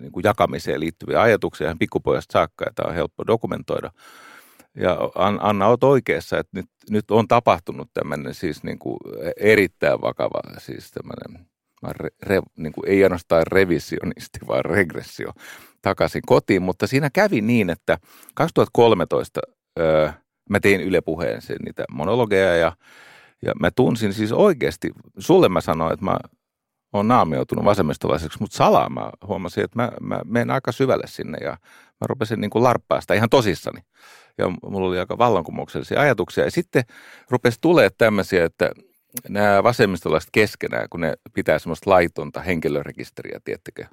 [0.00, 3.90] niin kuin jakamiseen liittyviä ajatuksia ihan pikkupojasta saakka, että on helppo dokumentoida.
[4.74, 4.98] Ja
[5.40, 8.98] Anna, oot oikeassa, että nyt, nyt on tapahtunut tämmöinen siis niin kuin
[9.36, 11.46] erittäin vakava siis tämmöinen
[11.90, 15.32] re, re, niin kuin ei ainoastaan revisionisti, vaan regressio
[15.82, 16.62] takaisin kotiin.
[16.62, 17.98] Mutta siinä kävi niin, että
[18.34, 19.40] 2013
[19.78, 20.10] öö,
[20.50, 22.72] mä tein Yle Puheen sen niitä monologeja ja,
[23.44, 26.16] ja mä tunsin siis oikeasti, sulle mä sanoin, että mä
[26.92, 31.50] oon naamioitunut vasemmistolaiseksi, mutta salaa mä huomasin, että mä, mä menen aika syvälle sinne ja
[32.00, 33.80] mä rupesin niin kuin larppaa sitä ihan tosissani.
[34.38, 36.44] Ja mulla oli aika vallankumouksellisia ajatuksia.
[36.44, 36.84] Ja sitten
[37.30, 38.70] rupesi tulee tämmöisiä, että
[39.28, 43.86] nämä vasemmistolaiset keskenään, kun ne pitää semmoista laitonta henkilörekisteriä, tiettekö,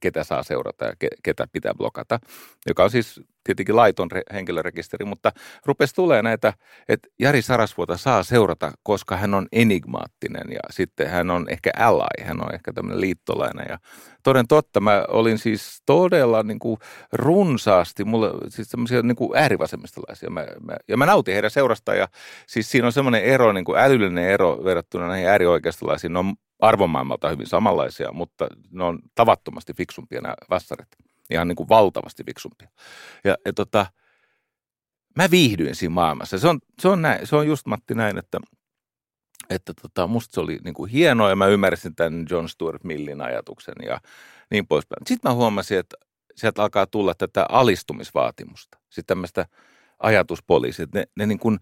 [0.00, 0.92] ketä saa seurata ja
[1.22, 2.20] ketä pitää blokata,
[2.66, 5.32] joka on siis tietenkin laiton henkilörekisteri, mutta
[5.64, 6.52] rupesi tulee näitä,
[6.88, 12.24] että Jari Sarasvuota saa seurata, koska hän on enigmaattinen ja sitten hän on ehkä ally,
[12.24, 13.66] hän on ehkä tämmöinen liittolainen.
[13.68, 13.78] Ja
[14.22, 16.78] toden totta, mä olin siis todella niin kuin
[17.12, 20.30] runsaasti, mulla siis semmoisia niin kuin äärivasemmistolaisia.
[20.30, 22.08] Mä, mä, ja mä nautin heidän seurastaan ja
[22.46, 27.28] siis siinä on semmoinen ero, niin kuin älyllinen ero verrattuna näihin äärioikeistolaisiin, ne on arvomaailmalta
[27.28, 30.88] hyvin samanlaisia, mutta ne on tavattomasti fiksumpia nämä vassarit
[31.30, 32.68] ihan niin kuin valtavasti fiksumpia.
[33.24, 33.86] Ja, ja tota,
[35.16, 36.38] mä viihdyin siinä maailmassa.
[36.38, 38.38] Se on, se on, näin, se on just Matti näin, että,
[39.50, 43.20] että tota, musta se oli niin kuin hienoa ja mä ymmärsin tämän John Stuart Millin
[43.20, 44.00] ajatuksen ja
[44.50, 45.06] niin poispäin.
[45.06, 45.96] Sitten mä huomasin, että
[46.36, 48.78] sieltä alkaa tulla tätä alistumisvaatimusta.
[48.88, 49.46] Sitten tämmöistä
[49.98, 50.86] ajatuspoliisia.
[50.94, 51.58] Ne, ne niin kuin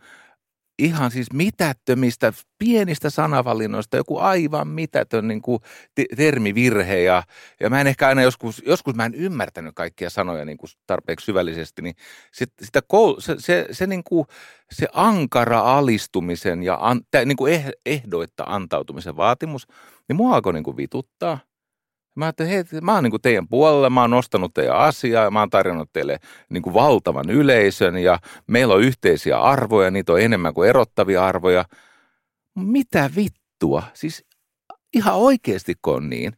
[0.79, 5.59] ihan siis mitättömistä pienistä sanavalinnoista, joku aivan mitätön niin kuin
[6.17, 7.23] termivirhe ja,
[7.61, 11.25] ja mä en ehkä aina joskus, joskus mä en ymmärtänyt kaikkia sanoja niin kuin tarpeeksi
[11.25, 11.95] syvällisesti, niin
[12.33, 14.27] sit, sitä koul, se, se, se, niin kuin,
[14.73, 19.67] se ankara alistumisen ja an, tä, niin kuin eh, ehdoitta antautumisen vaatimus,
[20.09, 21.39] niin mua alkoi niin kuin vituttaa–
[22.15, 25.51] Mä ajattelin, hei, mä oon niin teidän puolella, mä oon nostanut teidän asiaa, mä oon
[25.51, 26.19] tarjonnut teille
[26.49, 31.65] niin valtavan yleisön ja meillä on yhteisiä arvoja, niitä on enemmän kuin erottavia arvoja.
[32.55, 33.83] Mitä vittua?
[33.95, 34.25] Siis
[34.95, 36.33] ihan oikeasti on niin,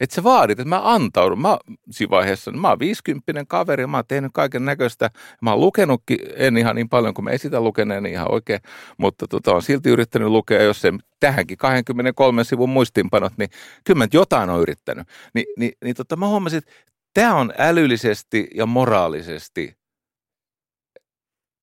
[0.00, 1.40] että sä vaadit, että mä antaudun.
[1.40, 1.58] Mä,
[1.90, 5.10] siinä vaiheessa, mä oon 50 kaveri, mä oon tehnyt kaiken näköistä.
[5.42, 8.60] Mä oon lukenutkin, en ihan niin paljon kuin mä esitän lukeneen, niin ihan oikein,
[8.98, 13.50] mutta tota, on silti yrittänyt lukea, jos se tähänkin 23 sivun muistinpanot, niin
[13.84, 15.08] kyllä mä jotain on yrittänyt.
[15.34, 16.72] Ni, niin, niin tota, mä huomasin, että
[17.14, 19.76] tämä on älyllisesti ja moraalisesti,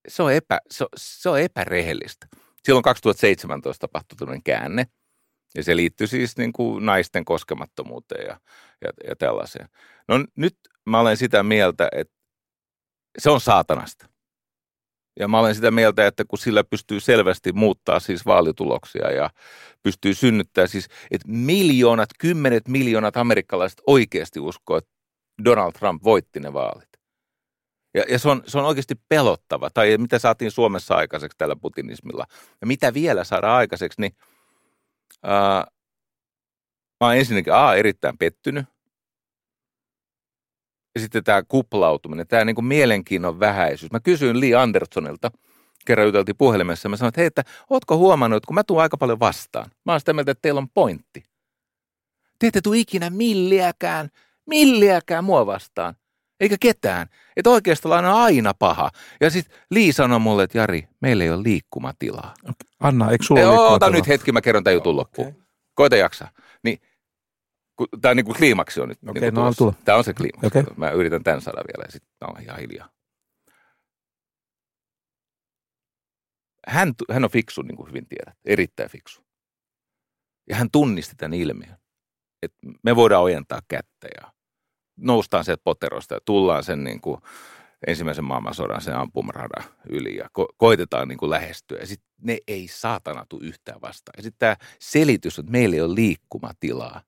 [0.07, 2.27] se on, epä, se, se on epärehellistä.
[2.63, 4.87] Silloin 2017 tapahtui tämmöinen käänne–
[5.55, 8.39] ja se liittyy siis niin kuin naisten koskemattomuuteen ja,
[8.81, 9.69] ja, ja tällaiseen.
[10.07, 12.13] No nyt mä olen sitä mieltä, että
[13.17, 14.09] se on saatanasta.
[15.19, 19.29] Ja mä olen sitä mieltä, että kun sillä pystyy selvästi muuttaa siis vaalituloksia ja
[19.83, 24.91] pystyy synnyttämään siis, että miljoonat, kymmenet miljoonat amerikkalaiset oikeasti uskoo, että
[25.45, 26.89] Donald Trump voitti ne vaalit.
[27.93, 29.69] Ja, ja se, on, se on oikeasti pelottava.
[29.69, 32.25] Tai mitä saatiin Suomessa aikaiseksi tällä putinismilla.
[32.61, 34.15] Ja mitä vielä saada aikaiseksi, niin–
[35.23, 35.67] Ää,
[36.99, 38.65] mä oon ensinnäkin A, erittäin pettynyt.
[40.95, 43.91] Ja sitten tämä kuplautuminen, tämä niin kuin mielenkiinnon vähäisyys.
[43.91, 45.31] Mä kysyin Lee Andersonilta,
[45.85, 48.97] kerran juteltiin puhelimessa, mä sanoin, että hei, että ootko huomannut, että kun mä tuun aika
[48.97, 51.23] paljon vastaan, mä oon sitä mieltä, että teillä on pointti.
[52.39, 54.09] Te ette tule ikinä milliäkään,
[54.45, 55.95] milliäkään mua vastaan.
[56.43, 57.07] Eikä ketään.
[57.35, 58.91] Että oikeastaan on aina paha.
[59.21, 62.33] Ja sitten Lii sanoi mulle, että Jari, meillä ei ole liikkumatilaa.
[62.79, 65.27] Anna, eikö sulla Ei, ole Ota nyt hetki, mä kerron tämän jutun loppuun.
[65.27, 65.41] Okei.
[65.73, 66.29] Koita jaksaa.
[66.63, 66.79] Niin,
[68.01, 68.99] tämä niin kuin kliimaksi on nyt.
[69.07, 69.73] Okei, niin no tulla.
[69.85, 70.47] Tämä on se kliimaksi.
[70.47, 70.63] Okei.
[70.77, 72.89] Mä yritän tämän saada vielä ja sitten on ihan hiljaa.
[76.67, 78.37] Hän, hän on fiksu, niin kuin hyvin tiedät.
[78.45, 79.21] Erittäin fiksu.
[80.49, 81.77] Ja hän tunnisti tämän ilmiön.
[82.41, 84.33] Että me voidaan ojentaa kättä ja
[84.97, 87.21] noustaan sieltä poterosta ja tullaan sen niin kuin
[87.87, 91.79] ensimmäisen maailmansodan sen ampumaradan yli ja ko- koitetaan niin kuin lähestyä.
[91.79, 94.13] Ja sitten ne ei saatana tule yhtään vastaan.
[94.17, 97.01] Ja sitten tämä selitys, että meillä ei ole liikkumatilaa.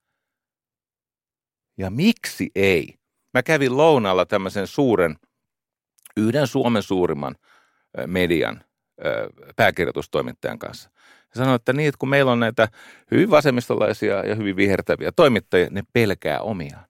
[1.77, 2.93] Ja miksi ei?
[3.33, 5.15] Mä kävin lounaalla tämmöisen suuren,
[6.17, 7.35] yhden Suomen suurimman
[8.07, 8.63] median
[9.55, 10.89] pääkirjoitustoimittajan kanssa.
[11.29, 12.67] Ja sanoin, että että kun meillä on näitä
[13.11, 16.85] hyvin vasemmistolaisia ja hyvin vihertäviä toimittajia, ne pelkää omiaan.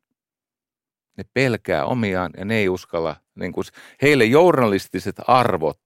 [1.17, 3.65] Ne pelkää omiaan ja ne ei uskalla, niin kuin,
[4.01, 5.79] heille journalistiset arvot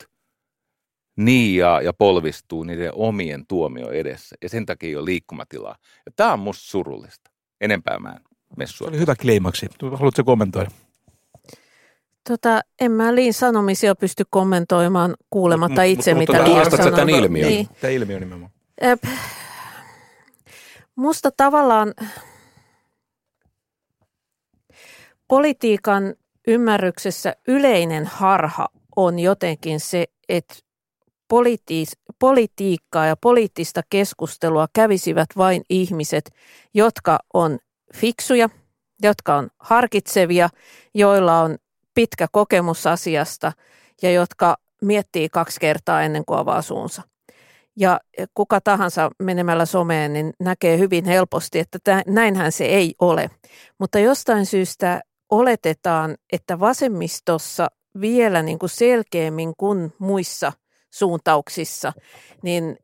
[1.18, 4.36] niiaa ja polvistuu niiden omien tuomio edessä.
[4.44, 5.76] Ja sen takia ei ole liikkumatilaa.
[6.06, 7.32] Ja tämä on musta surullista.
[7.62, 8.88] Enempää mä en Se messua.
[8.88, 9.68] oli hyvä kliimaksi.
[9.98, 10.72] Haluatko kommentoida?
[12.30, 16.72] Tota, en mä Liin sanomisia pysty kommentoimaan kuulematta Mut- mut- itse, mutta mitä tota- Liin
[16.72, 16.92] sanoo.
[16.92, 17.48] tämän ilmiön?
[17.48, 17.68] Niin.
[17.82, 18.52] Tämä ilmiö nimenomaan.
[20.96, 21.94] Musta tavallaan
[25.30, 26.16] politiikan
[26.48, 30.56] ymmärryksessä yleinen harha on jotenkin se, että
[31.28, 36.32] politi- politiikkaa ja poliittista keskustelua kävisivät vain ihmiset,
[36.74, 37.60] jotka on
[37.96, 38.50] fiksuja,
[39.04, 40.50] jotka on harkitsevia,
[40.94, 41.58] joilla on
[41.94, 43.52] pitkä kokemus asiasta
[44.02, 47.02] ja jotka miettii kaksi kertaa ennen kuin avaa suunsa.
[47.76, 48.00] Ja
[48.34, 53.30] kuka tahansa menemällä someen, niin näkee hyvin helposti, että tä- näinhän se ei ole.
[53.78, 57.68] Mutta jostain syystä oletetaan, että vasemmistossa
[58.02, 60.54] vielä niin kuin selkeämmin kuin muissa
[60.90, 61.94] suuntauksissa,
[62.44, 62.78] niin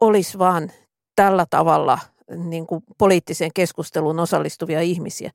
[0.00, 0.72] olisi vaan
[1.16, 1.98] tällä tavalla
[2.36, 5.30] niin kuin poliittiseen keskusteluun osallistuvia ihmisiä.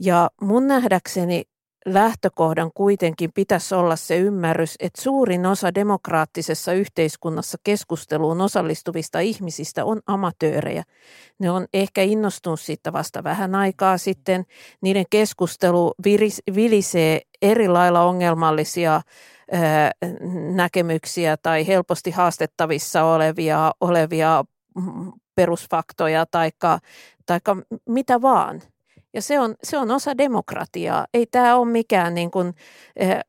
[0.00, 1.42] Ja mun nähdäkseni
[1.86, 10.00] lähtökohdan kuitenkin pitäisi olla se ymmärrys, että suurin osa demokraattisessa yhteiskunnassa keskusteluun osallistuvista ihmisistä on
[10.06, 10.84] amatöörejä.
[11.38, 14.44] Ne on ehkä innostunut siitä vasta vähän aikaa sitten.
[14.80, 19.00] Niiden keskustelu viris- vilisee eri lailla ongelmallisia
[19.52, 19.90] ää,
[20.54, 24.44] näkemyksiä tai helposti haastettavissa olevia, olevia
[24.76, 26.50] mm, perusfaktoja tai
[27.26, 27.56] taikka
[27.88, 28.62] mitä vaan.
[29.14, 31.06] Ja se on, se on osa demokratiaa.
[31.14, 32.54] Ei tämä ole mikään niin kuin,
[33.02, 33.20] äh,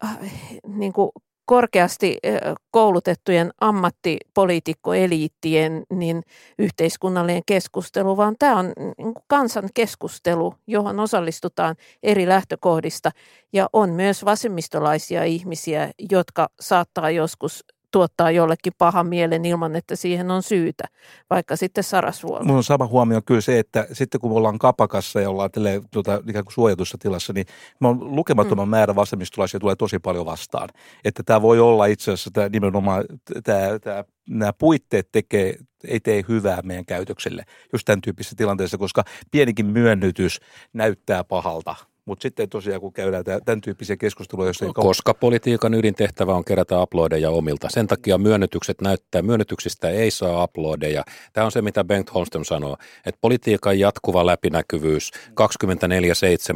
[0.67, 1.09] niin kuin
[1.45, 2.39] korkeasti äh,
[2.71, 6.21] koulutettujen ammattipoliitikkoeliittien niin
[6.59, 13.11] yhteiskunnallinen keskustelu, vaan tämä on niin kansan keskustelu, johon osallistutaan eri lähtökohdista.
[13.53, 17.63] Ja on myös vasemmistolaisia ihmisiä, jotka saattaa joskus
[17.93, 20.83] tuottaa jollekin pahan mielen ilman, että siihen on syytä,
[21.29, 22.43] vaikka sitten sarasvuolla.
[22.43, 25.81] Mun on sama huomio kyllä se, että sitten kun me ollaan kapakassa ja ollaan tälle,
[25.91, 27.45] tuota, ikään kuin suojatussa tilassa, niin
[27.79, 28.69] mä on lukemattoman mm.
[28.69, 30.69] määrä vasemmistolaisia tulee tosi paljon vastaan.
[31.05, 33.05] Että tämä voi olla itse asiassa tämä nimenomaan,
[33.43, 35.55] tämä, tämä, nämä puitteet tekee,
[35.87, 37.43] ei tee hyvää meidän käytökselle
[37.73, 40.39] just tämän tyyppisessä tilanteessa, koska pienikin myönnytys
[40.73, 41.75] näyttää pahalta.
[42.05, 46.81] Mutta sitten tosiaan, kun käydään tämän, tyyppisiä keskusteluja, jos ei Koska politiikan ydintehtävä on kerätä
[46.81, 47.67] uploadeja omilta.
[47.69, 51.03] Sen takia myönnytykset näyttää, myönnytyksistä ei saa uploadeja.
[51.33, 55.11] Tämä on se, mitä Bengt Holmström sanoo, että politiikan jatkuva läpinäkyvyys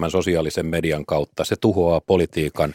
[0.05, 2.73] 24-7 sosiaalisen median kautta, se tuhoaa politiikan,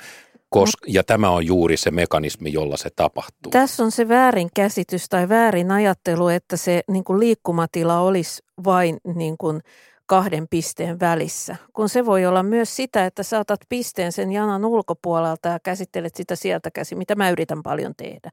[0.49, 3.51] koska, ja tämä on juuri se mekanismi, jolla se tapahtuu.
[3.51, 8.99] Tässä on se väärin käsitys tai väärin ajattelu, että se niin kuin liikkumatila olisi vain
[9.15, 9.61] niin kuin
[10.07, 15.49] kahden pisteen välissä, kun se voi olla myös sitä, että saatat pisteen sen janan ulkopuolelta
[15.49, 18.31] ja käsittelet sitä sieltä käsi, mitä mä yritän paljon tehdä.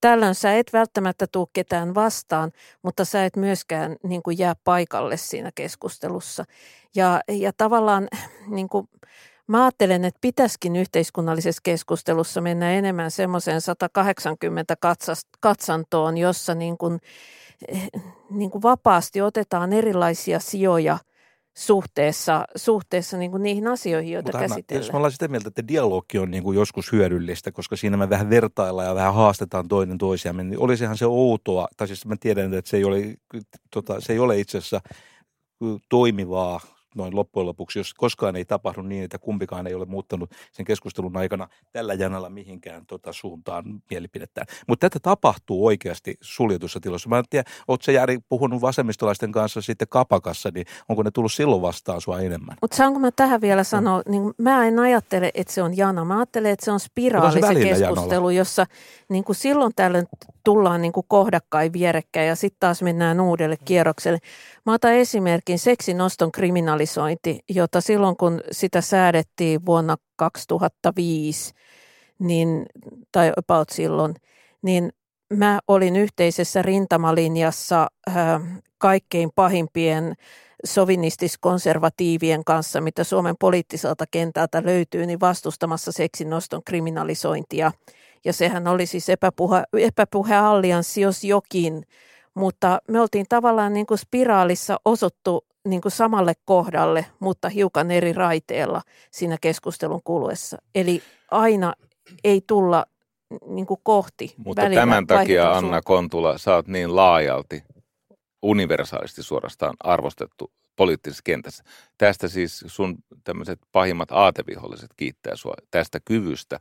[0.00, 5.16] Tällöin sä et välttämättä tule ketään vastaan, mutta sä et myöskään niin kuin jää paikalle
[5.16, 6.44] siinä keskustelussa.
[6.94, 8.08] Ja, ja tavallaan
[8.46, 8.88] niin kuin,
[9.48, 16.98] Mä ajattelen, että pitäisikin yhteiskunnallisessa keskustelussa mennä enemmän semmoiseen 180 katsast- katsantoon, jossa niin kuin,
[17.68, 17.88] eh,
[18.30, 20.98] niin kuin vapaasti otetaan erilaisia sijoja
[21.58, 24.92] suhteessa, suhteessa niin kuin niihin asioihin, joita Mutta Hanna, jos käsitellään.
[24.92, 28.30] me ollaan sitä mieltä, että dialogi on niin kuin joskus hyödyllistä, koska siinä me vähän
[28.30, 32.70] vertaillaan ja vähän haastetaan toinen toisiamme, niin olisihan se outoa, tai siis mä tiedän, että
[32.70, 33.14] se ei ole,
[33.70, 34.80] tota, se ei ole itse asiassa
[35.88, 36.60] toimivaa
[36.94, 41.16] noin loppujen lopuksi, jos koskaan ei tapahdu niin, että kumpikaan ei ole muuttanut sen keskustelun
[41.16, 44.46] aikana tällä janalla mihinkään tota, suuntaan mielipidettään.
[44.66, 47.08] Mutta tätä tapahtuu oikeasti suljetussa tilassa.
[47.08, 51.32] Mä en tiedä, ootko sä Jari puhunut vasemmistolaisten kanssa sitten kapakassa, niin onko ne tullut
[51.32, 52.56] silloin vastaan sua enemmän?
[52.62, 56.04] Mutta saanko mä tähän vielä sanoa, niin mä en ajattele, että se on jana.
[56.04, 58.32] Mä ajattelen, että se on spiraali se, keskustelu, Janalla.
[58.32, 58.66] jossa
[59.08, 60.06] niin kuin silloin tällöin
[60.44, 64.18] tullaan niin kuin kohdakkain vierekkäin ja sitten taas mennään uudelle kierrokselle.
[64.66, 66.32] Mä otan esimerkin seksinoston
[66.78, 71.54] kriminalisointi, jota silloin kun sitä säädettiin vuonna 2005,
[72.18, 72.66] niin,
[73.12, 74.14] tai about silloin,
[74.62, 74.92] niin
[75.32, 78.42] mä olin yhteisessä rintamalinjassa äh,
[78.78, 80.14] kaikkein pahimpien
[80.64, 87.72] sovinistis-konservatiivien kanssa, mitä Suomen poliittiselta kentältä löytyy, niin vastustamassa seksinoston kriminalisointia.
[88.24, 91.82] Ja sehän oli siis epäpuhe, epäpuheallianssi, jos jokin,
[92.34, 98.12] mutta me oltiin tavallaan niin kuin spiraalissa osuttu niin kuin samalle kohdalle, mutta hiukan eri
[98.12, 100.56] raiteella siinä keskustelun kuluessa.
[100.74, 101.74] Eli aina
[102.24, 102.86] ei tulla
[103.46, 104.34] niin kuin kohti.
[104.36, 107.62] Mutta tämän takia, Anna Kontula, sä oot niin laajalti,
[108.42, 111.64] universaalisti suorastaan arvostettu poliittisessa kentässä.
[111.98, 116.60] Tästä siis sun tämmöiset pahimmat aateviholliset kiittää sua tästä kyvystä.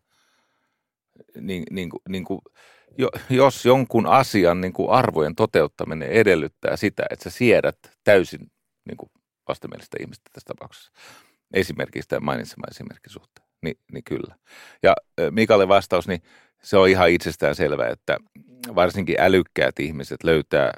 [1.41, 2.39] Niin, niin, niin kuin,
[2.97, 8.51] jo, jos jonkun asian niin kuin arvojen toteuttaminen edellyttää sitä, että sä siedät täysin
[8.87, 9.09] niin kuin
[9.47, 10.91] vastenmielistä ihmistä tässä tapauksessa,
[11.53, 14.35] esimerkiksi tämä mainitsema esimerkki suhteen, niin, niin kyllä.
[14.83, 14.95] Ja
[15.31, 16.21] Mikalle vastaus, niin
[16.61, 18.17] se on ihan itsestään selvää, että
[18.75, 20.71] varsinkin älykkäät ihmiset löytää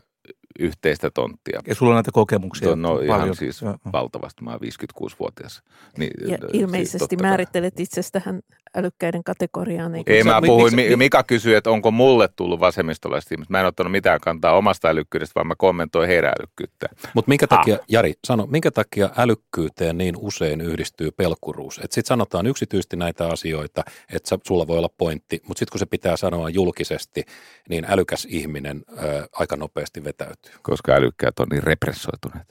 [0.59, 1.59] yhteistä tonttia.
[1.67, 2.75] Ja sulla on näitä kokemuksia?
[2.75, 3.05] No paljon.
[3.05, 3.77] ihan siis ja.
[3.91, 5.63] valtavasti, mä oon 56-vuotias.
[5.97, 8.41] Niin, ja siis ilmeisesti siis määrittelet itsestähän
[8.75, 9.95] älykkäiden kategoriaan.
[9.95, 13.51] Ei, ei mä puhuin, miksi, Mika kysyi, että onko mulle tullut vasemmistolaista ihmistä.
[13.51, 16.87] Mä en ottanut mitään kantaa omasta älykkyydestä, vaan mä kommentoin heidän älykkyyttä.
[17.13, 17.81] Mutta minkä takia, ah.
[17.87, 21.77] Jari, sano, minkä takia älykkyyteen niin usein yhdistyy pelkuruus?
[21.77, 23.83] Että sitten sanotaan yksityisesti näitä asioita,
[24.13, 27.23] että sulla voi olla pointti, mutta sitten kun se pitää sanoa julkisesti,
[27.69, 30.48] niin älykäs ihminen ää, aika nopeasti vetäytyy.
[30.61, 32.49] Koska älykkäät on niin repressoituneet.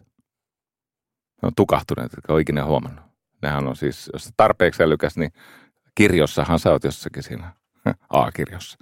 [1.43, 3.05] Ne on tukahtuneet, jotka on ikinä huomannut.
[3.43, 5.33] Nehän on siis, jos tarpeeksi älykäs, niin
[5.95, 7.53] kirjossahan sä oot jossakin siinä
[8.11, 8.79] A-kirjossa.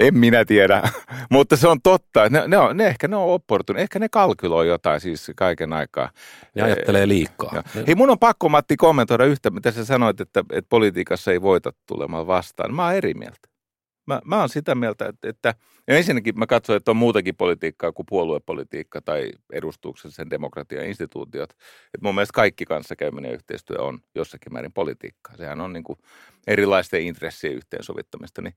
[0.00, 0.82] En minä tiedä,
[1.30, 2.28] mutta se on totta.
[2.28, 6.10] Ne, ne, on, ne ehkä ne on opportun, ehkä ne kalkyloi jotain siis kaiken aikaa.
[6.54, 7.50] Ne ajattelee liikaa.
[7.54, 7.62] Ja.
[7.86, 11.72] Hei, mun on pakko Matti kommentoida yhtä, mitä sä sanoit, että, että politiikassa ei voita
[11.86, 12.74] tulemaan vastaan.
[12.74, 13.48] Mä oon eri mieltä.
[14.06, 15.54] Mä, mä oon sitä mieltä, että, että
[15.86, 21.50] ja ensinnäkin mä katson, että on muutakin politiikkaa kuin puoluepolitiikka tai edustuksellisen demokratian instituutiot.
[21.94, 25.36] Et mun mielestä kaikki kanssakäyminen yhteistyö on jossakin määrin politiikkaa.
[25.36, 25.98] Sehän on niin kuin
[26.46, 28.42] erilaisten intressien yhteensovittamista.
[28.42, 28.54] Niin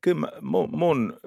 [0.00, 1.20] kyllä mun, mun,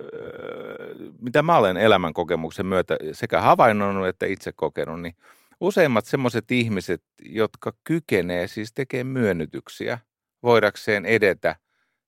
[1.22, 5.16] mitä mä olen elämän kokemuksen myötä sekä havainnut että itse kokenut, niin
[5.60, 10.00] useimmat semmoiset ihmiset, jotka kykenee siis tekemään myönnytyksiä
[10.44, 11.56] voidakseen edetä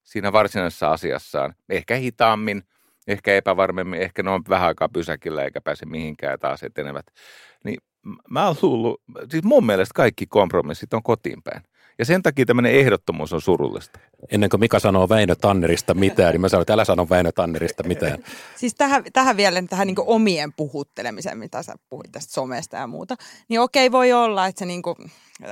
[0.06, 1.54] siinä varsinaisessa asiassaan.
[1.70, 2.64] Ehkä hitaammin,
[3.08, 7.06] ehkä epävarmemmin, ehkä ne on vähän aikaa pysäkillä eikä pääse mihinkään taas etenevät.
[7.64, 7.78] Niin
[8.30, 9.02] mä oon luullut,
[9.32, 11.62] siis mun mielestä kaikki kompromissit on kotiin päin.
[12.00, 14.00] Ja sen takia tämmöinen ehdottomuus on surullista.
[14.32, 17.84] Ennen kuin Mika sanoo Väinö Tannerista mitään, niin mä sanon, että älä sano Väinö Tannerista
[17.84, 18.18] mitään.
[18.60, 23.16] siis tähän, tähän vielä tähän niin omien puhuttelemiseen, mitä sä puhuit tästä somesta ja muuta.
[23.48, 24.96] Niin okei, voi olla, että se niin kuin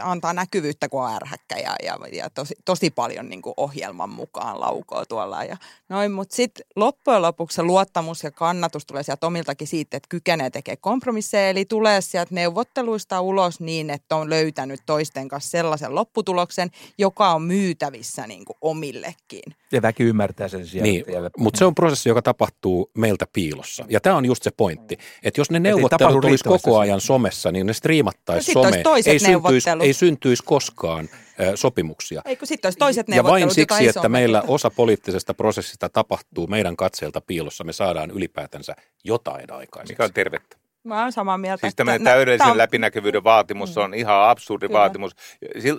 [0.02, 4.60] antaa näkyvyyttä, kun on ärhäkkä ja, ja, ja tosi, tosi paljon niin kuin ohjelman mukaan
[4.60, 5.44] laukoo tuolla.
[5.44, 5.58] Ja
[5.90, 10.50] noin, mutta sitten loppujen lopuksi se luottamus ja kannatus tulee sieltä omiltakin siitä, että kykenee
[10.50, 11.50] tekemään kompromisseja.
[11.50, 17.42] Eli tulee sieltä neuvotteluista ulos niin, että on löytänyt toisten kanssa sellaisen lopputuloksen, joka on
[17.42, 19.44] myytävissä niin kuin omillekin.
[19.72, 20.84] Ja väki ymmärtää sen siellä.
[20.84, 21.06] Niin,
[21.38, 23.86] mutta se on prosessi, joka tapahtuu meiltä piilossa.
[23.90, 27.68] Ja tämä on just se pointti, että jos ne neuvottelut olisi koko ajan somessa, niin
[27.68, 28.86] ne striimattaisiin no someen.
[29.06, 31.10] Ei syntyisi, ei syntyisi koskaan
[31.56, 32.22] sopimuksia.
[32.26, 37.22] Eikö sitten olisi toiset Ja vain siksi, että meillä osa poliittisesta prosessista tapahtuu meidän katseelta
[37.22, 39.94] piilossa, me saadaan ylipäätänsä jotain aikaiseksi.
[39.94, 40.58] Mikä on tervettä?
[40.84, 41.62] Mä oon samaa mieltä.
[41.62, 42.58] Siis tämmöinen täydellisen on...
[42.58, 44.80] läpinäkyvyyden vaatimus on ihan absurdi Kyllä.
[44.80, 45.12] vaatimus.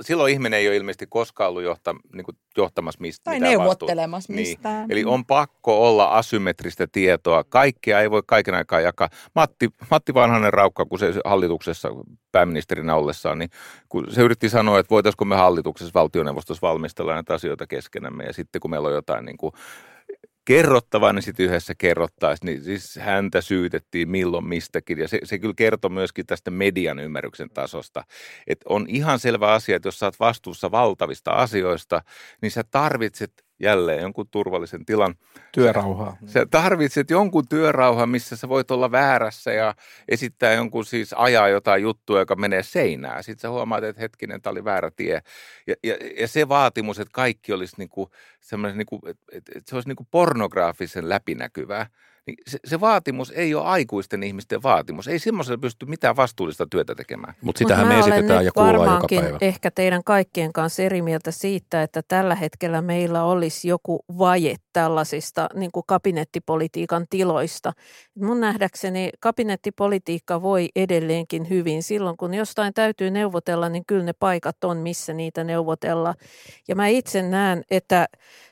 [0.01, 4.49] Silloin ihminen ei ole ilmeisesti koskaan ollut johta, niin kuin johtamassa mistä, tai neuvottelemassa niin.
[4.49, 4.89] mistään.
[4.89, 4.93] Niin.
[4.93, 7.45] Eli on pakko olla asymmetristä tietoa.
[7.45, 9.09] Kaikkea ei voi kaiken aikaa jakaa.
[9.35, 11.89] Matti, Matti Vanhanen Raukka, kun se hallituksessa
[12.33, 13.51] pääministerinä ollessaan, niin
[13.89, 18.25] kun se yritti sanoa, että voitaisiko me hallituksessa valtioneuvostossa valmistella näitä asioita keskenämme.
[18.25, 19.53] Ja sitten kun meillä on jotain niin kuin
[20.45, 24.99] kerrottavaa, niin sitten yhdessä kerrottaisiin, niin siis häntä syytettiin milloin mistäkin.
[24.99, 28.05] Ja se, se kyllä kertoo myöskin tästä median ymmärryksen tasosta,
[28.47, 32.03] että on ihan selvä asia, että jos sä oot vastuussa valtavista asioista,
[32.43, 35.15] niin sä tarvitset jälleen jonkun turvallisen tilan.
[35.53, 36.17] Työrauhaa.
[36.27, 39.75] Sä tarvitset jonkun työrauhan, missä sä voit olla väärässä ja
[40.09, 43.25] esittää jonkun siis ajaa jotain juttua, joka menee seinään.
[43.25, 45.23] Sitten sä huomaat, että hetkinen, tämä oli väärä tie.
[45.67, 48.11] Ja, ja, ja se vaatimus, että kaikki olisi niinku
[48.41, 51.87] semmoinen, niinku, että, että se olisi niinku pornograafisen läpinäkyvää,
[52.27, 55.09] niin se, se vaatimus ei ole aikuisten ihmisten vaatimus.
[55.09, 57.35] Ei semmoisella pysty mitään vastuullista työtä tekemään.
[57.41, 59.39] Mutta sitähän me esitetään ja kuullaan joka päivä.
[59.41, 65.49] ehkä teidän kaikkien kanssa eri mieltä siitä, että tällä hetkellä meillä olisi joku vaje tällaisista
[65.55, 67.73] niin kuin kabinettipolitiikan tiloista.
[68.15, 71.83] Mun nähdäkseni kabinettipolitiikka voi edelleenkin hyvin.
[71.83, 76.15] Silloin kun jostain täytyy neuvotella, niin kyllä ne paikat on, missä niitä neuvotella.
[76.69, 78.07] Ja mä itse näen, että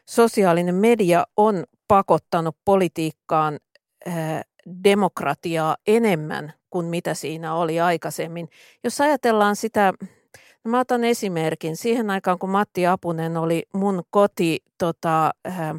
[0.08, 3.58] sosiaalinen media on pakottanut politiikkaan
[4.06, 4.42] ää,
[4.84, 8.48] demokratiaa enemmän kuin mitä siinä oli aikaisemmin.
[8.84, 9.92] Jos ajatellaan sitä,
[10.64, 15.74] no mä otan esimerkin, siihen aikaan kun Matti Apunen oli mun koti tota, ää,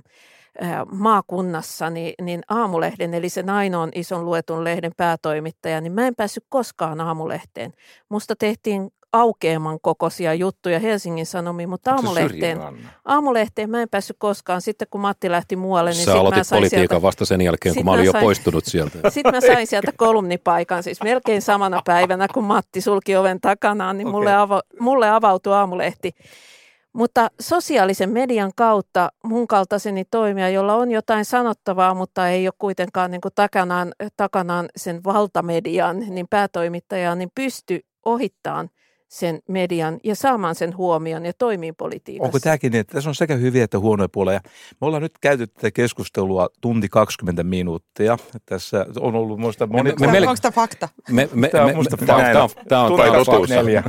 [0.62, 6.16] ää, maakunnassa, niin, niin Aamulehden, eli sen ainoan ison luetun lehden päätoimittaja, niin mä en
[6.16, 7.74] päässyt koskaan Aamulehteen.
[8.10, 12.60] Musta tehtiin aukeaman kokoisia juttuja Helsingin Sanomiin, mutta aamulehteen,
[13.06, 14.62] aamulehteen mä en päässyt koskaan.
[14.62, 17.76] Sitten kun Matti lähti muualle, niin Sä sit mä sain politiikan sieltä, vasta sen jälkeen,
[17.76, 19.00] kun mä olin jo sain- poistunut sieltä.
[19.10, 24.10] sitten mä sain sieltä kolumnipaikan, siis melkein samana päivänä, kun Matti sulki oven takanaan, niin
[24.10, 24.42] mulle, Okei.
[24.42, 26.12] ava, mulle avautui aamulehti.
[26.94, 33.12] Mutta sosiaalisen median kautta mun kaltaiseni toimia, jolla on jotain sanottavaa, mutta ei ole kuitenkaan
[33.12, 38.70] niin kuin takanaan, takanaan sen valtamedian, niin päätoimittaja, niin pysty ohittaan
[39.14, 42.26] sen median ja saamaan sen huomion ja toimii politiikassa.
[42.28, 44.40] Onko tämäkin niin, että tässä on sekä hyviä että huonoja puoleja?
[44.82, 48.18] Me ollaan nyt käyty tätä keskustelua tunti 20 minuuttia.
[48.46, 49.94] Tässä on ollut muista moni...
[50.00, 50.90] me- me- Onko tämä fakta?
[51.10, 52.34] Me, me, Tämä on me, musta me, tämä on, fakta.
[52.34, 53.50] tämä on, tämä on, Tunti tämä on totuus.
[53.50, 53.84] 24.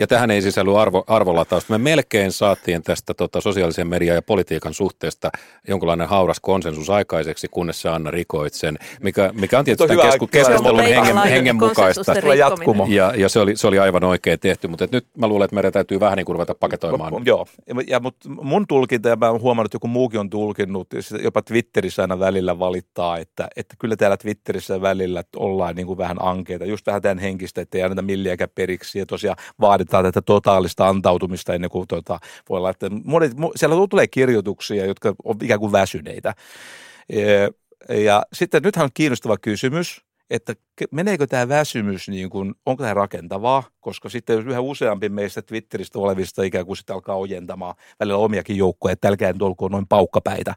[0.00, 1.72] Ja tähän ei sisälly arvo, arvolatausta.
[1.72, 5.30] Me melkein saatiin tästä tota, sosiaalisen median ja politiikan suhteesta
[5.68, 10.26] jonkinlainen hauras konsensus aikaiseksi, kunnes sä Anna rikoit sen, mikä, mikä on tietysti tämän kesku,
[10.26, 12.14] keskustelun hengen, hengen mukaista.
[12.88, 15.54] Ja, ja se, oli, se oli aivan oikein tehty, mutta et nyt mä luulen, että
[15.54, 17.26] meidän täytyy vähän niin kuin ruveta paketoimaan.
[17.26, 17.46] Joo,
[17.86, 20.88] ja, mutta mun tulkinta, ja mä oon huomannut, että joku muukin on tulkinnut,
[21.22, 26.16] jopa Twitterissä aina välillä valittaa, että, että kyllä täällä Twitterissä välillä ollaan niin kuin vähän
[26.20, 29.36] ankeita, just vähän tämän henkistä, että ei anneta milliäkään periksi, ja tosiaan
[29.92, 32.18] vaaditaan tätä totaalista antautumista ennen kuin tota,
[32.48, 36.34] voi että monet, mo- siellä tulee kirjoituksia, jotka on ikään kuin väsyneitä.
[37.08, 40.00] Ja, ja sitten nythän on kiinnostava kysymys,
[40.30, 40.54] että
[40.90, 45.98] meneekö tämä väsymys, niin kuin, onko tämä rakentavaa, koska sitten jos yhä useampi meistä Twitteristä
[45.98, 50.54] olevista ikään kuin sitten alkaa ojentamaan välillä omiakin joukkoja, että älkää nyt olkoon noin paukkapäitä.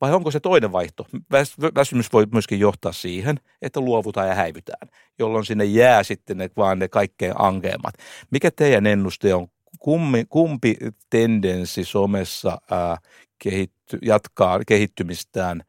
[0.00, 1.06] Vai onko se toinen vaihto?
[1.16, 4.88] Väs- Väsymys voi myöskin johtaa siihen, että luovutaan ja häivytään,
[5.18, 7.94] jolloin sinne jää sitten ne, vaan ne kaikkein ankeimmat.
[8.30, 9.48] Mikä teidän ennuste on?
[9.78, 10.76] Kummi, kumpi
[11.10, 12.96] tendenssi somessa ää,
[13.38, 15.62] kehitty, jatkaa kehittymistään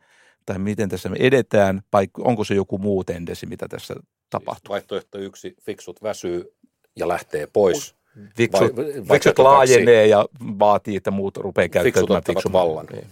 [0.45, 3.95] tai miten tässä me edetään, vai onko se joku muu tendenssi, mitä tässä
[4.29, 4.73] tapahtuu?
[4.73, 6.53] Vaihtoehto yksi, fiksut väsyy
[6.95, 7.95] ja lähtee pois.
[8.35, 10.25] Fiksut, Vai- vai- fiksut laajenee ja
[10.59, 12.53] vaatii, että muut rupeaa käyttämään fiksummin.
[12.53, 12.85] vallan.
[12.91, 13.07] Niin.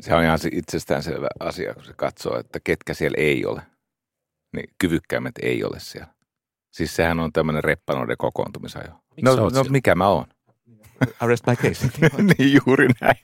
[0.00, 3.62] Se on ihan se itsestäänselvä asia, kun se katsoo, että ketkä siellä ei ole.
[4.56, 6.08] Niin kyvykkäimmät ei ole siellä.
[6.70, 8.88] Siis sehän on tämmöinen reppanoiden kokoontumisajo.
[8.88, 9.70] Miksi No, no siellä?
[9.70, 10.24] mikä mä oon?
[11.20, 11.88] Arrest my case.
[12.38, 13.16] niin juuri näin.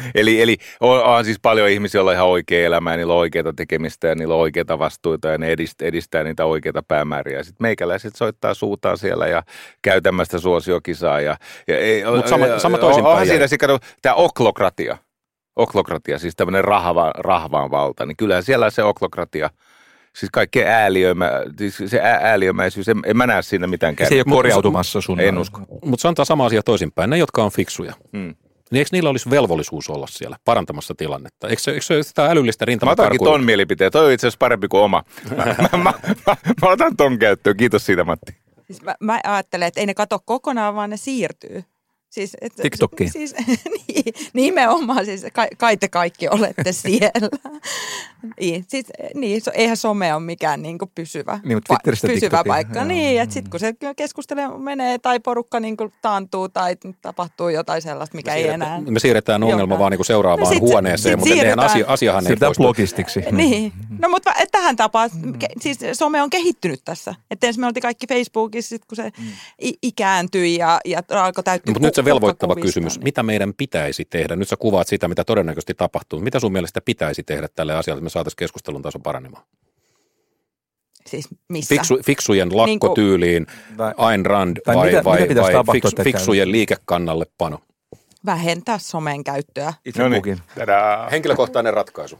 [0.14, 3.18] eli, eli on, on siis paljon ihmisiä, joilla on ihan oikea elämä ja niillä on
[3.18, 7.42] oikeita tekemistä ja niillä on oikeita vastuita ja ne edistää, edistää niitä oikeita päämääriä.
[7.42, 9.42] Sitten meikäläiset soittaa suutaan siellä ja
[9.82, 11.20] käy tämmöistä suosiokisaa.
[11.20, 11.36] Ja,
[11.68, 14.98] ja ei, Mut sama- sama toisinpäin Onhan siinä se, kato, tämä oklokratia.
[15.56, 19.50] Oklokratia, siis tämmöinen rahva, rahvaan valta, niin kyllähän siellä se oklokratia,
[20.16, 24.20] siis kaikkea ääliöimä, siis se ää- ääliömäisyys, en, en mä näe siinä mitään Se ei
[24.26, 25.20] ole korjautumassa sun.
[25.20, 25.60] En usko.
[25.84, 27.10] Mutta sanotaan sama asia toisinpäin.
[27.10, 28.34] Ne, jotka on fiksuja, Hmm.
[28.72, 31.48] Niin eikö niillä olisi velvollisuus olla siellä parantamassa tilannetta?
[31.48, 33.92] Eikö se, eikö se ole sitä älyllistä Mä otankin ton mielipiteen.
[33.92, 35.04] Toi on itse asiassa parempi kuin oma.
[35.36, 35.92] Mä, mä, mä,
[36.26, 37.56] mä, mä otan ton käyttöön.
[37.56, 38.36] Kiitos siitä, Matti.
[38.66, 41.64] Siis mä, mä ajattelen, että ei ne kato kokonaan, vaan ne siirtyy.
[42.12, 43.10] Siis, et, TikTokkiin.
[43.18, 43.34] Siis,
[43.88, 47.28] niin, nimenomaan, siis kai, kai te kaikki olette siellä.
[48.40, 52.20] niin, siis, niin, so- eihän some ole mikään niin kuin pysyvä, Niin, mutta Twitteristä pysyvä
[52.20, 52.78] TikTokiin, paikka.
[52.78, 52.84] joo.
[52.84, 57.82] Niin, että sitten kun se keskustelu menee tai porukka niin kuin taantuu tai tapahtuu jotain
[57.82, 58.80] sellaista, mikä ei enää...
[58.80, 61.70] Me siirretään ongelma vaan niin kuin seuraavaan No sit- huoneeseen, sit mutta eihän siirretään.
[61.70, 62.62] asia, asiahan ei poistu.
[62.62, 63.20] blogistiksi.
[63.30, 65.10] Niin, no mutta tähän tapaan,
[65.44, 67.14] ke- siis some on kehittynyt tässä.
[67.30, 69.10] Että ensin me oltiin kaikki Facebookissa, sit kun se
[69.64, 73.54] i- ikääntyi ja, ja alkoi täyttyä Mutta nyt se ku- velvoittava kysymys, niin- mitä meidän
[73.54, 74.36] pitäisi tehdä?
[74.36, 76.20] Nyt sä kuvaat sitä, mitä todennäköisesti tapahtuu.
[76.20, 79.44] Mitä sun mielestä pitäisi tehdä tälle asialle, että me saataisiin keskustelun taso paranemaan?
[81.06, 81.74] Siis missä?
[81.74, 83.46] Fiksu, fiksujen Niin kuin- lakkotyyliin,
[83.96, 87.58] Ayn Rand tai vai, mitä- vai, mitä vai tapahtua, että fiksujen liikekannalle pano?
[88.26, 89.72] vähentää somen käyttöä.
[89.84, 90.22] Itse No niin.
[91.10, 92.18] Henkilökohtainen ratkaisu.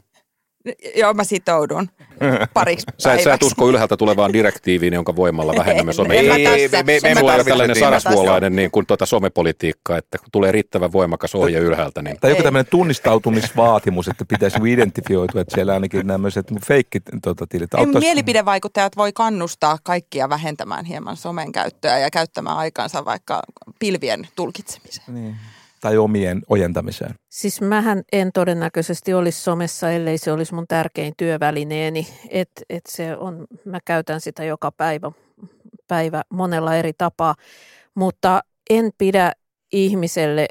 [0.95, 1.89] Joo, mä sitoudun
[2.53, 3.45] pariksi Sä, et- sä et päiväksi.
[3.47, 6.13] usko ylhäältä tulevaan direktiiviin, jonka voimalla vähennämme En, some.
[6.15, 10.17] Ei, tässä- me- me- me ei ole tällainen niin, sarasvuolainen niin kuin tuota somepolitiikka, että
[10.17, 12.43] kun tulee riittävän voimakas ohje ylhäältä, niin Tai joku Ei.
[12.43, 17.73] tämmöinen tunnistautumisvaatimus, että pitäisi identifioitua, että siellä ainakin tämmöiset feikkit tota, tilit.
[17.73, 23.41] Ei, mielipidevaikuttajat voi kannustaa kaikkia vähentämään hieman somen käyttöä ja käyttämään aikansa vaikka
[23.79, 25.13] pilvien tulkitsemiseen.
[25.13, 25.35] Niin.
[25.83, 27.15] Tai omien ojentamiseen.
[27.29, 32.07] Siis mähän en todennäköisesti olisi somessa, ellei se olisi mun tärkein työvälineeni.
[32.29, 35.11] Et, et se on, mä käytän sitä joka päivä,
[35.87, 37.35] päivä monella eri tapaa,
[37.95, 39.31] mutta en pidä
[39.71, 40.47] ihmiselle,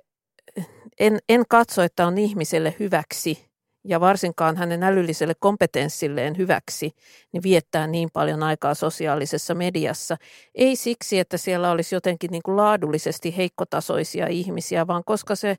[1.00, 3.51] en, en katso, että on ihmiselle hyväksi
[3.84, 6.92] ja varsinkaan hänen älylliselle kompetenssilleen hyväksi,
[7.32, 10.16] niin viettää niin paljon aikaa sosiaalisessa mediassa.
[10.54, 15.56] Ei siksi, että siellä olisi jotenkin niin kuin laadullisesti heikkotasoisia ihmisiä, vaan koska se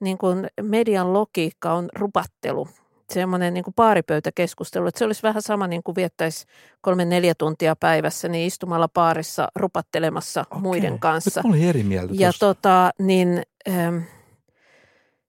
[0.00, 2.68] niin kuin median logiikka on rupattelu.
[3.12, 6.46] Semmoinen niin kuin paaripöytäkeskustelu, että se olisi vähän sama niin kuin viettäisi
[6.80, 10.60] kolme neljä tuntia päivässä niin istumalla paarissa rupattelemassa Okei.
[10.60, 11.40] muiden kanssa.
[11.40, 13.98] Nyt mä olin eri mieltä Ja tota, niin, ähm,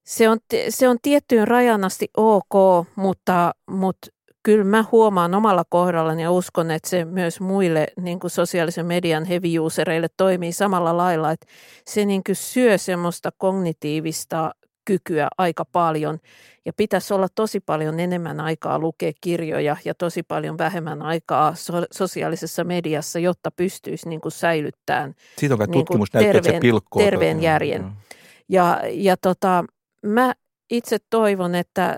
[0.08, 0.38] se, on,
[0.70, 4.08] se on tiettyyn rajan asti ok, mutta, mutta
[4.44, 9.26] kyllä mä huomaan omalla kohdallani ja uskon, että se myös muille niin kuin sosiaalisen median
[9.26, 11.48] heavy usereille toimii samalla lailla, että
[11.86, 14.52] se niin kuin syö semmoista kognitiivista
[14.86, 16.20] kykyä aika paljon
[16.66, 21.86] ja pitäisi olla tosi paljon enemmän aikaa lukea kirjoja ja tosi paljon vähemmän aikaa so-
[21.92, 26.50] sosiaalisessa mediassa, jotta pystyisi niin kuin säilyttämään Siitä on niin kuin tutkimus näyttää, että se
[26.52, 27.02] terveen- pilkkoo.
[27.04, 27.82] terveen tota- järjen.
[27.82, 27.92] joo.
[28.50, 29.64] Ja, ja tota,
[30.06, 30.34] mä
[30.70, 31.98] itse toivon, että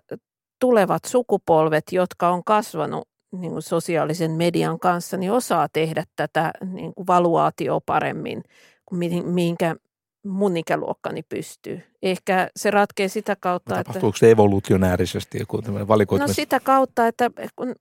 [0.60, 6.94] tulevat sukupolvet, jotka on kasvanut niin kuin sosiaalisen median kanssa, niin osaa tehdä tätä niin
[6.94, 8.44] kuin valuaatioa paremmin
[8.86, 9.76] kuin mihin- mihinkä
[10.26, 11.82] mun ikäluokkani pystyy.
[12.02, 13.84] Ehkä se ratkee sitä kautta, että...
[13.84, 16.36] Tapahtuuko se evolutionäärisesti joku tämmöinen No valikoituminen?
[16.36, 17.76] sitä kautta, että kun,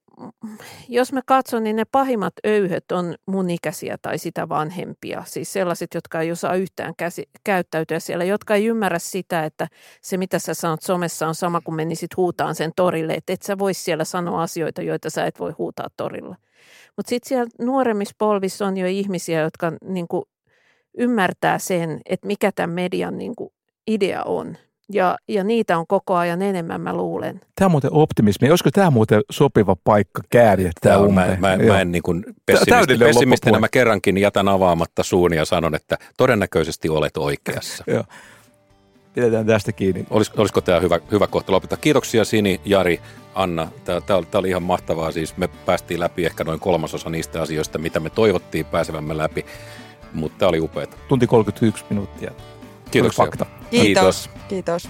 [0.89, 5.23] jos mä katson, niin ne pahimmat öyhöt on mun ikäisiä tai sitä vanhempia.
[5.27, 9.69] Siis sellaiset, jotka ei osaa yhtään käsi, käyttäytyä siellä, jotka ei ymmärrä sitä, että
[10.03, 13.15] se mitä sä sanot somessa on sama kuin menisit huutaan sen torille.
[13.15, 16.37] Että et sä vois siellä sanoa asioita, joita sä et voi huutaa torilla.
[16.97, 20.29] Mutta sitten siellä nuoremmissa polvissa on jo ihmisiä, jotka niinku
[20.99, 23.53] ymmärtää sen, että mikä tämän median niinku
[23.87, 24.57] idea on.
[24.93, 27.41] Ja, ja niitä on koko ajan enemmän, mä luulen.
[27.55, 28.51] Tämä on muuten optimismi.
[28.51, 31.75] Olisiko tämä muuten sopiva paikka kääriä tämä Tää on, mä, mä, Joo.
[31.75, 35.99] mä en niin kuin pessimisti, täydellinen pessimistinä mä kerrankin jätän avaamatta suuni ja sanon, että
[36.17, 37.85] todennäköisesti olet oikeassa.
[37.87, 38.05] Joo.
[39.15, 40.07] Pidetään tästä kiinni.
[40.11, 41.79] Olis, olisiko tämä hyvä, hyvä kohta lopettaa?
[41.81, 43.01] Kiitoksia Sini, Jari,
[43.35, 43.69] Anna.
[43.85, 45.13] Tämä oli, oli ihan mahtavaa.
[45.13, 49.47] Siis me päästiin läpi ehkä noin kolmasosa niistä asioista, mitä me toivottiin pääsevämme läpi.
[50.13, 50.87] Mutta tämä oli upeaa.
[51.09, 52.31] Tunti 31 minuuttia.
[52.91, 53.25] Kiitoksia.
[53.25, 53.47] Fakta.
[53.71, 54.31] Kiitos.
[54.49, 54.89] Kiitos.